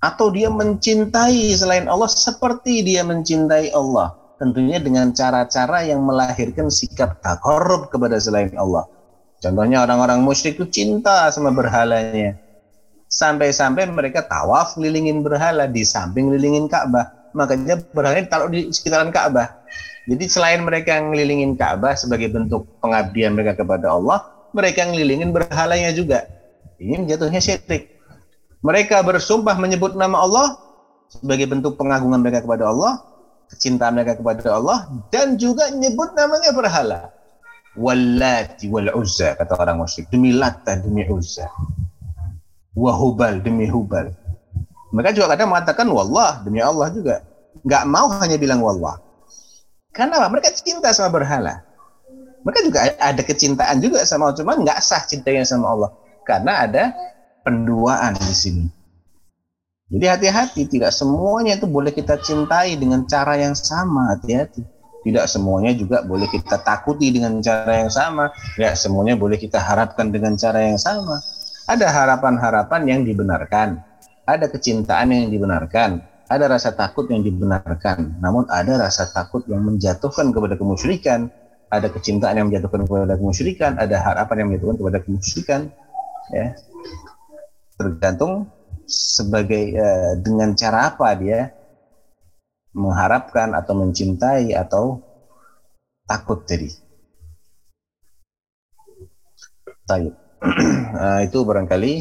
Atau 0.00 0.32
dia 0.32 0.48
mencintai 0.48 1.52
selain 1.52 1.86
Allah 1.86 2.08
seperti 2.08 2.80
dia 2.80 3.04
mencintai 3.04 3.70
Allah. 3.76 4.16
Tentunya 4.40 4.82
dengan 4.82 5.14
cara-cara 5.14 5.86
yang 5.86 6.02
melahirkan 6.02 6.66
sikap 6.66 7.22
takarub 7.22 7.86
kepada 7.92 8.18
selain 8.18 8.50
Allah 8.58 8.88
Contohnya 9.42 9.82
orang-orang 9.82 10.22
musyrik 10.22 10.54
itu 10.62 10.66
cinta 10.70 11.26
sama 11.34 11.50
berhalanya. 11.50 12.38
Sampai-sampai 13.10 13.90
mereka 13.90 14.22
tawaf 14.22 14.78
ngelilingin 14.78 15.20
berhala 15.26 15.66
di 15.66 15.82
samping 15.82 16.30
ngelilingin 16.30 16.70
Ka'bah. 16.70 17.34
Makanya 17.34 17.82
berhala 17.90 18.22
taruh 18.30 18.48
di 18.48 18.70
sekitaran 18.70 19.10
Ka'bah. 19.10 19.66
Jadi 20.06 20.24
selain 20.30 20.62
mereka 20.62 20.94
ngelilingin 21.02 21.58
Ka'bah 21.58 21.98
sebagai 21.98 22.30
bentuk 22.30 22.70
pengabdian 22.78 23.34
mereka 23.34 23.58
kepada 23.58 23.90
Allah, 23.90 24.22
mereka 24.54 24.86
ngelilingin 24.86 25.34
berhalanya 25.34 25.90
juga. 25.90 26.22
Ini 26.78 27.02
jatuhnya 27.10 27.42
syirik. 27.42 27.98
Mereka 28.62 29.02
bersumpah 29.02 29.58
menyebut 29.58 29.98
nama 29.98 30.22
Allah 30.22 30.46
sebagai 31.10 31.50
bentuk 31.50 31.74
pengagungan 31.74 32.22
mereka 32.22 32.46
kepada 32.46 32.70
Allah, 32.70 33.02
kecintaan 33.50 33.98
mereka 33.98 34.22
kepada 34.22 34.54
Allah, 34.54 34.86
dan 35.10 35.34
juga 35.34 35.66
menyebut 35.74 36.14
namanya 36.14 36.50
berhala. 36.54 37.00
Wallati 37.72 38.68
wal 38.68 38.92
Uzza 38.92 39.32
kata 39.32 39.56
orang 39.56 39.80
musyrik. 39.80 40.12
Demi 40.12 40.36
Lata 40.36 40.76
demi 40.76 41.08
Uzza. 41.08 41.48
Wahubal 42.76 43.40
demi 43.40 43.64
Hubal. 43.68 44.12
Mereka 44.92 45.16
juga 45.16 45.32
kadang 45.32 45.48
mengatakan 45.56 45.88
wallah 45.88 46.44
demi 46.44 46.60
Allah 46.60 46.92
juga. 46.92 47.24
Nggak 47.64 47.84
mau 47.88 48.12
hanya 48.20 48.36
bilang 48.36 48.60
wallah. 48.60 49.00
Karena 49.92 50.20
apa? 50.20 50.28
mereka 50.28 50.52
cinta 50.52 50.92
sama 50.92 51.12
berhala. 51.12 51.64
Mereka 52.44 52.60
juga 52.64 52.78
ada 53.00 53.22
kecintaan 53.24 53.80
juga 53.80 54.04
sama 54.04 54.28
Allah. 54.28 54.38
Cuma 54.40 54.52
nggak 54.60 54.78
sah 54.84 55.04
cintanya 55.08 55.48
sama 55.48 55.72
Allah. 55.72 55.90
Karena 56.28 56.52
ada 56.68 56.92
penduaan 57.40 58.16
di 58.20 58.34
sini. 58.36 58.64
Jadi 59.92 60.08
hati-hati 60.08 60.62
tidak 60.68 60.92
semuanya 60.92 61.60
itu 61.60 61.68
boleh 61.68 61.92
kita 61.92 62.16
cintai 62.20 62.76
dengan 62.76 63.04
cara 63.04 63.36
yang 63.36 63.52
sama. 63.52 64.16
Hati-hati 64.16 64.64
tidak 65.02 65.26
semuanya 65.26 65.74
juga 65.74 66.06
boleh 66.06 66.30
kita 66.30 66.62
takuti 66.62 67.10
dengan 67.10 67.42
cara 67.42 67.82
yang 67.82 67.90
sama. 67.90 68.30
Ya, 68.54 68.72
semuanya 68.78 69.18
boleh 69.18 69.34
kita 69.34 69.58
harapkan 69.58 70.14
dengan 70.14 70.38
cara 70.38 70.62
yang 70.62 70.78
sama. 70.78 71.18
Ada 71.66 71.90
harapan-harapan 71.90 72.82
yang 72.86 73.00
dibenarkan. 73.02 73.82
Ada 74.22 74.46
kecintaan 74.46 75.10
yang 75.10 75.30
dibenarkan. 75.30 76.02
Ada 76.30 76.46
rasa 76.46 76.70
takut 76.72 77.10
yang 77.10 77.26
dibenarkan. 77.26 78.22
Namun 78.22 78.46
ada 78.46 78.78
rasa 78.78 79.10
takut 79.10 79.42
yang 79.50 79.66
menjatuhkan 79.66 80.30
kepada 80.30 80.54
kemusyrikan. 80.54 81.28
Ada 81.68 81.90
kecintaan 81.90 82.38
yang 82.38 82.46
menjatuhkan 82.46 82.86
kepada 82.86 83.14
kemusyrikan. 83.18 83.72
Ada 83.82 83.98
harapan 83.98 84.46
yang 84.46 84.48
menjatuhkan 84.54 84.76
kepada 84.78 84.98
kemusyrikan. 85.02 85.60
Ya. 86.30 86.46
Tergantung 87.74 88.46
sebagai 88.86 89.74
uh, 89.74 90.12
dengan 90.22 90.54
cara 90.54 90.94
apa 90.94 91.10
dia 91.18 91.50
mengharapkan 92.72 93.52
atau 93.52 93.76
mencintai 93.76 94.56
atau 94.56 95.00
takut 96.08 96.44
tadi. 96.44 96.68
Taib. 99.86 100.14
nah, 100.92 101.20
itu 101.26 101.38
barangkali 101.44 101.92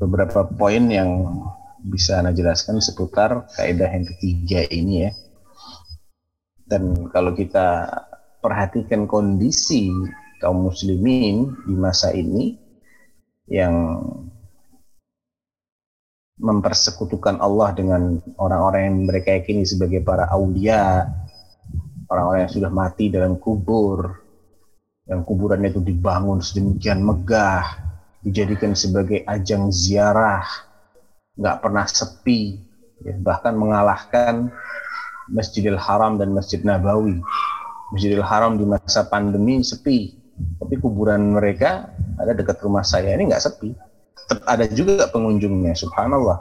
beberapa 0.00 0.48
poin 0.48 0.88
yang 0.88 1.10
bisa 1.80 2.20
Anda 2.20 2.36
jelaskan 2.36 2.80
seputar 2.80 3.48
kaidah 3.56 3.88
yang 3.88 4.06
ketiga 4.16 4.60
ini 4.68 5.08
ya. 5.08 5.12
Dan 6.70 7.10
kalau 7.10 7.34
kita 7.34 7.88
perhatikan 8.40 9.10
kondisi 9.10 9.90
kaum 10.40 10.70
muslimin 10.70 11.52
di 11.66 11.74
masa 11.76 12.14
ini 12.14 12.56
yang 13.50 13.98
mempersekutukan 16.40 17.36
Allah 17.38 17.76
dengan 17.76 18.16
orang-orang 18.40 18.82
yang 18.88 18.96
mereka 19.04 19.36
yakini 19.36 19.68
sebagai 19.68 20.00
para 20.00 20.24
aulia, 20.32 21.04
orang-orang 22.08 22.48
yang 22.48 22.54
sudah 22.56 22.70
mati 22.72 23.12
dalam 23.12 23.36
kubur, 23.36 24.24
yang 25.04 25.20
kuburannya 25.22 25.68
itu 25.68 25.84
dibangun 25.84 26.40
sedemikian 26.40 27.04
megah, 27.04 27.64
dijadikan 28.24 28.72
sebagai 28.72 29.20
ajang 29.28 29.68
ziarah, 29.68 30.48
nggak 31.36 31.60
pernah 31.60 31.84
sepi, 31.84 32.56
ya, 33.04 33.14
bahkan 33.20 33.52
mengalahkan 33.52 34.48
Masjidil 35.28 35.78
Haram 35.78 36.16
dan 36.16 36.32
Masjid 36.32 36.64
Nabawi. 36.64 37.20
Masjidil 37.92 38.24
Haram 38.24 38.56
di 38.56 38.64
masa 38.64 39.04
pandemi 39.06 39.60
sepi, 39.60 40.16
tapi 40.56 40.80
kuburan 40.80 41.36
mereka 41.36 41.92
ada 42.16 42.32
dekat 42.32 42.62
rumah 42.64 42.86
saya 42.86 43.12
ini 43.12 43.28
nggak 43.28 43.44
sepi 43.44 43.89
ada 44.46 44.66
juga 44.70 45.06
pengunjungnya 45.10 45.74
subhanallah 45.74 46.38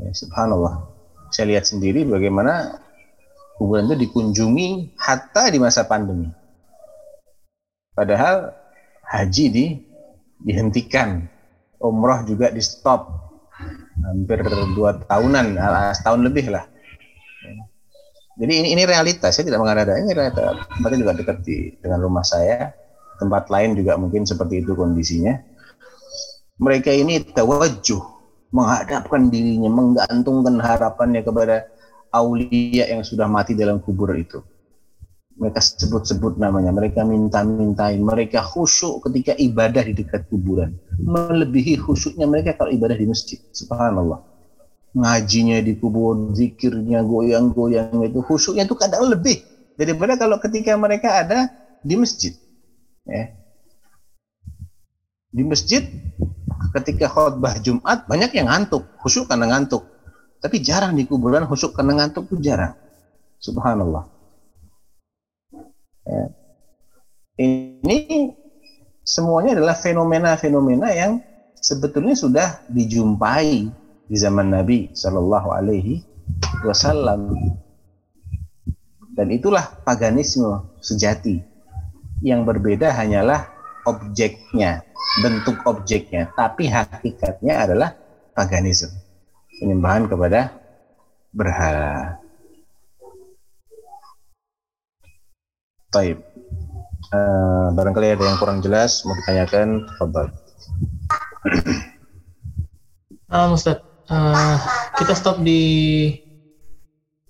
ya, 0.00 0.10
subhanallah 0.14 0.90
saya 1.30 1.54
lihat 1.54 1.66
sendiri 1.66 2.06
bagaimana 2.06 2.78
kuburan 3.58 3.86
itu 3.90 4.06
dikunjungi 4.08 4.98
hatta 4.98 5.50
di 5.50 5.58
masa 5.62 5.86
pandemi 5.86 6.30
padahal 7.94 8.50
haji 9.06 9.46
di 9.50 9.66
dihentikan. 10.44 11.24
Umroh 11.80 12.24
juga 12.28 12.52
di 12.52 12.60
stop. 12.60 13.08
Hampir 14.04 14.42
dua 14.74 14.98
tahunan, 15.06 15.56
ah, 15.56 15.92
setahun 15.94 16.20
lebih 16.26 16.52
lah. 16.52 16.66
Jadi 18.34 18.50
ini, 18.50 18.68
ini 18.74 18.82
realitas, 18.82 19.38
saya 19.38 19.46
tidak 19.46 19.62
mengada-ada. 19.62 19.94
Ini 20.02 20.10
realitas. 20.10 20.66
Tempatnya 20.74 20.98
juga 21.06 21.12
dekat 21.14 21.36
di, 21.46 21.70
dengan 21.78 22.02
rumah 22.02 22.26
saya. 22.26 22.74
Tempat 23.22 23.46
lain 23.46 23.78
juga 23.78 23.94
mungkin 23.94 24.26
seperti 24.26 24.66
itu 24.66 24.74
kondisinya. 24.74 25.38
Mereka 26.58 26.90
ini 26.94 27.22
tawajuh, 27.22 28.02
menghadapkan 28.54 29.30
dirinya, 29.30 29.70
menggantungkan 29.70 30.58
harapannya 30.62 31.26
kepada 31.26 31.66
aulia 32.14 32.86
yang 32.90 33.02
sudah 33.02 33.26
mati 33.26 33.58
dalam 33.58 33.82
kubur 33.82 34.14
itu 34.14 34.38
mereka 35.34 35.58
sebut-sebut 35.58 36.38
namanya, 36.38 36.70
mereka 36.70 37.02
minta-mintain, 37.02 37.98
mereka 37.98 38.38
khusyuk 38.38 39.02
ketika 39.10 39.34
ibadah 39.34 39.82
di 39.82 39.92
dekat 39.98 40.30
kuburan. 40.30 40.78
Melebihi 41.02 41.74
khusyuknya 41.82 42.30
mereka 42.30 42.54
kalau 42.54 42.70
ibadah 42.70 42.94
di 42.94 43.06
masjid. 43.10 43.42
Subhanallah. 43.50 44.22
Ngajinya 44.94 45.58
di 45.58 45.74
kubur, 45.74 46.30
zikirnya, 46.38 47.02
goyang-goyang 47.02 47.98
itu, 48.06 48.22
khusyuknya 48.22 48.62
itu 48.62 48.78
kadang 48.78 49.10
lebih 49.10 49.42
daripada 49.74 50.14
kalau 50.14 50.38
ketika 50.38 50.78
mereka 50.78 51.26
ada 51.26 51.50
di 51.82 51.98
masjid. 51.98 52.30
Ya. 53.02 53.34
Di 55.34 55.42
masjid, 55.42 55.82
ketika 56.74 57.06
khutbah 57.06 57.54
Jumat, 57.62 58.04
banyak 58.10 58.34
yang 58.34 58.50
ngantuk, 58.50 58.84
khusyuk 58.98 59.30
karena 59.30 59.54
ngantuk. 59.54 59.86
Tapi 60.42 60.60
jarang 60.60 60.98
di 60.98 61.06
kuburan 61.06 61.46
khusyuk 61.46 61.72
karena 61.72 62.02
ngantuk 62.02 62.28
itu 62.28 62.50
jarang. 62.50 62.74
Subhanallah. 63.38 64.04
Ya. 66.04 66.24
Ini 67.40 68.30
semuanya 69.02 69.58
adalah 69.58 69.74
fenomena-fenomena 69.74 70.92
yang 70.92 71.18
sebetulnya 71.58 72.14
sudah 72.14 72.48
dijumpai 72.68 73.70
di 74.04 74.16
zaman 74.20 74.52
Nabi 74.52 74.92
Shallallahu 74.92 75.48
Alaihi 75.48 76.04
Wasallam 76.62 77.32
dan 79.14 79.30
itulah 79.30 79.78
paganisme 79.86 80.74
sejati 80.82 81.40
yang 82.20 82.42
berbeda 82.42 82.90
hanyalah 82.90 83.53
objeknya 83.84 84.84
bentuk 85.22 85.60
objeknya 85.68 86.32
tapi 86.34 86.68
hakikatnya 86.68 87.54
adalah 87.68 87.94
paganisme 88.34 88.92
penyembahan 89.60 90.10
kepada 90.10 90.50
berhala 91.30 92.18
Taib. 95.94 96.18
Uh, 97.14 97.70
barangkali 97.70 98.18
ada 98.18 98.24
yang 98.26 98.38
kurang 98.42 98.58
jelas 98.58 99.06
mau 99.06 99.14
ditanyakan, 99.14 99.86
Fadal. 99.94 100.26
Uh, 103.30 103.54
Ustaz, 103.54 103.78
uh, 104.10 104.58
kita 104.98 105.14
stop 105.14 105.38
di 105.38 105.62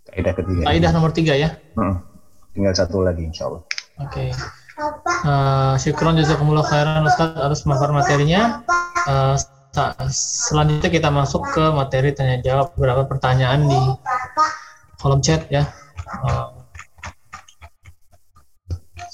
kaidah 0.08 0.32
ketiga. 0.32 0.64
Kaidah 0.64 0.90
nomor 0.96 1.12
tiga 1.12 1.36
ya. 1.36 1.60
Hmm. 1.76 2.00
Tinggal 2.56 2.72
satu 2.72 3.04
lagi, 3.04 3.28
insya 3.28 3.52
Allah. 3.52 3.62
Oke. 4.00 4.32
Okay. 4.32 4.63
Uh, 4.74 5.78
syukron 5.78 6.18
jazakumullah 6.18 6.66
khairan 6.66 7.06
Ustaz 7.06 7.34
atas 7.38 7.62
pemaparan 7.62 7.94
materinya. 7.94 8.66
Uh, 9.06 9.38
selanjutnya 10.10 10.90
kita 10.90 11.08
masuk 11.10 11.46
ke 11.54 11.64
materi 11.70 12.10
tanya 12.14 12.42
jawab 12.42 12.74
beberapa 12.74 13.06
pertanyaan 13.06 13.70
di 13.70 13.80
kolom 14.98 15.22
chat 15.22 15.46
ya. 15.50 15.66
Uh, 16.26 16.64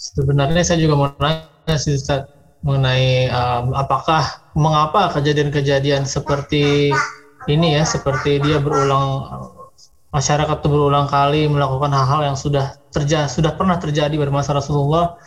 Sebenarnya 0.00 0.64
saya 0.64 0.80
juga 0.80 0.94
mau 0.96 1.08
nanya 1.20 1.76
sih 1.76 1.94
Ustaz 1.94 2.24
mengenai 2.64 3.28
um, 3.28 3.76
apakah 3.76 4.42
mengapa 4.56 5.12
kejadian-kejadian 5.12 6.08
seperti 6.08 6.92
ini 7.48 7.76
ya 7.76 7.84
seperti 7.84 8.40
dia 8.40 8.60
berulang 8.60 9.28
masyarakat 10.12 10.56
berulang 10.66 11.08
kali 11.08 11.48
melakukan 11.48 11.92
hal-hal 11.92 12.32
yang 12.32 12.36
sudah 12.36 12.76
terjadi 12.92 13.28
sudah 13.28 13.52
pernah 13.56 13.76
terjadi 13.80 14.12
pada 14.16 14.32
masa 14.32 14.56
Rasulullah 14.56 15.20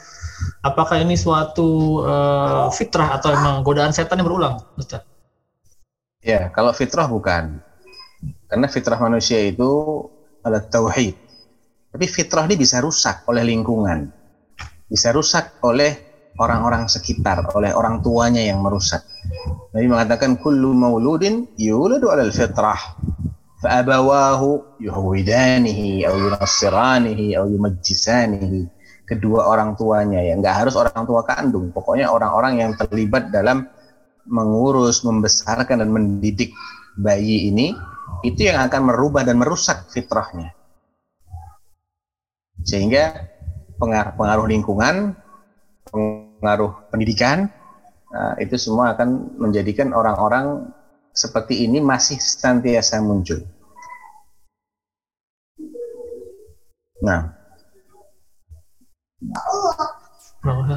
apakah 0.64 1.02
ini 1.02 1.18
suatu 1.18 2.02
uh, 2.04 2.68
fitrah 2.74 3.18
atau 3.20 3.34
memang 3.34 3.62
godaan 3.62 3.92
setan 3.92 4.20
yang 4.22 4.28
berulang 4.28 4.56
Ustaz? 4.76 5.04
Ya, 6.24 6.48
kalau 6.56 6.72
fitrah 6.72 7.06
bukan. 7.06 7.60
Karena 8.48 8.68
fitrah 8.72 8.96
manusia 8.98 9.44
itu 9.44 9.68
adalah 10.40 10.64
tauhid. 10.64 11.16
Tapi 11.92 12.06
fitrah 12.08 12.48
ini 12.48 12.56
bisa 12.56 12.80
rusak 12.80 13.28
oleh 13.28 13.44
lingkungan 13.44 14.24
bisa 14.94 15.10
rusak 15.10 15.58
oleh 15.66 15.98
orang-orang 16.38 16.86
sekitar, 16.86 17.50
oleh 17.58 17.74
orang 17.74 18.06
tuanya 18.06 18.46
yang 18.46 18.62
merusak. 18.62 19.02
Nabi 19.74 19.90
mengatakan 19.90 20.38
kullu 20.38 20.70
mauludin 20.78 21.50
yuladu 21.58 22.14
'alal 22.14 22.30
fitrah 22.30 22.78
fa'abawahu 23.58 24.78
yuhwidanihi 24.78 26.06
aw 26.06 26.14
yunassiranihi 26.14 27.34
aw 27.34 27.50
yumajjisanihi. 27.50 28.70
Kedua 29.04 29.52
orang 29.52 29.76
tuanya 29.76 30.24
ya, 30.24 30.40
nggak 30.40 30.56
harus 30.64 30.80
orang 30.80 31.04
tua 31.04 31.28
kandung, 31.28 31.76
pokoknya 31.76 32.08
orang-orang 32.08 32.64
yang 32.64 32.72
terlibat 32.80 33.36
dalam 33.36 33.68
mengurus, 34.24 35.04
membesarkan 35.04 35.84
dan 35.84 35.92
mendidik 35.92 36.56
bayi 36.96 37.52
ini 37.52 37.76
itu 38.24 38.48
yang 38.48 38.64
akan 38.64 38.88
merubah 38.88 39.28
dan 39.28 39.36
merusak 39.36 39.92
fitrahnya. 39.92 40.56
Sehingga 42.64 43.28
pengaruh, 43.76 44.16
pengaruh 44.16 44.48
lingkungan, 44.48 44.96
pengaruh 45.92 46.88
pendidikan, 46.88 47.52
uh, 48.16 48.40
itu 48.40 48.56
semua 48.56 48.96
akan 48.96 49.36
menjadikan 49.36 49.92
orang-orang 49.92 50.72
seperti 51.12 51.68
ini 51.68 51.84
masih 51.84 52.18
senantiasa 52.18 53.04
muncul. 53.04 53.44
Nah, 57.04 57.43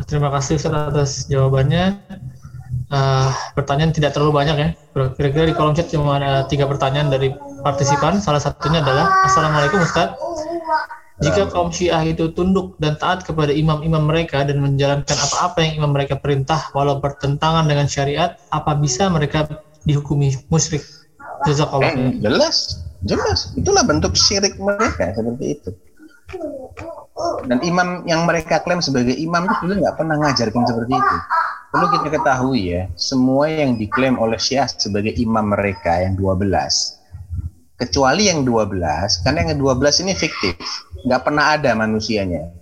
terima 0.06 0.28
kasih 0.30 0.60
Ustaz 0.60 0.72
atas 0.72 1.10
jawabannya. 1.26 1.98
Uh, 2.86 3.34
pertanyaan 3.58 3.90
tidak 3.90 4.14
terlalu 4.14 4.38
banyak 4.38 4.56
ya. 4.56 4.68
Kira-kira 4.94 5.50
di 5.50 5.54
kolom 5.58 5.74
chat 5.74 5.90
cuma 5.90 6.22
ada 6.22 6.46
tiga 6.46 6.70
pertanyaan 6.70 7.10
dari 7.10 7.34
partisipan. 7.66 8.22
Salah 8.22 8.38
satunya 8.38 8.78
adalah 8.78 9.26
Assalamualaikum 9.26 9.82
Ustaz. 9.82 10.14
Jika 11.16 11.48
kaum 11.48 11.72
Syiah 11.72 12.04
itu 12.04 12.28
tunduk 12.36 12.76
dan 12.76 13.00
taat 13.00 13.24
kepada 13.24 13.48
imam-imam 13.48 14.04
mereka 14.04 14.44
dan 14.44 14.60
menjalankan 14.60 15.16
apa-apa 15.16 15.64
yang 15.64 15.80
imam 15.80 15.96
mereka 15.96 16.20
perintah 16.20 16.68
walau 16.76 17.00
bertentangan 17.00 17.64
dengan 17.64 17.88
syariat, 17.88 18.36
apa 18.52 18.76
bisa 18.76 19.08
mereka 19.08 19.48
dihukumi 19.88 20.36
musyrik? 20.52 20.84
Jazakallah. 21.48 21.96
Eh, 21.96 22.20
jelas, 22.20 22.84
jelas. 23.08 23.56
Itulah 23.56 23.88
bentuk 23.88 24.12
syirik 24.12 24.60
mereka 24.60 25.16
seperti 25.16 25.44
itu. 25.56 25.70
Dan 27.48 27.64
imam 27.64 28.04
yang 28.04 28.28
mereka 28.28 28.60
klaim 28.60 28.84
sebagai 28.84 29.16
imam 29.16 29.48
itu 29.48 29.56
dulu 29.64 29.72
nggak 29.80 29.96
pernah 29.96 30.16
ngajarkan 30.20 30.62
seperti 30.68 30.92
itu. 30.92 31.16
Perlu 31.72 31.86
kita 31.92 32.08
ketahui 32.12 32.60
ya, 32.72 32.82
semua 32.96 33.48
yang 33.48 33.76
diklaim 33.76 34.20
oleh 34.20 34.36
Syiah 34.36 34.68
sebagai 34.68 35.12
imam 35.16 35.52
mereka 35.52 36.00
yang 36.00 36.14
12, 36.14 36.46
kecuali 37.76 38.32
yang 38.32 38.44
12, 38.44 39.24
karena 39.24 39.38
yang 39.44 39.58
12 39.60 40.02
ini 40.06 40.12
fiktif 40.16 40.56
nggak 41.04 41.22
pernah 41.24 41.56
ada 41.56 41.72
manusianya. 41.76 42.52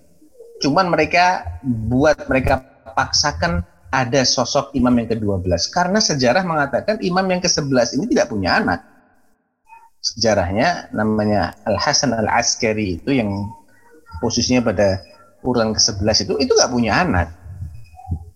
Cuman 0.63 0.87
mereka 0.87 1.59
buat 1.63 2.27
mereka 2.31 2.63
paksakan 2.95 3.63
ada 3.91 4.21
sosok 4.27 4.75
imam 4.75 4.91
yang 4.99 5.07
ke-12 5.07 5.71
karena 5.71 5.99
sejarah 6.03 6.43
mengatakan 6.43 6.99
imam 6.99 7.23
yang 7.27 7.39
ke-11 7.39 7.95
ini 7.95 8.05
tidak 8.11 8.27
punya 8.31 8.59
anak. 8.59 8.83
Sejarahnya 10.03 10.91
namanya 10.91 11.55
Al 11.65 11.79
Hasan 11.79 12.13
Al 12.13 12.27
Askari 12.29 12.99
itu 12.99 13.15
yang 13.15 13.31
posisinya 14.25 14.65
pada 14.65 15.05
urutan 15.45 15.77
ke-11 15.77 16.25
itu 16.25 16.33
itu 16.41 16.51
nggak 16.57 16.73
punya 16.73 17.05
anak. 17.05 17.29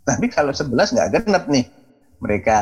Tapi 0.06 0.30
kalau 0.30 0.54
11 0.54 0.70
nggak 0.70 1.10
genep 1.18 1.46
nih. 1.50 1.66
Mereka 2.20 2.58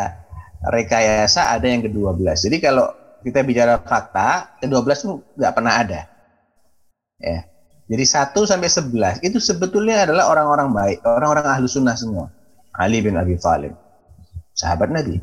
rekayasa 0.69 1.51
ada 1.51 1.65
yang 1.65 1.83
ke-12. 1.83 2.23
Jadi 2.47 2.57
kalau 2.63 2.87
kita 3.25 3.41
bicara 3.43 3.81
fakta, 3.81 4.55
ke-12 4.63 4.95
itu 5.03 5.09
nggak 5.35 5.53
pernah 5.53 5.73
ada. 5.81 6.05
Ya. 7.17 7.49
Jadi 7.87 8.03
1 8.03 8.35
sampai 8.35 8.69
11 8.69 9.25
itu 9.25 9.39
sebetulnya 9.41 10.05
adalah 10.05 10.29
orang-orang 10.29 10.69
baik, 10.75 10.97
orang-orang 11.07 11.45
ahlu 11.47 11.65
sunnah 11.65 11.95
semua. 11.97 12.29
Ali 12.77 13.01
bin 13.01 13.17
Abi 13.17 13.39
Thalib, 13.39 13.73
sahabat 14.53 14.93
Nabi. 14.93 15.17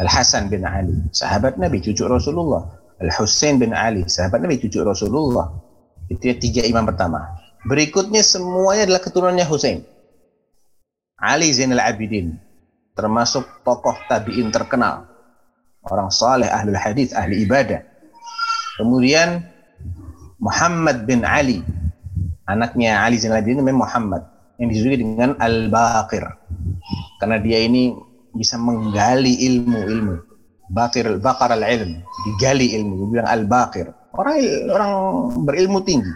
Al-Hasan 0.00 0.48
bin 0.48 0.64
Ali, 0.64 0.96
sahabat 1.12 1.60
Nabi, 1.60 1.84
cucu 1.84 2.08
Rasulullah. 2.08 2.64
Al-Husain 2.96 3.60
bin 3.60 3.76
Ali, 3.76 4.08
sahabat 4.08 4.40
Nabi, 4.40 4.56
cucu 4.56 4.80
Rasulullah. 4.80 5.52
Itu 6.06 6.22
ya 6.32 6.34
tiga 6.38 6.62
imam 6.66 6.86
pertama. 6.86 7.38
Berikutnya 7.66 8.22
semuanya 8.22 8.86
adalah 8.86 9.02
keturunannya 9.02 9.46
Husain. 9.46 9.82
Ali 11.16 11.50
Zainal 11.50 11.82
Abidin, 11.82 12.36
termasuk 12.94 13.42
tokoh 13.64 13.96
tabi'in 14.06 14.52
terkenal. 14.52 15.08
Orang 15.86 16.12
saleh, 16.12 16.46
ahli 16.46 16.76
hadis, 16.76 17.16
ahli 17.16 17.42
ibadah. 17.42 17.82
Kemudian 18.76 19.42
Muhammad 20.36 21.08
bin 21.08 21.24
Ali 21.24 21.64
anaknya 22.44 23.02
Ali 23.02 23.16
Zainal 23.16 23.40
Abidin 23.40 23.64
namanya 23.64 23.82
Muhammad 23.82 24.22
yang 24.60 24.68
dijuluki 24.68 25.00
dengan 25.00 25.34
Al-Baqir 25.40 26.22
karena 27.18 27.36
dia 27.40 27.64
ini 27.64 27.96
bisa 28.36 28.60
menggali 28.60 29.32
ilmu-ilmu. 29.48 30.16
Bakir 30.66 31.06
al-bakar 31.06 31.54
al-ilm, 31.54 32.02
digali 32.26 32.74
ilmu, 32.74 33.06
dibilang 33.06 33.30
al-bakir. 33.30 33.86
Orang 34.16 34.36
orang 34.72 34.92
berilmu 35.44 35.84
tinggi. 35.84 36.10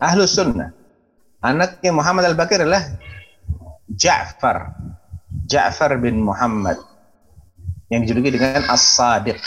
Ahlus 0.00 0.36
sunnah. 0.36 0.72
Anaknya 1.44 1.92
Muhammad 1.92 2.32
al-Bakir 2.32 2.64
adalah 2.64 2.82
Ja'far. 3.92 4.72
Ja'far 5.46 6.00
bin 6.00 6.24
Muhammad. 6.24 6.80
Yang 7.92 8.10
dijuluki 8.10 8.34
dengan 8.34 8.66
As-Sadiq. 8.66 9.38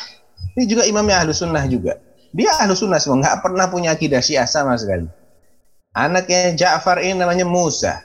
Ini 0.56 0.64
juga 0.64 0.88
imamnya 0.88 1.20
Ahlus 1.20 1.44
Sunnah 1.44 1.68
juga. 1.68 2.00
Dia 2.32 2.56
Ahlus 2.56 2.80
Sunnah 2.80 3.02
semua, 3.02 3.20
nggak 3.20 3.44
pernah 3.44 3.68
punya 3.68 3.92
akidah 3.92 4.24
Syiah 4.24 4.48
sama 4.48 4.80
sekali. 4.80 5.12
Anaknya 5.92 6.56
Ja'far 6.56 7.04
ini 7.04 7.20
namanya 7.20 7.44
Musa. 7.44 8.00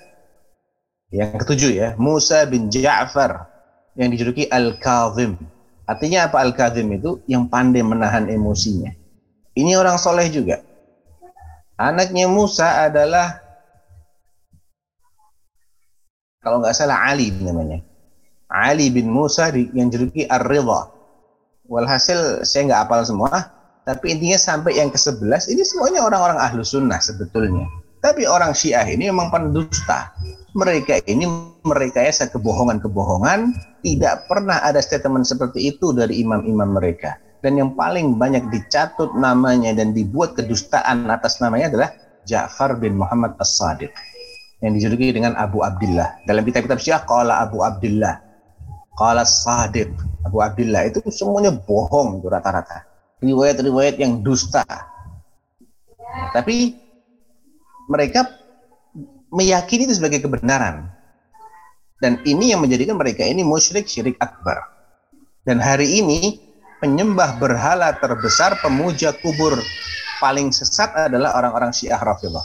Yang 1.14 1.46
ketujuh 1.46 1.70
ya, 1.70 1.88
Musa 1.94 2.42
bin 2.50 2.66
Ja'far 2.66 3.46
yang 3.94 4.10
dijuluki 4.10 4.50
Al-Kazim. 4.50 5.38
Artinya 5.86 6.26
apa 6.26 6.42
Al-Kazim 6.42 6.90
itu? 6.90 7.22
Yang 7.30 7.46
pandai 7.52 7.86
menahan 7.86 8.26
emosinya. 8.26 8.90
Ini 9.54 9.78
orang 9.78 9.96
soleh 9.98 10.26
juga. 10.30 10.58
Anaknya 11.78 12.26
Musa 12.26 12.86
adalah 12.86 13.38
kalau 16.42 16.60
nggak 16.60 16.74
salah 16.76 17.06
Ali 17.06 17.30
namanya. 17.40 17.82
Ali 18.50 18.92
bin 18.92 19.10
Musa 19.10 19.50
yang 19.50 19.90
juluki 19.90 20.28
Ar-Ridha. 20.28 20.90
Walhasil 21.64 22.44
saya 22.44 22.68
nggak 22.68 22.82
apal 22.86 23.00
semua, 23.08 23.50
tapi 23.88 24.12
intinya 24.12 24.36
sampai 24.36 24.76
yang 24.76 24.92
ke-11 24.92 25.48
ini 25.48 25.64
semuanya 25.64 26.04
orang-orang 26.04 26.36
ahlu 26.36 26.60
sunnah 26.60 27.00
sebetulnya. 27.00 27.64
Tapi 28.04 28.28
orang 28.28 28.52
Syiah 28.52 28.84
ini 28.84 29.08
memang 29.08 29.32
pendusta. 29.32 30.12
Mereka 30.52 31.08
ini 31.08 31.24
merekayasa 31.64 32.28
kebohongan-kebohongan, 32.30 33.56
tidak 33.80 34.28
pernah 34.28 34.60
ada 34.60 34.78
statement 34.84 35.24
seperti 35.24 35.72
itu 35.72 35.96
dari 35.96 36.20
imam-imam 36.20 36.76
mereka. 36.76 37.16
Dan 37.44 37.60
yang 37.60 37.76
paling 37.76 38.16
banyak 38.16 38.48
dicatut 38.48 39.12
namanya 39.20 39.76
dan 39.76 39.92
dibuat 39.92 40.32
kedustaan 40.32 41.04
atas 41.12 41.44
namanya 41.44 41.68
adalah 41.68 41.90
Ja'far 42.24 42.80
bin 42.80 42.96
Muhammad 42.96 43.36
As-Sadiq 43.36 43.92
yang 44.64 44.72
dijuluki 44.72 45.12
dengan 45.12 45.36
Abu 45.36 45.60
Abdullah. 45.60 46.24
Dalam 46.24 46.40
kitab-kitab 46.40 46.80
Syiah 46.80 47.04
qala 47.04 47.44
Abu 47.44 47.60
Abdullah. 47.60 48.16
Qala 48.96 49.28
Sadiq. 49.28 49.92
Abu 50.24 50.40
Abdullah 50.40 50.88
itu 50.88 51.04
semuanya 51.12 51.52
bohong 51.52 52.24
itu 52.24 52.32
rata-rata. 52.32 52.88
Riwayat-riwayat 53.20 54.00
yang 54.00 54.24
dusta. 54.24 54.64
Tapi 56.32 56.80
mereka 57.92 58.24
meyakini 59.28 59.84
itu 59.84 60.00
sebagai 60.00 60.24
kebenaran. 60.24 60.88
Dan 62.00 62.24
ini 62.24 62.56
yang 62.56 62.64
menjadikan 62.64 62.96
mereka 62.96 63.20
ini 63.20 63.44
musyrik 63.44 63.84
syirik 63.84 64.16
akbar. 64.16 64.64
Dan 65.44 65.60
hari 65.60 66.00
ini 66.00 66.40
penyembah 66.84 67.40
berhala 67.40 67.96
terbesar 67.96 68.60
pemuja 68.60 69.16
kubur 69.16 69.56
paling 70.20 70.52
sesat 70.52 70.92
adalah 71.08 71.32
orang-orang 71.32 71.72
Syiah 71.72 71.96
Rafidhah. 71.96 72.44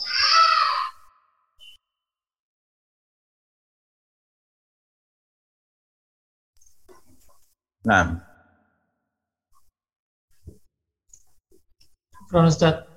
Nah. 7.84 8.24
Ron 12.32 12.48
Ustaz, 12.48 12.88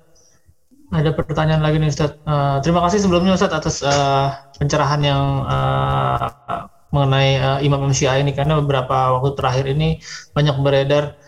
ada 0.95 1.09
pertanyaan 1.11 1.59
lagi 1.59 1.75
nih 1.83 1.91
Ustaz. 1.91 2.15
Uh, 2.23 2.63
terima 2.63 2.87
kasih 2.87 3.03
sebelumnya 3.03 3.35
Ustaz 3.35 3.51
atas 3.51 3.83
uh, 3.83 4.31
pencerahan 4.55 5.01
yang 5.03 5.43
uh, 5.43 6.71
mengenai 6.95 7.29
uh, 7.41 7.59
Imam 7.59 7.91
Syiah 7.91 8.21
ini 8.21 8.31
karena 8.31 8.61
beberapa 8.63 9.17
waktu 9.17 9.35
terakhir 9.35 9.65
ini 9.75 9.99
banyak 10.31 10.55
beredar 10.61 11.19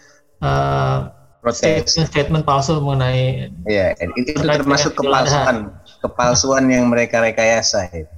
uh, 0.41 1.11
statement, 1.53 2.07
statement 2.09 2.43
palsu 2.47 2.81
mengenai 2.81 3.53
Iya, 3.69 3.93
itu, 4.17 4.33
termasuk 4.41 4.97
kepalsuan 4.97 5.71
kepalsuan 6.01 6.65
yang 6.71 6.89
mereka 6.89 7.21
rekayasa 7.21 7.91
itu. 7.93 8.15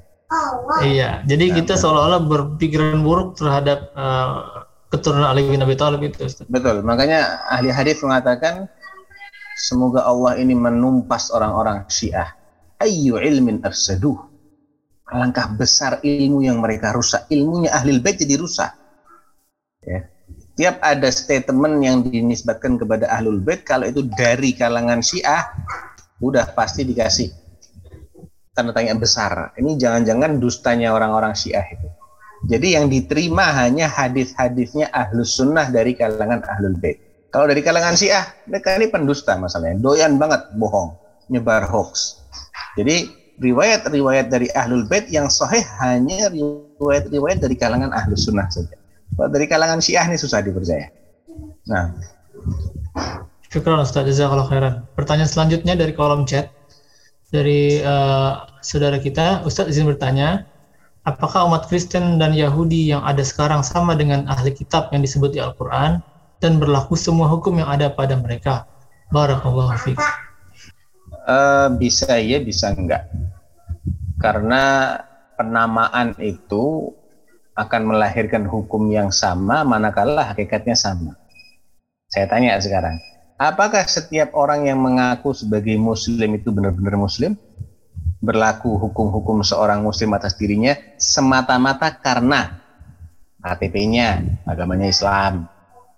Iya, 0.84 1.24
jadi 1.24 1.46
nah, 1.52 1.56
kita 1.64 1.74
seolah-olah 1.80 2.22
berpikiran 2.28 3.00
buruk 3.00 3.40
terhadap 3.40 3.96
uh, 3.96 4.68
keturunan 4.92 5.28
Ali 5.28 5.48
bin 5.48 5.64
Abi 5.64 5.76
Thalib 5.80 6.04
itu. 6.04 6.28
Ustaz. 6.28 6.48
Betul. 6.48 6.84
Makanya 6.84 7.48
ahli 7.48 7.72
hadis 7.72 8.04
mengatakan 8.04 8.68
semoga 9.56 10.04
Allah 10.04 10.36
ini 10.40 10.52
menumpas 10.52 11.32
orang-orang 11.32 11.88
Syiah. 11.88 12.36
Ayu 12.84 13.16
ilmin 13.20 13.64
afsaduh. 13.64 14.20
Alangkah 15.08 15.48
besar 15.56 16.04
ilmu 16.04 16.44
yang 16.44 16.60
mereka 16.60 16.92
rusak. 16.92 17.24
Ilmunya 17.32 17.72
ahli 17.72 17.96
bait 18.04 18.20
jadi 18.20 18.36
rusak. 18.36 18.76
Ya. 19.88 20.12
Tiap 20.58 20.82
ada 20.82 21.14
statement 21.14 21.86
yang 21.86 22.02
dinisbatkan 22.02 22.82
kepada 22.82 23.06
ahlul 23.14 23.38
bait 23.38 23.62
kalau 23.62 23.86
itu 23.86 24.02
dari 24.18 24.58
kalangan 24.58 25.06
Syiah 25.06 25.46
udah 26.18 26.50
pasti 26.58 26.82
dikasih 26.82 27.30
tanda 28.58 28.74
tanya 28.74 28.98
besar. 28.98 29.54
Ini 29.54 29.78
jangan-jangan 29.78 30.42
dustanya 30.42 30.98
orang-orang 30.98 31.38
Syiah 31.38 31.62
itu. 31.70 31.88
Jadi 32.50 32.78
yang 32.78 32.86
diterima 32.90 33.50
hanya 33.54 33.90
hadis-hadisnya 33.90 34.94
ahlus 34.94 35.38
sunnah 35.38 35.70
dari 35.74 35.98
kalangan 35.98 36.46
ahlul 36.46 36.78
bait. 36.78 37.02
Kalau 37.34 37.50
dari 37.50 37.60
kalangan 37.66 37.98
syiah, 37.98 38.24
mereka 38.48 38.78
ini 38.78 38.88
pendusta 38.88 39.36
masalahnya. 39.36 39.82
Doyan 39.82 40.16
banget 40.22 40.48
bohong, 40.56 40.96
nyebar 41.34 41.66
hoax. 41.68 42.24
Jadi 42.78 43.10
riwayat-riwayat 43.42 44.30
dari 44.30 44.48
ahlul 44.54 44.86
bait 44.86 45.10
yang 45.10 45.28
sahih 45.28 45.66
hanya 45.82 46.30
riwayat-riwayat 46.32 47.42
dari 47.42 47.56
kalangan 47.58 47.92
ahlus 47.92 48.30
sunnah 48.30 48.48
saja. 48.54 48.77
Kalau 49.16 49.30
dari 49.32 49.46
kalangan 49.48 49.80
syiah 49.80 50.06
ini 50.10 50.20
susah 50.20 50.44
dipercaya. 50.44 50.92
Nah. 51.70 51.96
Syukran 53.48 53.80
Ustaz 53.80 54.04
Jazakallah 54.04 54.48
khairan. 54.52 54.76
Pertanyaan 55.00 55.32
selanjutnya 55.32 55.74
dari 55.80 55.96
kolom 55.96 56.28
chat 56.28 56.52
dari 57.32 57.84
uh, 57.84 58.48
saudara 58.64 59.00
kita, 59.00 59.44
Ustaz 59.44 59.68
izin 59.68 59.88
bertanya, 59.88 60.48
apakah 61.04 61.48
umat 61.48 61.68
Kristen 61.68 62.20
dan 62.20 62.32
Yahudi 62.32 62.92
yang 62.92 63.04
ada 63.04 63.24
sekarang 63.24 63.64
sama 63.64 63.96
dengan 63.96 64.28
ahli 64.32 64.56
kitab 64.56 64.92
yang 64.96 65.04
disebut 65.04 65.36
di 65.36 65.40
Al-Quran 65.44 66.00
dan 66.40 66.52
berlaku 66.60 66.96
semua 66.96 67.28
hukum 67.28 67.60
yang 67.60 67.68
ada 67.68 67.92
pada 67.92 68.16
mereka? 68.16 68.68
Barakallahu 69.12 69.76
fiqh. 69.80 70.00
Uh, 71.28 71.68
bisa 71.76 72.16
ya, 72.20 72.40
bisa 72.40 72.72
enggak. 72.72 73.12
Karena 74.20 74.96
penamaan 75.36 76.16
itu 76.24 76.96
akan 77.58 77.82
melahirkan 77.90 78.46
hukum 78.46 78.88
yang 78.94 79.10
sama 79.10 79.66
manakala 79.66 80.22
hakikatnya 80.30 80.78
sama. 80.78 81.18
Saya 82.08 82.30
tanya 82.30 82.56
sekarang, 82.62 82.96
apakah 83.42 83.84
setiap 83.90 84.32
orang 84.38 84.70
yang 84.70 84.80
mengaku 84.80 85.34
sebagai 85.34 85.76
muslim 85.76 86.38
itu 86.38 86.54
benar-benar 86.54 86.96
muslim? 86.96 87.34
berlaku 88.18 88.82
hukum-hukum 88.82 89.46
seorang 89.46 89.86
muslim 89.86 90.14
atas 90.18 90.34
dirinya 90.34 90.74
semata-mata 90.98 91.94
karena 92.02 92.58
KTP-nya 93.42 94.42
agamanya 94.50 94.90
Islam 94.90 95.46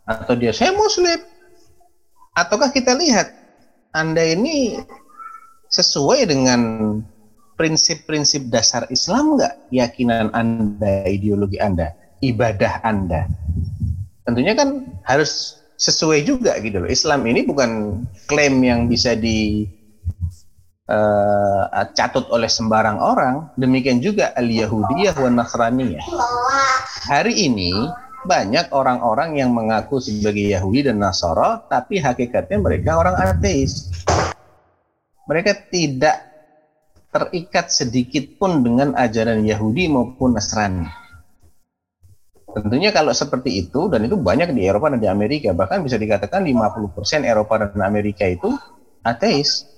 atau 0.04 0.36
dia 0.36 0.52
saya 0.52 0.76
muslim 0.76 1.16
ataukah 2.36 2.70
kita 2.76 2.92
lihat 2.94 3.32
Anda 3.96 4.36
ini 4.36 4.84
sesuai 5.72 6.28
dengan 6.28 6.60
prinsip-prinsip 7.60 8.48
dasar 8.48 8.88
Islam 8.88 9.36
nggak 9.36 9.68
keyakinan 9.68 10.32
Anda 10.32 11.04
ideologi 11.12 11.60
Anda 11.60 11.92
ibadah 12.24 12.80
Anda 12.88 13.28
tentunya 14.24 14.56
kan 14.56 14.88
harus 15.04 15.60
sesuai 15.76 16.24
juga 16.24 16.56
gitu 16.64 16.80
loh 16.80 16.88
Islam 16.88 17.28
ini 17.28 17.44
bukan 17.44 18.04
klaim 18.32 18.64
yang 18.64 18.88
bisa 18.88 19.20
di 19.20 19.68
uh, 20.90 21.86
catut 21.94 22.26
oleh 22.34 22.50
sembarang 22.50 22.98
orang, 22.98 23.54
demikian 23.56 24.02
juga 24.02 24.34
al-Yahudiyah 24.36 25.16
wa 25.22 25.30
Nasraniyah. 25.30 26.04
Hari 27.06 27.34
ini 27.46 27.72
banyak 28.26 28.74
orang-orang 28.76 29.40
yang 29.40 29.56
mengaku 29.56 30.04
sebagai 30.04 30.52
Yahudi 30.52 30.92
dan 30.92 31.00
Nasara, 31.00 31.64
tapi 31.70 32.02
hakikatnya 32.02 32.58
mereka 32.60 33.00
orang 33.00 33.16
ateis. 33.16 33.88
Mereka 35.30 35.70
tidak 35.70 36.29
terikat 37.10 37.74
sedikit 37.74 38.38
pun 38.38 38.62
dengan 38.62 38.94
ajaran 38.94 39.42
Yahudi 39.42 39.90
maupun 39.90 40.38
Nasrani. 40.38 40.86
Tentunya 42.50 42.90
kalau 42.90 43.14
seperti 43.14 43.62
itu, 43.66 43.90
dan 43.94 44.06
itu 44.10 44.18
banyak 44.18 44.54
di 44.58 44.66
Eropa 44.66 44.90
dan 44.90 45.02
di 45.02 45.10
Amerika, 45.10 45.54
bahkan 45.54 45.86
bisa 45.86 46.02
dikatakan 46.02 46.42
50% 46.42 47.22
Eropa 47.26 47.62
dan 47.62 47.82
Amerika 47.86 48.26
itu 48.26 48.50
ateis 49.06 49.70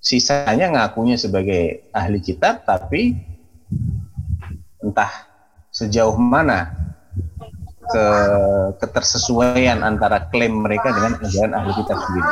sisanya 0.00 0.72
ngakunya 0.72 1.20
sebagai 1.20 1.92
ahli 1.92 2.18
kitab 2.24 2.64
tapi 2.64 3.14
entah 4.80 5.12
sejauh 5.70 6.16
mana 6.16 6.72
ke 7.90 8.06
ketersesuaian 8.80 9.84
antara 9.84 10.30
klaim 10.32 10.64
mereka 10.64 10.90
dengan 10.90 11.20
ajaran 11.20 11.52
ahli 11.52 11.72
kitab 11.78 11.98
sendiri. 12.00 12.30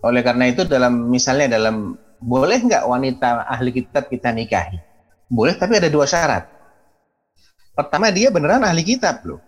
Oleh 0.00 0.22
karena 0.24 0.44
itu 0.48 0.64
dalam 0.64 1.10
misalnya 1.10 1.58
dalam 1.58 1.98
boleh 2.20 2.60
nggak 2.60 2.84
wanita 2.84 3.48
ahli 3.48 3.82
kitab 3.82 4.12
kita 4.12 4.30
nikahi? 4.30 4.76
Boleh 5.26 5.56
tapi 5.56 5.80
ada 5.80 5.88
dua 5.88 6.04
syarat. 6.04 6.46
Pertama 7.72 8.12
dia 8.12 8.28
beneran 8.28 8.60
ahli 8.60 8.84
kitab 8.84 9.24
loh. 9.24 9.40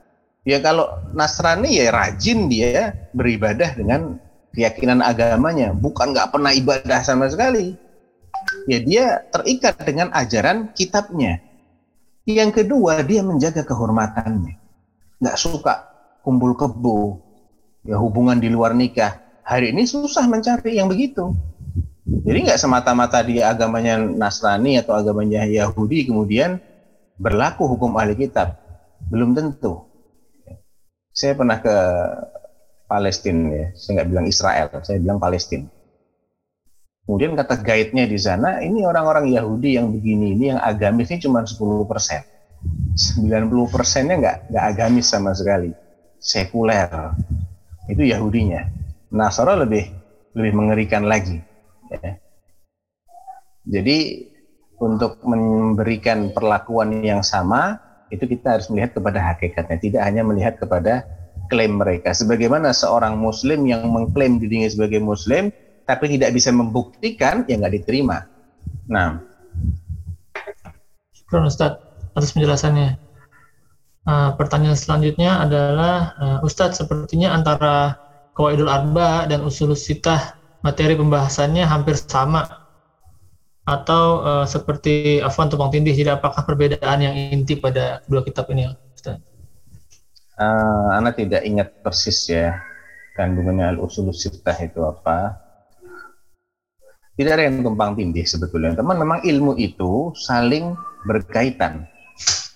Ya 0.43 0.59
kalau 0.59 0.89
Nasrani 1.15 1.79
ya 1.79 1.93
rajin 1.95 2.51
dia 2.51 2.97
beribadah 3.15 3.79
dengan 3.79 4.19
keyakinan 4.57 4.99
agamanya, 5.05 5.71
bukan 5.71 6.11
nggak 6.11 6.35
pernah 6.35 6.51
ibadah 6.51 7.01
sama 7.05 7.31
sekali. 7.31 7.79
Ya 8.67 8.83
dia 8.83 9.05
terikat 9.31 9.79
dengan 9.85 10.11
ajaran 10.11 10.75
kitabnya. 10.75 11.39
Yang 12.27 12.63
kedua 12.63 13.03
dia 13.03 13.23
menjaga 13.23 13.63
kehormatannya, 13.67 14.55
nggak 15.19 15.37
suka 15.39 15.91
kumpul 16.23 16.55
kebo, 16.55 17.19
ya 17.83 17.99
hubungan 17.99 18.39
di 18.39 18.47
luar 18.51 18.75
nikah. 18.75 19.19
Hari 19.43 19.75
ini 19.75 19.87
susah 19.87 20.31
mencari 20.31 20.79
yang 20.79 20.87
begitu. 20.87 21.35
Jadi 22.03 22.39
nggak 22.51 22.59
semata-mata 22.59 23.23
dia 23.23 23.55
agamanya 23.55 23.95
Nasrani 24.03 24.75
atau 24.83 24.99
agamanya 24.99 25.47
Yahudi 25.47 26.11
kemudian 26.11 26.59
berlaku 27.15 27.71
hukum 27.71 27.95
ahli 27.95 28.19
kitab. 28.19 28.59
Belum 29.07 29.35
tentu. 29.35 29.87
Saya 31.15 31.39
pernah 31.39 31.63
ke 31.63 31.77
Palestina 32.91 33.49
ya, 33.55 33.67
saya 33.79 33.91
nggak 34.01 34.09
bilang 34.11 34.27
Israel, 34.27 34.67
saya 34.83 34.99
bilang 34.99 35.23
Palestina. 35.23 35.69
Kemudian 37.03 37.35
kata 37.35 37.59
guide-nya 37.59 38.07
di 38.07 38.19
sana, 38.19 38.63
ini 38.63 38.87
orang-orang 38.87 39.31
Yahudi 39.31 39.75
yang 39.75 39.91
begini 39.91 40.39
ini 40.39 40.45
yang 40.55 40.61
agamis 40.63 41.11
ini 41.11 41.19
cuma 41.23 41.43
10 41.43 41.59
persen. 41.91 42.23
90 42.95 43.75
persennya 43.75 44.17
nggak 44.23 44.37
nggak 44.55 44.65
agamis 44.75 45.11
sama 45.11 45.35
sekali, 45.35 45.75
sekuler. 46.23 46.89
Itu 47.91 48.07
Yahudinya. 48.07 48.63
Nasara 49.13 49.59
lebih 49.59 49.91
lebih 50.33 50.53
mengerikan 50.55 51.05
lagi. 51.05 51.52
Ya. 51.93 52.13
Jadi 53.69 53.99
untuk 54.83 55.23
memberikan 55.23 56.35
perlakuan 56.35 57.05
yang 57.07 57.23
sama 57.23 57.79
itu 58.11 58.27
kita 58.27 58.59
harus 58.59 58.67
melihat 58.69 58.99
kepada 58.99 59.21
hakikatnya, 59.23 59.79
tidak 59.79 60.03
hanya 60.05 60.23
melihat 60.27 60.59
kepada 60.59 61.07
klaim 61.49 61.81
mereka. 61.81 62.13
Sebagaimana 62.13 62.75
seorang 62.75 63.17
Muslim 63.17 63.65
yang 63.65 63.89
mengklaim 63.89 64.37
dirinya 64.43 64.69
sebagai 64.69 65.01
Muslim, 65.01 65.49
tapi 65.89 66.19
tidak 66.19 66.37
bisa 66.37 66.53
membuktikan, 66.53 67.47
ya 67.49 67.57
nggak 67.57 67.77
diterima. 67.83 68.29
Nah, 68.91 69.23
Syukur 71.17 71.49
Ustaz 71.49 71.81
atas 72.13 72.33
penjelasannya. 72.37 73.01
Uh, 74.03 74.35
pertanyaan 74.35 74.75
selanjutnya 74.75 75.47
adalah 75.47 76.13
uh, 76.19 76.39
Ustadz 76.43 76.83
sepertinya 76.83 77.33
antara 77.33 77.95
Kawaidul 78.35 78.67
Arba 78.67 79.31
dan 79.31 79.47
Usul 79.47 79.79
Sitah 79.79 80.42
materi 80.63 80.95
pembahasannya 80.95 81.67
hampir 81.67 81.99
sama 81.99 82.47
atau 83.63 84.23
uh, 84.23 84.47
seperti 84.47 85.23
Afwan 85.23 85.47
Tumpang 85.47 85.71
Tindih 85.71 85.95
jadi 85.95 86.19
apakah 86.19 86.43
perbedaan 86.43 86.99
yang 86.99 87.15
inti 87.15 87.55
pada 87.55 88.03
kedua 88.03 88.27
kitab 88.27 88.51
ini? 88.51 88.67
Uh, 90.33 90.89
Anda 90.97 91.15
tidak 91.15 91.47
ingat 91.47 91.83
persis 91.85 92.27
ya 92.27 92.59
kandungannya 93.15 93.77
Al-Usul 93.77 94.11
Sittah 94.11 94.57
itu 94.59 94.83
apa 94.83 95.37
tidak 97.13 97.33
ada 97.37 97.45
yang 97.45 97.61
tumpang 97.61 97.93
tindih 97.93 98.25
sebetulnya. 98.25 98.73
Teman 98.73 98.97
memang 98.97 99.21
ilmu 99.21 99.53
itu 99.61 100.17
saling 100.17 100.73
berkaitan. 101.05 101.85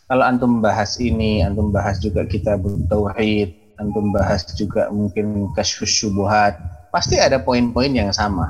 Kalau 0.09 0.25
antum 0.25 0.65
bahas 0.65 0.97
ini, 0.97 1.45
antum 1.45 1.69
bahas 1.69 2.01
juga 2.01 2.25
kita 2.25 2.57
tauhid, 2.89 3.53
antum 3.77 4.17
bahas 4.17 4.49
juga 4.57 4.89
mungkin 4.89 5.53
kasus 5.53 5.93
syubuhat, 5.93 6.57
pasti 6.97 7.21
ada 7.21 7.37
poin-poin 7.45 7.93
yang 7.93 8.09
sama. 8.09 8.49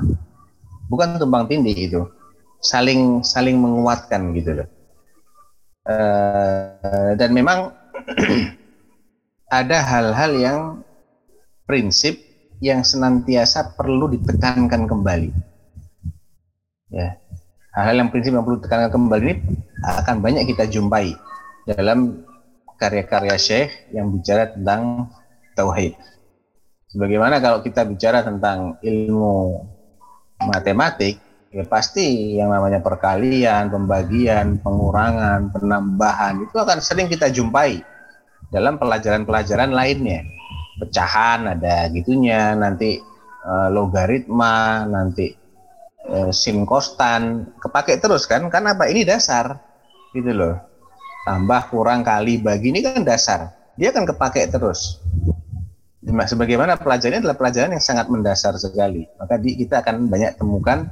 Bukan 0.87 1.19
tumpang 1.19 1.51
tindih 1.51 1.75
itu. 1.75 2.01
Saling 2.63 3.19
saling 3.27 3.59
menguatkan 3.59 4.31
gitu 4.31 4.63
loh. 4.63 4.67
Uh, 5.83 7.11
dan 7.19 7.35
memang 7.35 7.75
ada 9.59 9.77
hal-hal 9.83 10.31
yang 10.39 10.59
prinsip 11.67 12.15
yang 12.63 12.87
senantiasa 12.87 13.75
perlu 13.75 14.07
ditekankan 14.07 14.87
kembali 14.87 15.31
Ya, 16.87 17.19
hal-hal 17.75 17.99
yang 17.99 18.09
prinsip 18.15 18.31
yang 18.31 18.47
perlu 18.47 18.63
ditekankan 18.63 18.91
kembali 18.95 19.23
ini 19.27 19.35
akan 19.83 20.23
banyak 20.23 20.47
kita 20.47 20.71
jumpai 20.71 21.11
dalam 21.67 22.23
karya-karya 22.79 23.35
Syekh 23.35 23.91
yang 23.91 24.07
bicara 24.15 24.55
tentang 24.55 25.11
tauhid. 25.59 25.99
Sebagaimana 26.97 27.37
kalau 27.37 27.61
kita 27.61 27.85
bicara 27.85 28.25
tentang 28.25 28.81
ilmu 28.81 29.61
matematik, 30.41 31.21
ya 31.53 31.61
pasti 31.69 32.33
yang 32.41 32.49
namanya 32.49 32.81
perkalian, 32.81 33.69
pembagian, 33.69 34.57
pengurangan, 34.65 35.53
penambahan 35.53 36.41
itu 36.41 36.57
akan 36.57 36.81
sering 36.81 37.05
kita 37.05 37.29
jumpai 37.29 37.85
dalam 38.49 38.81
pelajaran-pelajaran 38.81 39.77
lainnya. 39.77 40.25
Pecahan 40.81 41.45
ada 41.45 41.85
gitunya, 41.93 42.57
nanti 42.57 42.97
e, 43.45 43.53
logaritma, 43.69 44.89
nanti 44.89 45.29
eh, 46.01 46.33
sin 46.33 46.65
kostan 46.65 47.45
kepake 47.61 48.01
terus 48.01 48.25
kan? 48.25 48.49
Karena 48.49 48.73
apa? 48.73 48.89
Ini 48.89 49.05
dasar 49.05 49.53
gitu 50.17 50.33
loh. 50.33 50.57
Tambah 51.29 51.69
kurang 51.69 52.01
kali 52.01 52.41
bagi 52.41 52.73
ini 52.73 52.81
kan 52.81 53.05
dasar. 53.05 53.53
Dia 53.77 53.93
kan 53.93 54.01
kepake 54.01 54.49
terus 54.49 54.97
Nah, 56.07 56.23
sebagaimana 56.23 56.79
pelajaran 56.79 57.19
adalah 57.19 57.35
pelajaran 57.35 57.75
yang 57.75 57.83
sangat 57.83 58.07
mendasar 58.07 58.55
sekali. 58.55 59.03
Maka 59.19 59.35
di, 59.35 59.59
kita 59.59 59.83
akan 59.83 60.07
banyak 60.07 60.39
temukan 60.39 60.87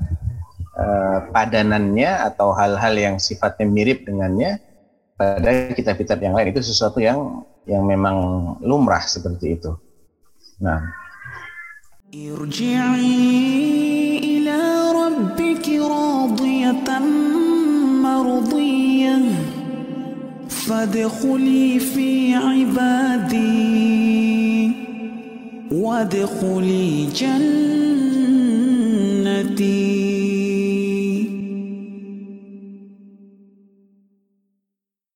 uh, 0.76 1.32
padanannya 1.32 2.12
atau 2.32 2.52
hal-hal 2.52 2.94
yang 3.00 3.16
sifatnya 3.16 3.64
mirip 3.64 4.04
dengannya 4.04 4.60
pada 5.16 5.72
kitab-kitab 5.72 6.20
yang 6.20 6.36
lain 6.36 6.52
itu 6.52 6.60
sesuatu 6.60 7.00
yang 7.00 7.48
yang 7.64 7.88
memang 7.88 8.16
lumrah 8.60 9.08
seperti 9.08 9.56
itu. 9.56 9.72
Nah, 10.60 10.84
irji'i 12.12 13.16
ila 14.36 14.60
rabbiki 14.92 15.80
radiyatan 15.80 17.06
mardiyah 18.04 19.24
fadkhuli 20.52 21.80
fi 21.80 22.36
وادخلي 25.72 27.08
جنتي. 29.56 30.15